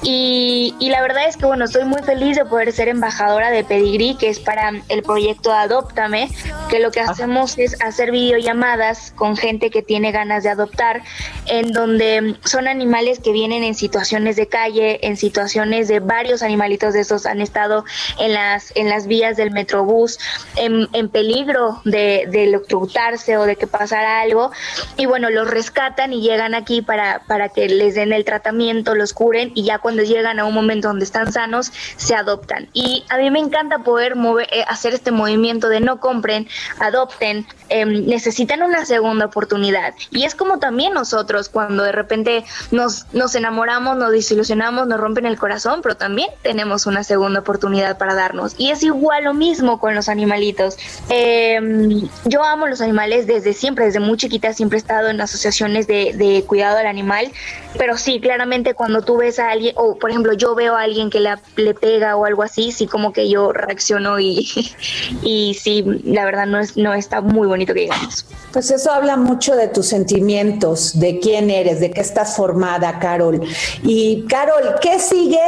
Y, 0.03 0.74
y 0.78 0.90
la 0.90 1.01
verdad 1.01 1.26
es 1.26 1.36
que, 1.36 1.47
bueno, 1.47 1.64
estoy 1.64 1.84
muy 1.84 2.03
feliz 2.03 2.36
de 2.36 2.45
poder 2.45 2.72
ser 2.72 2.88
embajadora 2.88 3.51
de 3.51 3.64
Pedigree, 3.64 4.16
que 4.18 4.28
es 4.28 4.40
para 4.40 4.72
el 4.88 5.03
proyecto 5.03 5.53
Adóptame, 5.53 6.28
que 6.68 6.80
lo 6.80 6.90
que 6.90 7.01
hace 7.01 7.14
hacemos 7.14 7.57
es 7.59 7.80
hacer 7.87 8.11
videollamadas 8.11 9.12
con 9.16 9.37
gente 9.37 9.70
que 9.70 9.82
tiene 9.82 10.12
ganas 10.12 10.43
de 10.43 10.51
adoptar, 10.51 11.03
en 11.47 11.72
donde 11.72 12.37
son 12.45 12.68
animales 12.68 13.18
que 13.18 13.32
vienen 13.32 13.62
en 13.64 13.74
situaciones 13.74 14.37
de 14.37 14.47
calle, 14.47 15.07
en 15.07 15.16
situaciones 15.16 15.89
de 15.89 16.01
varios 16.01 16.43
animalitos 16.43 16.95
de 16.95 17.01
esos 17.01 17.26
han 17.26 17.41
estado 17.41 17.85
en 18.18 18.35
las, 18.35 18.72
en 18.74 18.89
las 18.89 19.07
vías 19.07 19.37
del 19.37 19.51
metrobús, 19.51 20.18
en, 20.57 20.89
en 20.93 21.09
peligro 21.09 21.80
de, 21.85 22.26
de 22.30 22.45
electrocutarse 22.45 23.37
o 23.37 23.45
de 23.45 23.57
que 23.57 23.66
pasara 23.66 24.20
algo, 24.20 24.51
y 24.97 25.07
bueno, 25.07 25.30
los 25.30 25.51
rescatan 25.51 26.12
y 26.12 26.22
llegan 26.22 26.55
aquí 26.55 26.82
para, 26.82 27.20
para 27.26 27.49
que 27.49 27.68
les 27.68 27.95
den 27.95 28.12
el 28.12 28.24
tratamiento, 28.24 28.95
los 28.95 29.12
curen, 29.12 29.53
y 29.55 29.64
ya 29.64 29.78
cuando 29.78 30.03
llegan 30.03 30.39
a 30.39 30.45
un 30.45 30.55
momento 30.55 30.89
donde 30.89 31.05
están 31.05 31.32
sanos, 31.32 31.72
se 31.97 32.14
adoptan. 32.14 32.68
Y 32.72 33.05
a 33.09 33.18
mí 33.18 33.30
me 33.30 33.39
encanta 33.39 33.80
poder 33.80 34.16
mover, 34.16 34.49
eh, 34.53 34.64
hacer 34.68 34.95
este 34.95 35.11
movimiento 35.11 35.68
de 35.68 35.80
no 35.80 36.01
compren, 36.01 36.49
adopten, 36.78 37.47
Em, 37.74 38.06
necesitan 38.06 38.62
una 38.62 38.86
segunda 38.86 39.26
oportunidad. 39.26 39.94
Y 40.12 40.22
es 40.22 40.36
como 40.36 40.60
también 40.60 40.94
nosotros 40.94 41.48
cuando 41.48 41.82
de 41.82 41.90
repente 41.90 42.44
nos, 42.70 43.12
nos 43.12 43.34
enamoramos, 43.34 43.96
nos 43.96 44.12
desilusionamos, 44.12 44.86
nos 44.86 45.00
rompen 45.00 45.26
el 45.26 45.36
corazón, 45.36 45.80
pero 45.82 45.96
también 45.96 46.28
tenemos 46.42 46.86
una 46.86 47.02
segunda 47.02 47.40
oportunidad 47.40 47.98
para 47.98 48.14
darnos. 48.14 48.54
Y 48.58 48.70
es 48.70 48.84
igual 48.84 49.24
lo 49.24 49.34
mismo 49.34 49.80
con 49.80 49.92
los 49.96 50.08
animalitos. 50.08 50.76
Em, 51.08 52.08
yo 52.26 52.44
amo 52.44 52.68
los 52.68 52.80
animales 52.80 53.26
desde 53.26 53.52
siempre, 53.52 53.86
desde 53.86 53.98
muy 53.98 54.18
chiquita 54.18 54.52
siempre 54.52 54.78
he 54.78 54.80
estado 54.80 55.08
en 55.08 55.20
asociaciones 55.20 55.88
de, 55.88 56.12
de 56.14 56.44
cuidado 56.46 56.76
del 56.76 56.86
animal, 56.86 57.32
pero 57.76 57.98
sí, 57.98 58.20
claramente 58.20 58.74
cuando 58.74 59.02
tú 59.02 59.16
ves 59.16 59.40
a 59.40 59.50
alguien, 59.50 59.74
o 59.76 59.98
por 59.98 60.10
ejemplo 60.10 60.32
yo 60.34 60.54
veo 60.54 60.76
a 60.76 60.82
alguien 60.82 61.10
que 61.10 61.18
le, 61.18 61.34
le 61.56 61.74
pega 61.74 62.14
o 62.14 62.24
algo 62.24 62.44
así, 62.44 62.70
sí 62.70 62.86
como 62.86 63.12
que 63.12 63.28
yo 63.28 63.52
reacciono 63.52 64.20
y, 64.20 64.48
y 65.22 65.54
sí, 65.54 65.84
la 66.04 66.24
verdad 66.24 66.46
no 66.46 66.60
es, 66.60 66.76
no 66.76 66.94
está 66.94 67.20
muy 67.20 67.48
bonito 67.48 67.63
que 67.66 67.74
digamos. 67.74 68.26
Pues 68.52 68.70
eso 68.70 68.92
habla 68.92 69.16
mucho 69.16 69.56
de 69.56 69.68
tus 69.68 69.86
sentimientos, 69.86 70.98
de 70.98 71.18
quién 71.20 71.50
eres, 71.50 71.80
de 71.80 71.90
qué 71.90 72.00
estás 72.00 72.36
formada, 72.36 72.98
Carol. 72.98 73.40
Y 73.82 74.24
Carol, 74.28 74.76
¿qué 74.80 74.98
sigue 74.98 75.42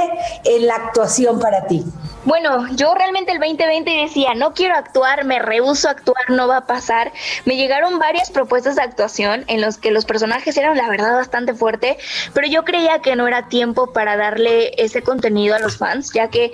en 0.44 0.66
la 0.66 0.74
actuación 0.74 1.38
para 1.38 1.66
ti? 1.66 1.84
Bueno, 2.26 2.66
yo 2.74 2.92
realmente 2.92 3.30
el 3.30 3.38
2020 3.38 3.88
decía, 3.88 4.34
no 4.34 4.52
quiero 4.52 4.74
actuar, 4.74 5.24
me 5.24 5.38
rehuso 5.38 5.86
a 5.86 5.92
actuar, 5.92 6.28
no 6.28 6.48
va 6.48 6.56
a 6.56 6.66
pasar. 6.66 7.12
Me 7.44 7.56
llegaron 7.56 8.00
varias 8.00 8.30
propuestas 8.30 8.74
de 8.74 8.82
actuación 8.82 9.44
en 9.46 9.60
los 9.60 9.78
que 9.78 9.92
los 9.92 10.04
personajes 10.04 10.56
eran 10.56 10.76
la 10.76 10.88
verdad 10.88 11.14
bastante 11.14 11.54
fuerte, 11.54 11.98
pero 12.34 12.48
yo 12.48 12.64
creía 12.64 12.98
que 12.98 13.14
no 13.14 13.28
era 13.28 13.48
tiempo 13.48 13.92
para 13.92 14.16
darle 14.16 14.72
ese 14.76 15.02
contenido 15.02 15.54
a 15.54 15.60
los 15.60 15.76
fans, 15.76 16.12
ya 16.12 16.28
que 16.28 16.52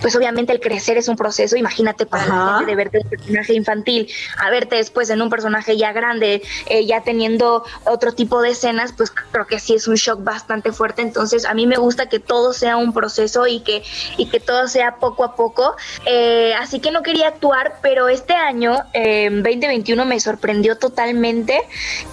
pues 0.00 0.16
obviamente 0.16 0.52
el 0.52 0.60
crecer 0.60 0.96
es 0.96 1.08
un 1.08 1.16
proceso, 1.16 1.56
imagínate 1.56 2.06
para 2.06 2.26
la 2.26 2.58
gente 2.58 2.70
de 2.70 2.76
verte 2.76 2.98
en 2.98 3.04
un 3.04 3.10
personaje 3.10 3.54
infantil 3.54 4.08
a 4.38 4.50
verte 4.50 4.76
después 4.76 5.10
en 5.10 5.22
un 5.22 5.30
personaje 5.30 5.76
ya 5.76 5.92
grande, 5.92 6.42
eh, 6.66 6.86
ya 6.86 7.02
teniendo 7.02 7.64
otro 7.84 8.12
tipo 8.12 8.40
de 8.42 8.50
escenas, 8.50 8.92
pues 8.96 9.10
creo 9.10 9.46
que 9.46 9.58
sí 9.58 9.74
es 9.74 9.88
un 9.88 9.96
shock 9.96 10.22
bastante 10.22 10.72
fuerte, 10.72 11.02
entonces 11.02 11.44
a 11.44 11.54
mí 11.54 11.66
me 11.66 11.76
gusta 11.76 12.08
que 12.08 12.18
todo 12.18 12.52
sea 12.52 12.76
un 12.76 12.92
proceso 12.92 13.46
y 13.46 13.60
que, 13.60 13.82
y 14.16 14.26
que 14.26 14.40
todo 14.40 14.68
sea 14.68 14.96
poco 14.96 15.24
a 15.24 15.36
poco, 15.36 15.74
eh, 16.06 16.54
así 16.58 16.80
que 16.80 16.90
no 16.90 17.02
quería 17.02 17.28
actuar, 17.28 17.78
pero 17.82 18.08
este 18.08 18.34
año, 18.34 18.76
2021, 18.94 20.04
me 20.04 20.20
sorprendió 20.20 20.76
totalmente, 20.76 21.60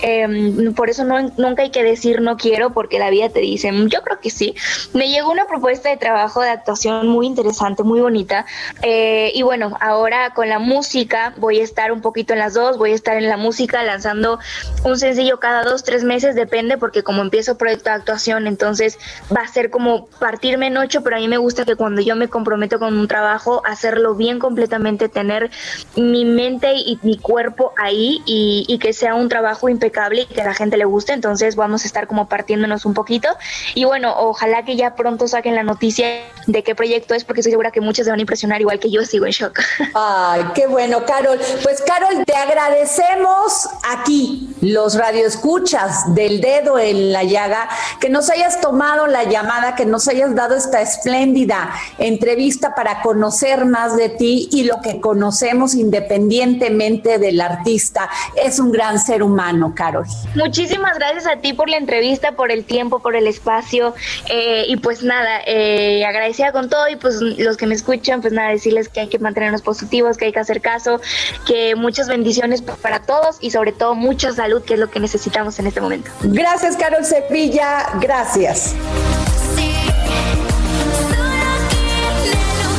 em, 0.01 0.73
por 0.73 0.89
eso 0.89 1.03
no, 1.03 1.31
nunca 1.37 1.63
hay 1.63 1.71
que 1.71 1.83
decir 1.83 2.21
no 2.21 2.37
quiero, 2.37 2.71
porque 2.71 2.99
la 2.99 3.09
vida 3.09 3.29
te 3.29 3.39
dice, 3.39 3.71
yo 3.87 4.01
creo 4.01 4.19
que 4.19 4.29
sí, 4.29 4.55
me 4.93 5.09
llegó 5.09 5.31
una 5.31 5.45
propuesta 5.47 5.89
de 5.89 5.97
trabajo 5.97 6.41
de 6.41 6.49
actuación 6.49 7.07
muy 7.07 7.27
interesante, 7.27 7.76
muy 7.83 8.01
bonita, 8.01 8.45
eh, 8.81 9.31
y 9.33 9.41
bueno, 9.43 9.77
ahora 9.79 10.33
con 10.33 10.49
la 10.49 10.59
música 10.59 11.33
voy 11.37 11.59
a 11.59 11.63
estar 11.63 11.91
un 11.91 12.01
poquito 12.01 12.33
en 12.33 12.39
las 12.39 12.53
dos, 12.53 12.77
voy 12.77 12.91
a 12.91 12.95
estar 12.95 13.17
en 13.17 13.29
la 13.29 13.37
música 13.37 13.83
lanzando 13.83 14.39
un 14.83 14.97
sencillo 14.97 15.39
cada 15.39 15.63
dos, 15.63 15.83
tres 15.83 16.03
meses, 16.03 16.35
depende, 16.35 16.77
porque 16.77 17.03
como 17.03 17.21
empiezo 17.21 17.57
proyecto 17.57 17.89
de 17.89 17.95
actuación, 17.95 18.47
entonces 18.47 18.97
va 19.35 19.41
a 19.41 19.47
ser 19.47 19.69
como 19.69 20.07
partirme 20.19 20.67
en 20.67 20.77
ocho, 20.77 21.03
pero 21.03 21.15
a 21.15 21.19
mí 21.19 21.27
me 21.27 21.37
gusta 21.37 21.65
que 21.65 21.75
cuando 21.75 22.01
yo 22.01 22.15
me 22.15 22.27
comprometo 22.27 22.79
con 22.79 22.97
un 22.97 23.07
trabajo, 23.07 23.61
hacerlo 23.65 24.15
bien 24.15 24.39
completamente, 24.39 25.09
tener 25.09 25.49
mi 25.95 26.25
mente 26.25 26.73
y 26.73 26.99
mi 27.03 27.17
cuerpo 27.17 27.73
ahí 27.77 28.21
y, 28.25 28.65
y 28.67 28.79
que 28.79 28.93
sea 28.93 29.15
un 29.15 29.29
trabajo 29.29 29.69
impecable 29.69 30.21
y 30.21 30.25
que 30.25 30.41
a 30.41 30.45
la 30.45 30.53
gente 30.53 30.77
le 30.77 30.85
guste, 30.85 31.13
entonces 31.13 31.55
vamos 31.55 31.83
a 31.83 31.87
estar 31.87 32.07
como 32.07 32.27
partiéndonos 32.27 32.85
un 32.85 32.93
poquito. 32.93 33.29
Y 33.75 33.85
bueno, 33.85 34.13
ojalá 34.17 34.63
que 34.63 34.75
ya 34.75 34.95
pronto 34.95 35.27
saquen 35.27 35.55
la 35.55 35.63
noticia 35.63 36.07
de 36.45 36.63
qué 36.63 36.75
proyecto 36.75 37.13
es, 37.13 37.23
porque 37.23 37.41
estoy 37.41 37.51
segura 37.51 37.66
que 37.71 37.81
muchos 37.81 38.05
se 38.05 38.11
van 38.11 38.19
a 38.19 38.21
impresionar, 38.21 38.61
igual 38.61 38.79
que 38.79 38.89
yo 38.89 39.03
sigo 39.03 39.25
en 39.25 39.31
shock. 39.31 39.59
Ay, 39.93 40.43
qué 40.53 40.67
bueno, 40.67 41.05
Carol. 41.05 41.39
Pues 41.63 41.81
Carol, 41.81 42.23
te 42.25 42.35
agradecemos 42.35 43.69
aquí, 43.89 44.55
los 44.61 44.95
radioescuchas 44.95 46.13
del 46.13 46.41
dedo 46.41 46.79
en 46.79 47.11
la 47.11 47.23
llaga, 47.23 47.69
que 47.99 48.09
nos 48.09 48.29
hayas 48.29 48.61
tomado 48.61 49.07
la 49.07 49.23
llamada, 49.23 49.75
que 49.75 49.85
nos 49.85 50.07
hayas 50.07 50.35
dado 50.35 50.55
esta 50.55 50.81
espléndida 50.81 51.73
entrevista 51.97 52.75
para 52.75 53.01
conocer 53.01 53.65
más 53.65 53.95
de 53.95 54.09
ti 54.09 54.49
y 54.51 54.63
lo 54.63 54.81
que 54.81 54.99
conocemos 54.99 55.75
independientemente 55.75 57.17
del 57.19 57.41
artista. 57.41 58.09
Es 58.35 58.59
un 58.59 58.71
gran 58.71 58.99
ser 58.99 59.23
humano, 59.23 59.73
Carol. 59.75 60.05
Muchísimas 60.35 60.97
gracias 60.97 61.27
a 61.27 61.37
ti 61.37 61.53
por 61.53 61.69
la 61.69 61.77
entrevista, 61.77 62.33
por 62.33 62.51
el 62.51 62.63
tiempo, 62.63 62.99
por 62.99 63.15
el 63.15 63.27
espacio 63.27 63.93
eh, 64.29 64.65
y 64.67 64.77
pues 64.77 65.03
nada, 65.03 65.41
eh, 65.45 66.05
agradecida 66.05 66.51
con 66.51 66.69
todo 66.69 66.87
y 66.89 66.95
pues 66.95 67.21
los 67.21 67.56
que 67.57 67.67
me 67.67 67.75
escuchan, 67.75 68.21
pues 68.21 68.33
nada, 68.33 68.49
decirles 68.49 68.89
que 68.89 69.01
hay 69.01 69.09
que 69.09 69.19
mantenernos 69.19 69.61
positivos, 69.61 70.17
que 70.17 70.25
hay 70.25 70.31
que 70.31 70.39
hacer 70.39 70.61
caso, 70.61 71.01
que 71.45 71.75
muchas 71.75 72.07
bendiciones 72.07 72.61
para 72.61 73.01
todos 73.01 73.37
y 73.41 73.51
sobre 73.51 73.71
todo 73.71 73.95
mucha 73.95 74.31
salud, 74.31 74.63
que 74.63 74.75
es 74.75 74.79
lo 74.79 74.89
que 74.89 74.99
necesitamos 74.99 75.59
en 75.59 75.67
este 75.67 75.81
momento. 75.81 76.11
Gracias, 76.21 76.77
Carol 76.77 77.03
Sevilla, 77.03 77.87
gracias. 77.99 78.75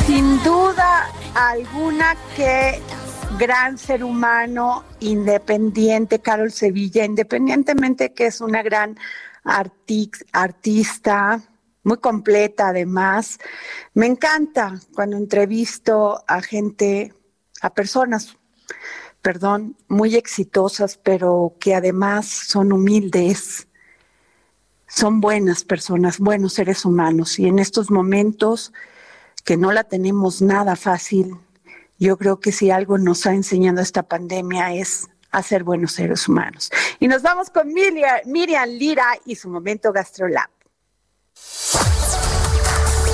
Sin 0.07 0.41
duda 0.43 1.09
alguna 1.35 2.15
que 2.35 2.81
gran 3.37 3.77
ser 3.77 4.03
humano, 4.03 4.83
independiente, 4.99 6.19
Carol 6.19 6.51
Sevilla, 6.51 7.05
independientemente 7.05 8.13
que 8.13 8.25
es 8.25 8.41
una 8.41 8.63
gran 8.63 8.97
artista, 9.43 11.41
muy 11.89 11.97
completa 11.97 12.69
además. 12.69 13.39
Me 13.95 14.05
encanta 14.05 14.79
cuando 14.93 15.17
entrevisto 15.17 16.23
a 16.27 16.39
gente, 16.41 17.13
a 17.61 17.73
personas, 17.73 18.37
perdón, 19.23 19.75
muy 19.87 20.15
exitosas, 20.15 20.97
pero 20.97 21.55
que 21.59 21.73
además 21.73 22.27
son 22.27 22.71
humildes, 22.71 23.67
son 24.87 25.19
buenas 25.19 25.63
personas, 25.63 26.19
buenos 26.19 26.53
seres 26.53 26.85
humanos. 26.85 27.39
Y 27.39 27.47
en 27.47 27.57
estos 27.57 27.89
momentos 27.89 28.71
que 29.43 29.57
no 29.57 29.71
la 29.71 29.83
tenemos 29.83 30.43
nada 30.43 30.75
fácil, 30.75 31.37
yo 31.97 32.17
creo 32.17 32.39
que 32.39 32.51
si 32.51 32.69
algo 32.69 32.99
nos 32.99 33.25
ha 33.25 33.33
enseñado 33.33 33.81
esta 33.81 34.03
pandemia 34.03 34.75
es 34.75 35.09
a 35.31 35.41
ser 35.41 35.63
buenos 35.63 35.93
seres 35.93 36.27
humanos. 36.27 36.69
Y 36.99 37.07
nos 37.07 37.23
vamos 37.23 37.49
con 37.49 37.73
Miriam, 37.73 38.19
Miriam 38.25 38.69
Lira 38.69 39.17
y 39.25 39.35
su 39.35 39.49
momento 39.49 39.91
GastroLab. 39.91 40.49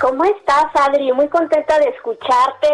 ¿Cómo 0.00 0.24
estás, 0.24 0.66
Adri? 0.74 1.12
Muy 1.12 1.28
contenta 1.28 1.78
de 1.78 1.88
escucharte, 1.88 2.68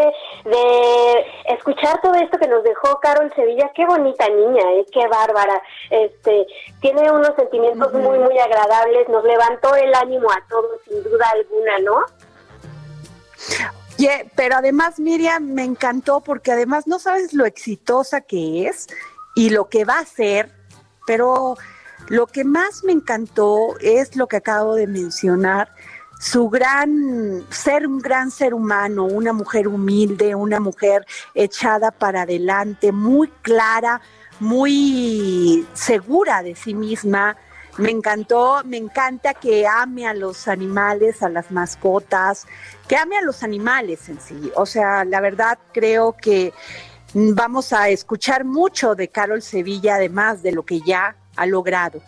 de 0.44 1.54
escuchar 1.54 2.00
todo 2.02 2.14
esto 2.14 2.38
que 2.38 2.48
nos 2.48 2.62
dejó 2.62 2.98
Carol 3.00 3.32
Sevilla. 3.34 3.70
Qué 3.74 3.86
bonita 3.86 4.28
niña, 4.28 4.62
¿eh? 4.72 4.86
qué 4.92 5.06
bárbara. 5.08 5.62
Este, 5.90 6.46
tiene 6.80 7.10
unos 7.10 7.34
sentimientos 7.36 7.92
muy, 7.94 8.18
muy 8.18 8.38
agradables. 8.38 9.08
Nos 9.08 9.24
levantó 9.24 9.74
el 9.74 9.94
ánimo 9.94 10.30
a 10.30 10.46
todos, 10.48 10.80
sin 10.86 11.02
duda 11.02 11.26
alguna, 11.32 11.78
¿no? 11.78 11.96
Yeah, 13.96 14.24
pero 14.36 14.56
además, 14.56 14.98
Miriam, 14.98 15.44
me 15.44 15.64
encantó 15.64 16.20
porque 16.20 16.52
además 16.52 16.86
no 16.86 16.98
sabes 16.98 17.32
lo 17.32 17.46
exitosa 17.46 18.20
que 18.20 18.66
es 18.66 18.88
y 19.34 19.50
lo 19.50 19.68
que 19.68 19.84
va 19.84 19.98
a 19.98 20.04
ser, 20.04 20.50
pero 21.06 21.56
lo 22.08 22.26
que 22.26 22.44
más 22.44 22.84
me 22.84 22.92
encantó 22.92 23.78
es 23.80 24.16
lo 24.16 24.26
que 24.26 24.36
acabo 24.36 24.74
de 24.74 24.86
mencionar, 24.86 25.70
su 26.24 26.48
gran 26.48 27.44
ser 27.50 27.86
un 27.86 27.98
gran 27.98 28.30
ser 28.30 28.54
humano, 28.54 29.04
una 29.04 29.34
mujer 29.34 29.68
humilde, 29.68 30.34
una 30.34 30.58
mujer 30.58 31.04
echada 31.34 31.90
para 31.90 32.22
adelante, 32.22 32.92
muy 32.92 33.28
clara, 33.42 34.00
muy 34.40 35.66
segura 35.74 36.42
de 36.42 36.54
sí 36.54 36.72
misma. 36.72 37.36
Me 37.76 37.90
encantó, 37.90 38.62
me 38.64 38.78
encanta 38.78 39.34
que 39.34 39.66
ame 39.66 40.06
a 40.06 40.14
los 40.14 40.48
animales, 40.48 41.22
a 41.22 41.28
las 41.28 41.50
mascotas, 41.50 42.46
que 42.88 42.96
ame 42.96 43.18
a 43.18 43.22
los 43.22 43.42
animales 43.42 44.08
en 44.08 44.18
sí. 44.18 44.50
O 44.56 44.64
sea, 44.64 45.04
la 45.04 45.20
verdad 45.20 45.58
creo 45.74 46.16
que 46.16 46.54
vamos 47.12 47.74
a 47.74 47.90
escuchar 47.90 48.44
mucho 48.44 48.94
de 48.94 49.08
Carol 49.08 49.42
Sevilla, 49.42 49.96
además 49.96 50.42
de 50.42 50.52
lo 50.52 50.64
que 50.64 50.80
ya 50.80 51.16
ha 51.36 51.44
logrado. 51.44 52.00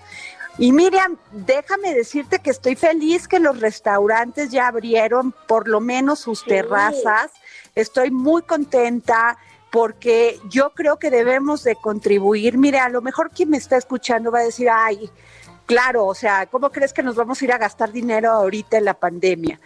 Y 0.59 0.73
Miriam, 0.73 1.19
déjame 1.33 1.93
decirte 1.93 2.39
que 2.39 2.49
estoy 2.49 2.77
feliz 2.77 3.29
que 3.29 3.39
los 3.39 3.61
restaurantes 3.61 4.51
ya 4.51 4.69
abrieron 4.69 5.35
por 5.47 5.69
lo 5.69 5.81
menos 5.81 6.21
sus 6.21 6.45
terrazas. 6.45 7.31
Estoy 7.75 8.11
muy 8.11 8.41
contenta 8.41 9.37
porque 9.71 10.41
yo 10.49 10.71
creo 10.71 10.99
que 10.99 11.11
debemos 11.11 11.63
de 11.63 11.77
contribuir. 11.77 12.57
Mire, 12.57 12.79
a 12.79 12.89
lo 12.89 13.03
mejor 13.03 13.31
quien 13.31 13.51
me 13.51 13.59
está 13.59 13.77
escuchando 13.77 14.31
va 14.31 14.39
a 14.39 14.45
decir, 14.45 14.69
ay, 14.73 15.11
claro, 15.67 16.07
o 16.07 16.15
sea, 16.15 16.47
¿cómo 16.47 16.71
crees 16.71 16.95
que 16.95 17.03
nos 17.03 17.17
vamos 17.17 17.43
a 17.43 17.45
ir 17.45 17.53
a 17.53 17.59
gastar 17.59 17.93
dinero 17.93 18.31
ahorita 18.31 18.79
en 18.79 18.87
la 18.87 18.95
pandemia? 18.95 19.61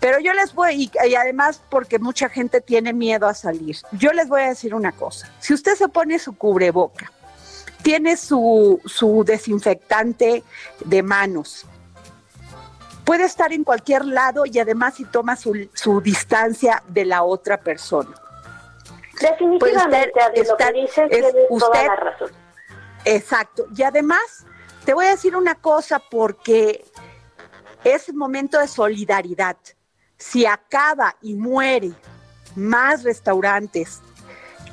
Pero 0.00 0.18
yo 0.20 0.32
les 0.32 0.54
voy, 0.54 0.84
y, 0.84 1.08
y, 1.08 1.14
además 1.14 1.60
porque 1.68 1.98
mucha 1.98 2.30
gente 2.30 2.62
tiene 2.62 2.94
miedo 2.94 3.26
a 3.26 3.34
salir, 3.34 3.76
yo 3.92 4.12
les 4.12 4.28
voy 4.28 4.42
a 4.42 4.48
decir 4.48 4.74
una 4.74 4.92
cosa, 4.92 5.30
si 5.40 5.52
usted 5.52 5.74
se 5.74 5.88
pone 5.88 6.18
su 6.18 6.36
cubreboca, 6.36 7.10
tiene 7.82 8.16
su, 8.16 8.80
su 8.84 9.24
desinfectante 9.24 10.42
de 10.84 11.02
manos. 11.02 11.66
Puede 13.04 13.24
estar 13.24 13.52
en 13.52 13.62
cualquier 13.62 14.04
lado 14.04 14.44
y 14.46 14.58
además 14.58 14.94
si 14.94 15.04
toma 15.04 15.36
su, 15.36 15.68
su 15.74 16.00
distancia 16.00 16.82
de 16.88 17.04
la 17.04 17.22
otra 17.22 17.58
persona. 17.58 18.10
Definitivamente, 19.20 20.08
estar, 20.08 20.32
lo 20.36 20.56
que 20.56 20.72
dices 20.72 21.08
es, 21.10 21.34
usted, 21.48 21.66
toda 21.68 21.84
la 21.84 21.96
razón. 21.96 22.30
Exacto. 23.04 23.66
Y 23.74 23.82
además, 23.82 24.44
te 24.84 24.92
voy 24.92 25.06
a 25.06 25.10
decir 25.10 25.36
una 25.36 25.54
cosa 25.54 25.98
porque 25.98 26.84
es 27.84 28.12
momento 28.12 28.58
de 28.58 28.68
solidaridad. 28.68 29.56
Si 30.18 30.44
acaba 30.44 31.16
y 31.22 31.34
muere 31.34 31.92
más 32.56 33.04
restaurantes, 33.04 34.00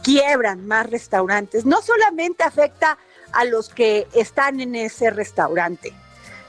quiebran 0.04 0.68
más 0.68 0.89
restaurantes, 0.89 1.66
no 1.66 1.82
solamente 1.82 2.43
afecta 2.43 2.97
a 3.32 3.45
los 3.45 3.70
que 3.70 4.08
están 4.14 4.60
en 4.60 4.76
ese 4.76 5.10
restaurante, 5.10 5.93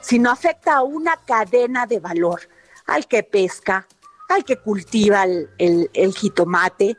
sino 0.01 0.29
afecta 0.29 0.75
a 0.75 0.83
una 0.83 1.17
cadena 1.25 1.87
de 1.87 1.99
valor, 1.99 2.41
al 2.85 3.07
que 3.07 3.23
pesca, 3.23 3.87
al 4.29 4.43
que 4.43 4.57
cultiva 4.57 5.23
el, 5.23 5.49
el, 5.57 5.89
el 5.93 6.13
jitomate, 6.13 6.97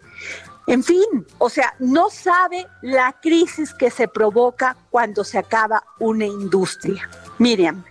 En 0.68 0.82
fin, 0.82 1.24
o 1.38 1.48
sea, 1.48 1.74
no 1.78 2.10
sabe 2.10 2.66
la 2.82 3.12
crisis 3.22 3.72
que 3.72 3.88
se 3.88 4.08
provoca 4.08 4.76
cuando 4.90 5.22
se 5.22 5.38
acaba 5.38 5.84
una 6.00 6.26
industria. 6.26 7.08
Miriam. 7.38 7.84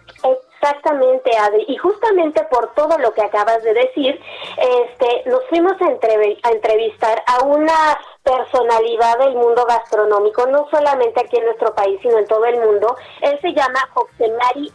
Exactamente, 0.61 1.31
Adri. 1.37 1.63
Y 1.69 1.77
justamente 1.77 2.43
por 2.51 2.73
todo 2.73 2.97
lo 2.97 3.13
que 3.13 3.21
acabas 3.21 3.63
de 3.63 3.73
decir, 3.73 4.19
este, 4.57 5.29
nos 5.29 5.47
fuimos 5.47 5.73
a, 5.79 5.85
a 5.85 6.51
entrevistar 6.51 7.23
a 7.27 7.45
una 7.45 7.97
personalidad 8.25 9.19
del 9.19 9.35
mundo 9.35 9.65
gastronómico, 9.65 10.47
no 10.47 10.67
solamente 10.71 11.21
aquí 11.21 11.37
en 11.37 11.45
nuestro 11.45 11.73
país, 11.75 11.99
sino 12.01 12.17
en 12.17 12.27
todo 12.27 12.43
el 12.45 12.59
mundo. 12.59 12.95
Él 13.21 13.39
se 13.39 13.53
llama 13.53 13.79
José 13.93 14.33
Mari. 14.39 14.73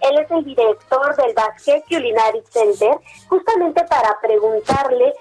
Él 0.00 0.18
es 0.18 0.30
el 0.30 0.44
director 0.44 1.16
del 1.16 1.34
Basket 1.34 1.84
Culinary 1.88 2.42
Center, 2.50 2.96
justamente 3.28 3.84
para 3.84 4.18
preguntarle 4.20 5.12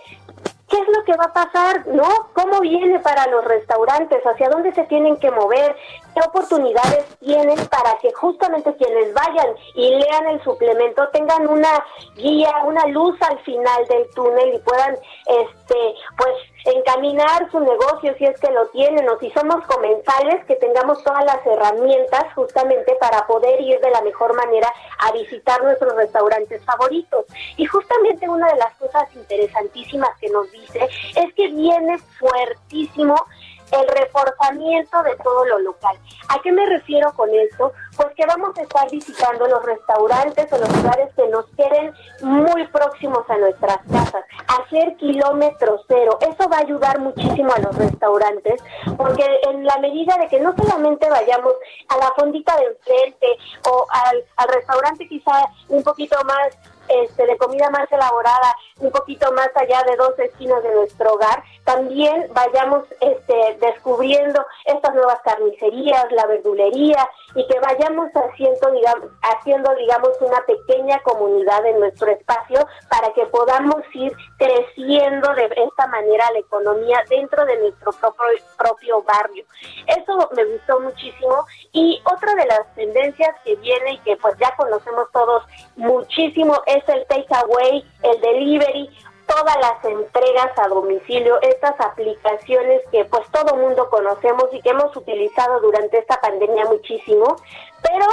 ¿Qué 0.69 0.75
es 0.75 0.87
lo 0.89 1.03
que 1.05 1.15
va 1.15 1.25
a 1.25 1.33
pasar? 1.33 1.87
¿No? 1.87 2.29
¿Cómo 2.33 2.59
viene 2.59 2.99
para 2.99 3.25
los 3.27 3.43
restaurantes? 3.45 4.21
¿Hacia 4.25 4.49
dónde 4.49 4.73
se 4.73 4.83
tienen 4.83 5.15
que 5.15 5.31
mover? 5.31 5.73
¿Qué 6.17 6.23
oportunidades 6.27 7.05
tienen 7.19 7.57
para 7.67 7.95
que 7.99 8.11
justamente 8.11 8.75
quienes 8.77 9.13
vayan 9.13 9.49
y 9.75 9.89
lean 9.89 10.27
el 10.29 10.43
suplemento 10.43 11.07
tengan 11.09 11.47
una 11.47 11.85
guía, 12.15 12.51
una 12.65 12.87
luz 12.87 13.21
al 13.21 13.37
final 13.43 13.85
del 13.87 14.09
túnel 14.15 14.55
y 14.55 14.57
puedan, 14.57 14.95
este, 15.27 15.93
pues, 16.17 16.35
encaminar 16.75 17.51
su 17.51 17.59
negocio 17.59 18.15
si 18.17 18.25
es 18.25 18.39
que 18.39 18.49
lo 18.49 18.67
tienen 18.69 19.07
o 19.07 19.19
si 19.19 19.29
somos 19.29 19.63
comensales 19.67 20.43
que 20.45 20.55
tengamos 20.55 21.03
todas 21.03 21.23
las 21.23 21.45
herramientas 21.45 22.33
justamente 22.33 22.95
para 22.99 23.27
poder 23.27 23.61
ir 23.61 23.79
de 23.79 23.91
la 23.91 24.01
mejor 24.01 24.35
manera 24.35 24.73
a 24.97 25.11
visitar 25.11 25.61
nuestros 25.61 25.93
restaurantes 25.93 26.65
favoritos. 26.65 27.25
Y 27.57 27.65
justamente 27.67 28.27
una 28.27 28.47
de 28.47 28.57
las 28.57 28.73
cosas 28.77 29.07
interesantísimas 29.15 30.17
que 30.19 30.29
nos 30.29 30.51
dice 30.51 30.89
es 31.15 31.31
que 31.35 31.47
viene 31.49 31.99
fuertísimo 32.17 33.15
el 33.71 33.87
reforzamiento 33.87 35.03
de 35.03 35.15
todo 35.17 35.45
lo 35.45 35.59
local. 35.59 35.97
¿A 36.29 36.41
qué 36.41 36.51
me 36.51 36.65
refiero 36.65 37.11
con 37.13 37.29
esto? 37.33 37.73
Pues 37.95 38.09
que 38.15 38.25
vamos 38.25 38.57
a 38.57 38.61
estar 38.61 38.89
visitando 38.89 39.47
los 39.47 39.63
restaurantes 39.63 40.51
o 40.51 40.57
los 40.57 40.75
lugares 40.77 41.13
que 41.15 41.27
nos 41.27 41.45
queden 41.55 41.93
muy 42.21 42.67
próximos 42.67 43.29
a 43.29 43.37
nuestras 43.37 43.77
casas, 43.91 44.23
hacer 44.59 44.95
kilómetros 44.97 45.81
cero. 45.87 46.17
Eso 46.21 46.49
va 46.49 46.57
a 46.57 46.61
ayudar 46.61 46.99
muchísimo 46.99 47.53
a 47.53 47.59
los 47.59 47.75
restaurantes, 47.75 48.61
porque 48.97 49.25
en 49.49 49.65
la 49.65 49.77
medida 49.77 50.17
de 50.17 50.27
que 50.27 50.39
no 50.39 50.53
solamente 50.55 51.09
vayamos 51.09 51.53
a 51.89 51.97
la 51.97 52.11
fondita 52.15 52.55
de 52.57 52.65
enfrente 52.65 53.27
o 53.69 53.85
al, 53.89 54.23
al 54.37 54.47
restaurante 54.49 55.07
quizá 55.07 55.45
un 55.69 55.83
poquito 55.83 56.17
más 56.25 56.57
este, 56.87 57.25
de 57.25 57.37
comida 57.37 57.69
más 57.69 57.91
elaborada, 57.91 58.55
un 58.79 58.91
poquito 58.91 59.31
más 59.33 59.49
allá 59.55 59.83
de 59.83 59.95
dos 59.95 60.17
esquinas 60.19 60.61
de 60.63 60.73
nuestro 60.73 61.13
hogar, 61.13 61.43
también 61.63 62.27
vayamos 62.33 62.83
este, 63.01 63.57
descubriendo 63.59 64.45
estas 64.65 64.93
nuevas 64.95 65.19
carnicerías, 65.23 66.11
la 66.11 66.25
verdulería 66.25 67.07
y 67.37 67.45
que 67.45 67.59
vayamos 67.59 68.09
haciendo 68.15 68.71
digamos, 68.71 69.11
haciendo, 69.21 69.75
digamos, 69.75 70.09
una 70.21 70.41
pequeña 70.41 70.99
comunidad 71.03 71.63
en 71.67 71.79
nuestro 71.79 72.09
espacio 72.11 72.67
para 72.89 73.13
que 73.13 73.27
podamos 73.27 73.83
ir 73.93 74.11
creciendo 74.37 75.31
de 75.35 75.47
esta 75.55 75.85
manera 75.85 76.31
la 76.31 76.39
economía 76.39 77.03
dentro 77.07 77.45
de 77.45 77.57
nuestro 77.59 77.91
propio, 77.91 78.43
propio 78.57 79.03
barrio. 79.03 79.45
Eso 79.85 80.29
me 80.35 80.45
gustó 80.45 80.79
muchísimo 80.79 81.45
y 81.73 82.01
otra 82.11 82.33
de 82.33 82.45
las 82.47 82.73
tendencias 82.73 83.35
que 83.45 83.55
viene 83.57 83.93
y 83.93 83.97
que 83.99 84.17
pues 84.17 84.35
ya 84.39 84.55
conocemos 84.55 85.07
todos 85.11 85.43
muchísimo 85.75 86.59
es 86.65 86.83
el 86.89 87.05
takeaway, 87.05 87.85
el 88.01 88.19
delivery, 88.19 88.89
todas 89.27 89.55
las 89.57 89.85
entregas 89.85 90.57
a 90.57 90.67
domicilio, 90.67 91.39
estas 91.41 91.79
aplicaciones 91.79 92.81
que 92.91 93.05
pues 93.05 93.29
todo 93.31 93.55
mundo 93.55 93.89
conocemos 93.89 94.45
y 94.51 94.61
que 94.61 94.69
hemos 94.69 94.95
utilizado 94.95 95.59
durante 95.59 95.99
esta 95.99 96.19
pandemia 96.19 96.65
muchísimo, 96.65 97.35
pero 97.81 98.05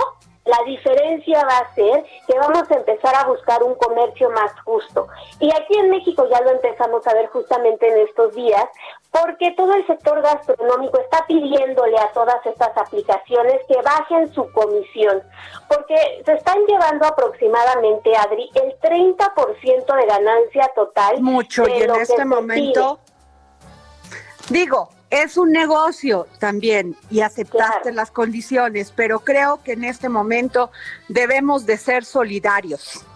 la 0.44 0.58
diferencia 0.66 1.42
va 1.44 1.58
a 1.58 1.74
ser 1.74 2.04
que 2.26 2.38
vamos 2.38 2.70
a 2.70 2.74
empezar 2.74 3.14
a 3.14 3.26
buscar 3.26 3.62
un 3.62 3.74
comercio 3.76 4.28
más 4.30 4.52
justo. 4.60 5.08
Y 5.40 5.50
aquí 5.50 5.78
en 5.78 5.90
México 5.90 6.28
ya 6.30 6.40
lo 6.42 6.50
empezamos 6.50 7.06
a 7.06 7.14
ver 7.14 7.28
justamente 7.28 7.88
en 7.88 8.06
estos 8.06 8.34
días, 8.34 8.66
porque 9.14 9.52
todo 9.52 9.72
el 9.74 9.86
sector 9.86 10.20
gastronómico 10.22 10.98
está 10.98 11.24
pidiéndole 11.28 11.96
a 11.98 12.10
todas 12.12 12.44
estas 12.44 12.76
aplicaciones 12.76 13.60
que 13.68 13.80
bajen 13.80 14.32
su 14.34 14.50
comisión, 14.50 15.22
porque 15.68 15.94
se 16.24 16.32
están 16.32 16.58
llevando 16.66 17.06
aproximadamente, 17.06 18.10
Adri, 18.16 18.50
el 18.54 18.76
30% 18.80 19.96
de 19.96 20.06
ganancia 20.06 20.68
total. 20.74 21.20
Mucho, 21.20 21.68
y 21.68 21.82
en 21.82 21.94
este 21.94 22.24
momento, 22.24 22.98
digo, 24.48 24.88
es 25.10 25.36
un 25.36 25.52
negocio 25.52 26.26
también 26.40 26.96
y 27.08 27.20
aceptaste 27.20 27.92
las 27.92 28.10
condiciones, 28.10 28.92
pero 28.96 29.20
creo 29.20 29.62
que 29.62 29.74
en 29.74 29.84
este 29.84 30.08
momento 30.08 30.72
debemos 31.08 31.66
de 31.66 31.76
ser 31.76 32.04
solidarios. 32.04 33.06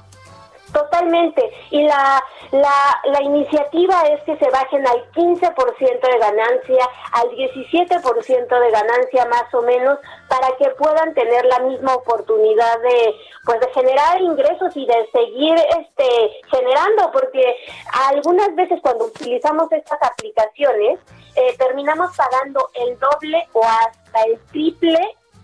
Totalmente. 0.72 1.50
Y 1.70 1.82
la, 1.82 2.22
la, 2.52 3.00
la, 3.04 3.22
iniciativa 3.22 4.02
es 4.02 4.22
que 4.24 4.36
se 4.36 4.50
bajen 4.50 4.86
al 4.86 5.10
15% 5.12 6.00
de 6.00 6.18
ganancia, 6.18 6.88
al 7.12 7.30
17% 7.30 8.60
de 8.60 8.70
ganancia 8.70 9.24
más 9.26 9.52
o 9.54 9.62
menos, 9.62 9.98
para 10.28 10.54
que 10.56 10.68
puedan 10.70 11.14
tener 11.14 11.44
la 11.46 11.60
misma 11.60 11.94
oportunidad 11.94 12.80
de, 12.80 13.14
pues, 13.44 13.60
de 13.60 13.70
generar 13.72 14.20
ingresos 14.20 14.76
y 14.76 14.86
de 14.86 15.08
seguir 15.12 15.54
este, 15.78 16.40
generando, 16.50 17.10
porque 17.12 17.56
algunas 18.10 18.54
veces 18.54 18.80
cuando 18.82 19.06
utilizamos 19.06 19.72
estas 19.72 20.02
aplicaciones, 20.02 20.98
eh, 21.36 21.56
terminamos 21.56 22.14
pagando 22.16 22.68
el 22.74 22.98
doble 22.98 23.48
o 23.52 23.62
hasta 23.64 24.22
el 24.24 24.38
triple 24.50 24.98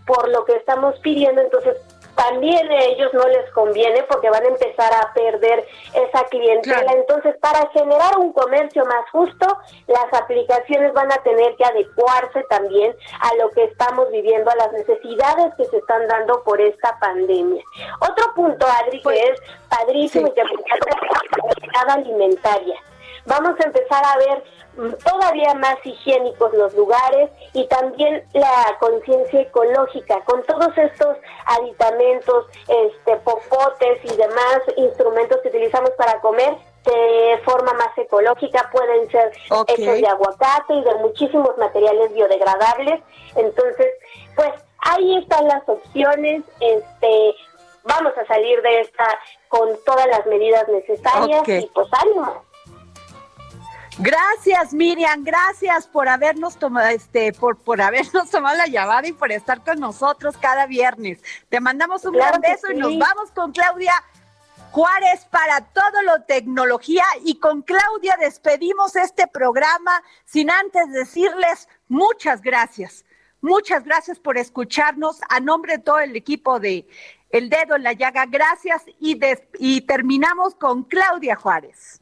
por 0.07 0.29
lo 0.29 0.45
que 0.45 0.57
estamos 0.57 0.99
pidiendo, 1.01 1.41
entonces 1.41 1.77
también 2.15 2.71
a 2.71 2.85
ellos 2.85 3.13
no 3.13 3.27
les 3.29 3.51
conviene 3.51 4.03
porque 4.05 4.31
van 4.31 4.45
a 4.45 4.49
empezar 4.49 4.93
a 4.93 5.13
perder 5.13 5.67
esa 5.95 6.25
clientela. 6.27 6.93
Entonces, 6.93 7.37
para 7.41 7.69
generar 7.71 8.19
un 8.19 8.33
comercio 8.33 8.85
más 8.85 9.09
justo, 9.11 9.59
las 9.87 10.13
aplicaciones 10.13 10.93
van 10.93 11.13
a 11.13 11.23
tener 11.23 11.57
que 11.57 11.65
adecuarse 11.65 12.43
también 12.49 12.95
a 13.21 13.35
lo 13.37 13.51
que 13.51 13.65
estamos 13.65 14.11
viviendo, 14.11 14.51
a 14.51 14.57
las 14.57 14.73
necesidades 14.73 15.55
que 15.57 15.65
se 15.67 15.79
están 15.79 16.07
dando 16.09 16.43
por 16.45 16.61
esta 16.61 16.99
pandemia. 16.99 17.63
Otro 18.01 18.35
punto, 18.35 18.67
Adri, 18.67 18.99
que 18.99 19.03
pues, 19.03 19.21
es 19.21 19.41
padrísimo 19.69 20.29
y 20.29 20.33
que 20.33 20.43
la 20.43 21.95
alimentaria. 21.95 22.77
Vamos 23.27 23.59
a 23.61 23.65
empezar 23.65 24.05
a 24.05 24.19
ver 24.19 24.45
todavía 25.05 25.55
más 25.55 25.77
higiénicos 25.85 26.53
los 26.55 26.75
lugares 26.75 27.31
y 27.53 27.67
también 27.69 28.25
la 28.33 28.77
conciencia 28.81 29.41
ecológica 29.41 30.21
con 30.25 30.43
todos 30.43 30.77
estos 30.77 31.17
aditamentos, 31.47 32.47
este 32.69 33.17
popotes 33.19 34.05
y 34.05 34.17
demás 34.17 34.61
instrumentos 34.77 35.41
que 35.43 35.49
utilizamos 35.49 35.91
para 35.91 36.21
comer 36.21 36.57
de 36.85 37.41
forma 37.45 37.73
más 37.75 37.97
ecológica 37.97 38.69
pueden 38.71 39.11
ser 39.11 39.33
hechos 39.69 40.01
de 40.01 40.07
aguacate 40.07 40.75
y 40.75 40.85
de 40.85 40.95
muchísimos 40.97 41.57
materiales 41.57 42.13
biodegradables. 42.13 43.01
Entonces, 43.37 43.87
pues 44.35 44.53
ahí 44.79 45.19
están 45.19 45.49
las 45.49 45.67
opciones, 45.67 46.43
este 46.61 47.35
vamos 47.85 48.13
a 48.17 48.27
salir 48.27 48.61
de 48.63 48.81
esta 48.81 49.07
con 49.49 49.69
todas 49.85 50.07
las 50.09 50.27
medidas 50.27 50.67
necesarias 50.69 51.43
y 51.49 51.71
pues 51.75 51.89
ánimo. 51.93 52.43
Gracias, 53.99 54.75
Miriam, 54.75 55.23
gracias 55.23 55.87
por 55.87 56.09
habernos 56.09 56.57
tomado, 56.57 56.89
este, 56.89 57.33
por, 57.33 57.57
por 57.57 57.81
habernos 57.81 58.29
tomado 58.31 58.57
la 58.57 58.67
llamada 58.67 59.07
y 59.07 59.13
por 59.13 59.31
estar 59.31 59.63
con 59.63 59.79
nosotros 59.79 60.37
cada 60.37 60.67
viernes. 60.67 61.23
Te 61.49 61.61
mandamos 61.61 62.05
un 62.05 62.15
gran 62.15 62.41
beso 62.41 62.73
y 62.73 62.77
nos 62.77 62.99
vamos 62.99 63.31
con 63.31 63.53
Claudia 63.53 63.93
Juárez 64.73 65.27
para 65.31 65.61
todo 65.61 66.03
lo 66.03 66.23
tecnología 66.23 67.05
y 67.25 67.39
con 67.39 67.63
Claudia 67.63 68.17
despedimos 68.19 68.97
este 68.97 69.29
programa 69.29 70.03
sin 70.25 70.51
antes 70.51 70.91
decirles 70.91 71.69
muchas 71.87 72.43
gracias. 72.43 73.05
Muchas 73.41 73.85
gracias 73.85 74.19
por 74.19 74.39
escucharnos 74.39 75.21
a 75.29 75.39
nombre 75.39 75.77
de 75.77 75.83
todo 75.85 76.01
el 76.01 76.17
equipo 76.17 76.59
de 76.59 76.89
El 77.31 77.49
Dedo 77.49 77.77
en 77.77 77.85
la 77.85 77.93
Llaga. 77.93 78.27
Gracias 78.27 78.83
y, 78.99 79.21
y 79.61 79.83
terminamos 79.83 80.57
con 80.57 80.83
Claudia 80.83 81.37
Juárez. 81.37 82.01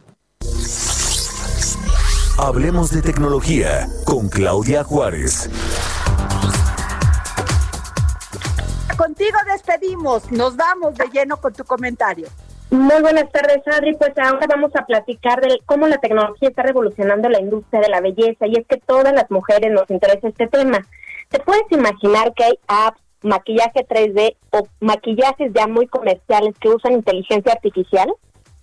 Hablemos 2.39 2.91
de 2.91 3.03
tecnología 3.03 3.87
con 4.07 4.31
Claudia 4.31 4.83
Juárez. 4.85 5.51
Contigo 8.97 9.37
despedimos, 9.53 10.33
nos 10.33 10.57
vamos 10.57 10.95
de 10.95 11.09
lleno 11.13 11.37
con 11.37 11.53
tu 11.53 11.63
comentario. 11.65 12.29
Muy 12.71 13.03
buenas 13.03 13.31
tardes, 13.31 13.61
Adri. 13.67 13.95
Pues 13.97 14.13
ahora 14.17 14.47
vamos 14.49 14.75
a 14.75 14.87
platicar 14.87 15.43
de 15.43 15.61
cómo 15.67 15.87
la 15.87 15.99
tecnología 15.99 16.49
está 16.49 16.63
revolucionando 16.63 17.29
la 17.29 17.39
industria 17.39 17.83
de 17.83 17.91
la 17.91 18.01
belleza 18.01 18.47
y 18.47 18.57
es 18.57 18.67
que 18.67 18.79
todas 18.79 19.13
las 19.13 19.31
mujeres 19.31 19.71
nos 19.71 19.91
interesa 19.91 20.29
este 20.29 20.47
tema. 20.49 20.87
¿Te 21.29 21.39
puedes 21.39 21.71
imaginar 21.71 22.33
que 22.33 22.45
hay 22.45 22.59
apps, 22.67 23.01
maquillaje 23.21 23.87
3D 23.87 24.37
o 24.53 24.67
maquillajes 24.81 25.53
ya 25.53 25.67
muy 25.67 25.87
comerciales 25.87 26.55
que 26.59 26.71
usan 26.71 26.95
inteligencia 26.95 27.53
artificial? 27.53 28.11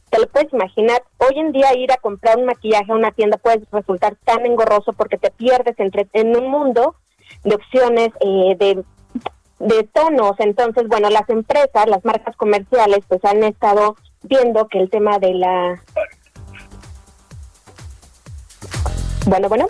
Te 0.09 0.19
lo 0.19 0.27
puedes 0.27 0.51
imaginar, 0.53 1.03
hoy 1.17 1.39
en 1.39 1.51
día 1.51 1.75
ir 1.75 1.91
a 1.91 1.97
comprar 1.97 2.37
un 2.37 2.45
maquillaje 2.45 2.91
a 2.91 2.95
una 2.95 3.11
tienda 3.11 3.37
puede 3.37 3.61
resultar 3.71 4.15
tan 4.25 4.45
engorroso 4.45 4.93
porque 4.93 5.17
te 5.17 5.31
pierdes 5.31 5.75
entre, 5.79 6.07
en 6.13 6.35
un 6.35 6.49
mundo 6.49 6.95
de 7.43 7.55
opciones, 7.55 8.09
eh, 8.21 8.55
de, 8.57 8.83
de 9.59 9.83
tonos. 9.93 10.33
Entonces, 10.39 10.87
bueno, 10.87 11.09
las 11.09 11.29
empresas, 11.29 11.87
las 11.87 12.03
marcas 12.03 12.35
comerciales, 12.35 12.99
pues 13.07 13.23
han 13.23 13.43
estado 13.43 13.95
viendo 14.23 14.67
que 14.67 14.79
el 14.79 14.89
tema 14.89 15.19
de 15.19 15.33
la... 15.33 15.81
Bueno, 19.25 19.47
bueno. 19.47 19.67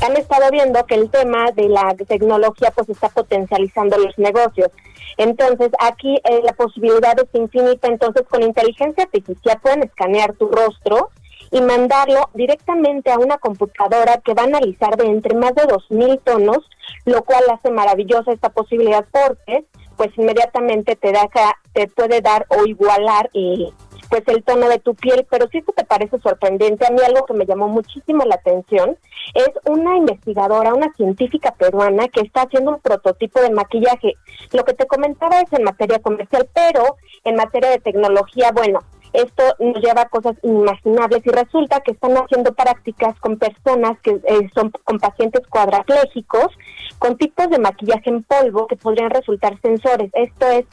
Han 0.00 0.16
estado 0.16 0.48
viendo 0.52 0.86
que 0.86 0.94
el 0.94 1.10
tema 1.10 1.50
de 1.50 1.68
la 1.68 1.92
tecnología 2.06 2.70
pues 2.70 2.88
está 2.88 3.08
potencializando 3.08 3.98
los 3.98 4.16
negocios. 4.16 4.70
Entonces, 5.18 5.70
aquí 5.80 6.20
eh, 6.24 6.40
la 6.44 6.52
posibilidad 6.52 7.18
es 7.18 7.28
infinita. 7.32 7.88
Entonces, 7.88 8.22
con 8.28 8.42
inteligencia 8.42 9.04
artificial 9.04 9.60
pueden 9.60 9.82
escanear 9.82 10.32
tu 10.34 10.48
rostro 10.48 11.10
y 11.50 11.60
mandarlo 11.60 12.30
directamente 12.34 13.10
a 13.10 13.18
una 13.18 13.38
computadora 13.38 14.20
que 14.24 14.34
va 14.34 14.42
a 14.42 14.46
analizar 14.46 14.96
de 14.96 15.06
entre 15.06 15.34
más 15.34 15.54
de 15.54 15.62
2.000 15.62 16.20
tonos, 16.22 16.58
lo 17.04 17.22
cual 17.24 17.42
hace 17.52 17.70
maravillosa 17.70 18.32
esta 18.32 18.50
posibilidad 18.50 19.04
porque 19.10 19.64
pues 19.96 20.10
inmediatamente 20.16 20.94
te 20.94 21.08
deja, 21.08 21.58
te 21.72 21.88
puede 21.88 22.20
dar 22.20 22.46
o 22.50 22.64
igualar 22.66 23.28
y 23.32 23.72
pues 24.08 24.22
el 24.26 24.42
tono 24.42 24.68
de 24.68 24.78
tu 24.78 24.94
piel, 24.94 25.26
pero 25.30 25.48
si 25.48 25.58
esto 25.58 25.72
te 25.72 25.84
parece 25.84 26.18
sorprendente, 26.20 26.86
a 26.86 26.90
mí 26.90 26.98
algo 27.04 27.26
que 27.26 27.34
me 27.34 27.46
llamó 27.46 27.68
muchísimo 27.68 28.24
la 28.24 28.36
atención 28.36 28.96
es 29.34 29.50
una 29.66 29.96
investigadora, 29.96 30.74
una 30.74 30.92
científica 30.94 31.54
peruana 31.58 32.08
que 32.08 32.20
está 32.20 32.42
haciendo 32.42 32.72
un 32.72 32.80
prototipo 32.80 33.40
de 33.40 33.50
maquillaje. 33.50 34.14
Lo 34.52 34.64
que 34.64 34.74
te 34.74 34.86
comentaba 34.86 35.40
es 35.40 35.52
en 35.52 35.64
materia 35.64 35.98
comercial, 35.98 36.48
pero 36.54 36.96
en 37.24 37.36
materia 37.36 37.70
de 37.70 37.78
tecnología, 37.78 38.50
bueno, 38.52 38.80
esto 39.12 39.42
nos 39.58 39.82
lleva 39.82 40.02
a 40.02 40.08
cosas 40.08 40.36
inimaginables 40.42 41.24
y 41.24 41.30
resulta 41.30 41.80
que 41.80 41.92
están 41.92 42.12
haciendo 42.16 42.52
prácticas 42.52 43.18
con 43.20 43.38
personas 43.38 43.98
que 44.00 44.10
eh, 44.10 44.50
son 44.54 44.70
con 44.84 44.98
pacientes 44.98 45.46
cuadraplégicos, 45.48 46.48
con 46.98 47.16
tipos 47.16 47.48
de 47.48 47.58
maquillaje 47.58 48.10
en 48.10 48.22
polvo 48.22 48.66
que 48.66 48.76
podrían 48.76 49.10
resultar 49.10 49.58
sensores. 49.60 50.10
Esto 50.14 50.46
es 50.48 50.66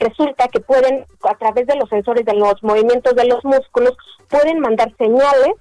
resulta 0.00 0.48
que 0.48 0.60
pueden, 0.60 1.06
a 1.22 1.34
través 1.36 1.66
de 1.66 1.76
los 1.76 1.88
sensores 1.88 2.24
de 2.24 2.34
los 2.34 2.62
movimientos 2.62 3.14
de 3.14 3.26
los 3.26 3.44
músculos, 3.44 3.96
pueden 4.28 4.60
mandar 4.60 4.92
señales 4.96 5.54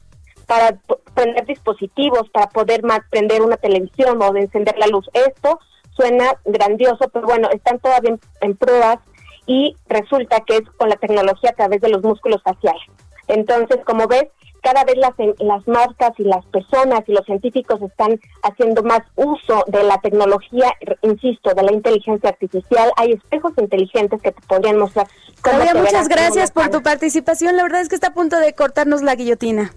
para 0.48 0.80
prender 1.14 1.46
dispositivos, 1.46 2.28
para 2.32 2.48
poder 2.50 2.82
prender 3.12 3.42
una 3.42 3.58
televisión 3.58 4.22
o 4.22 4.34
de 4.34 4.42
encender 4.42 4.76
la 4.78 4.88
luz. 4.88 5.08
Esto 5.14 5.60
suena 5.92 6.34
grandioso, 6.46 7.10
pero 7.14 7.28
bueno, 7.28 7.50
están 7.52 7.80
todavía 7.80 8.18
en, 8.42 8.56
pruebas 8.56 8.98
y 9.46 9.76
resulta 9.88 10.40
que 10.42 10.58
es 10.58 10.70
con 10.78 10.90
la 10.90 10.96
tecnología 10.96 11.52
a 11.52 11.56
través 11.56 11.82
de 11.82 11.90
los 11.90 12.02
músculos 12.02 12.42
faciales. 12.42 12.82
Entonces, 13.28 13.78
como 13.86 14.08
ves, 14.08 14.26
cada 14.62 14.84
vez 14.84 14.96
las, 14.98 15.14
las 15.40 15.68
marcas 15.68 16.12
y 16.18 16.24
las 16.24 16.46
personas 16.48 17.02
y 17.08 17.14
los 17.14 17.26
científicos 17.26 17.82
están 17.82 18.20
haciendo 18.44 18.84
más 18.84 19.02
uso 19.16 19.64
de 19.68 19.84
la 19.84 20.00
tecnología, 20.00 20.72
insisto, 21.02 21.54
de 21.54 21.64
la 21.64 21.72
inteligencia 21.72 22.30
artificial. 22.30 22.92
Hay 22.98 23.14
espejos 23.14 23.54
inteligentes 23.58 24.22
que 24.22 24.32
te 24.32 24.42
podrían 24.48 24.78
mostrar. 24.78 25.08
Claudia, 25.42 25.74
muchas 25.76 26.08
gracias 26.08 26.52
por 26.52 26.70
tu 26.70 26.82
participación. 26.82 27.56
La 27.56 27.64
verdad 27.64 27.82
es 27.82 27.90
que 27.90 27.96
está 27.96 28.08
a 28.08 28.14
punto 28.14 28.38
de 28.40 28.54
cortarnos 28.54 29.02
la 29.02 29.16
guillotina. 29.16 29.74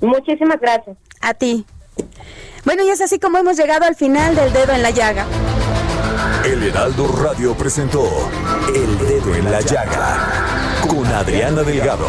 Muchísimas 0.00 0.60
gracias. 0.60 0.96
A 1.20 1.34
ti. 1.34 1.64
Bueno, 2.64 2.84
y 2.84 2.90
es 2.90 3.00
así 3.00 3.18
como 3.18 3.38
hemos 3.38 3.56
llegado 3.56 3.84
al 3.84 3.94
final 3.94 4.34
del 4.34 4.52
dedo 4.52 4.72
en 4.72 4.82
la 4.82 4.90
llaga. 4.90 5.26
El 6.44 6.62
Heraldo 6.62 7.06
Radio 7.22 7.54
presentó 7.54 8.04
El 8.74 8.98
Dedo 8.98 9.34
en 9.34 9.50
la 9.50 9.60
Llaga 9.60 10.80
con 10.88 11.06
Adriana 11.06 11.62
Delgado. 11.62 12.08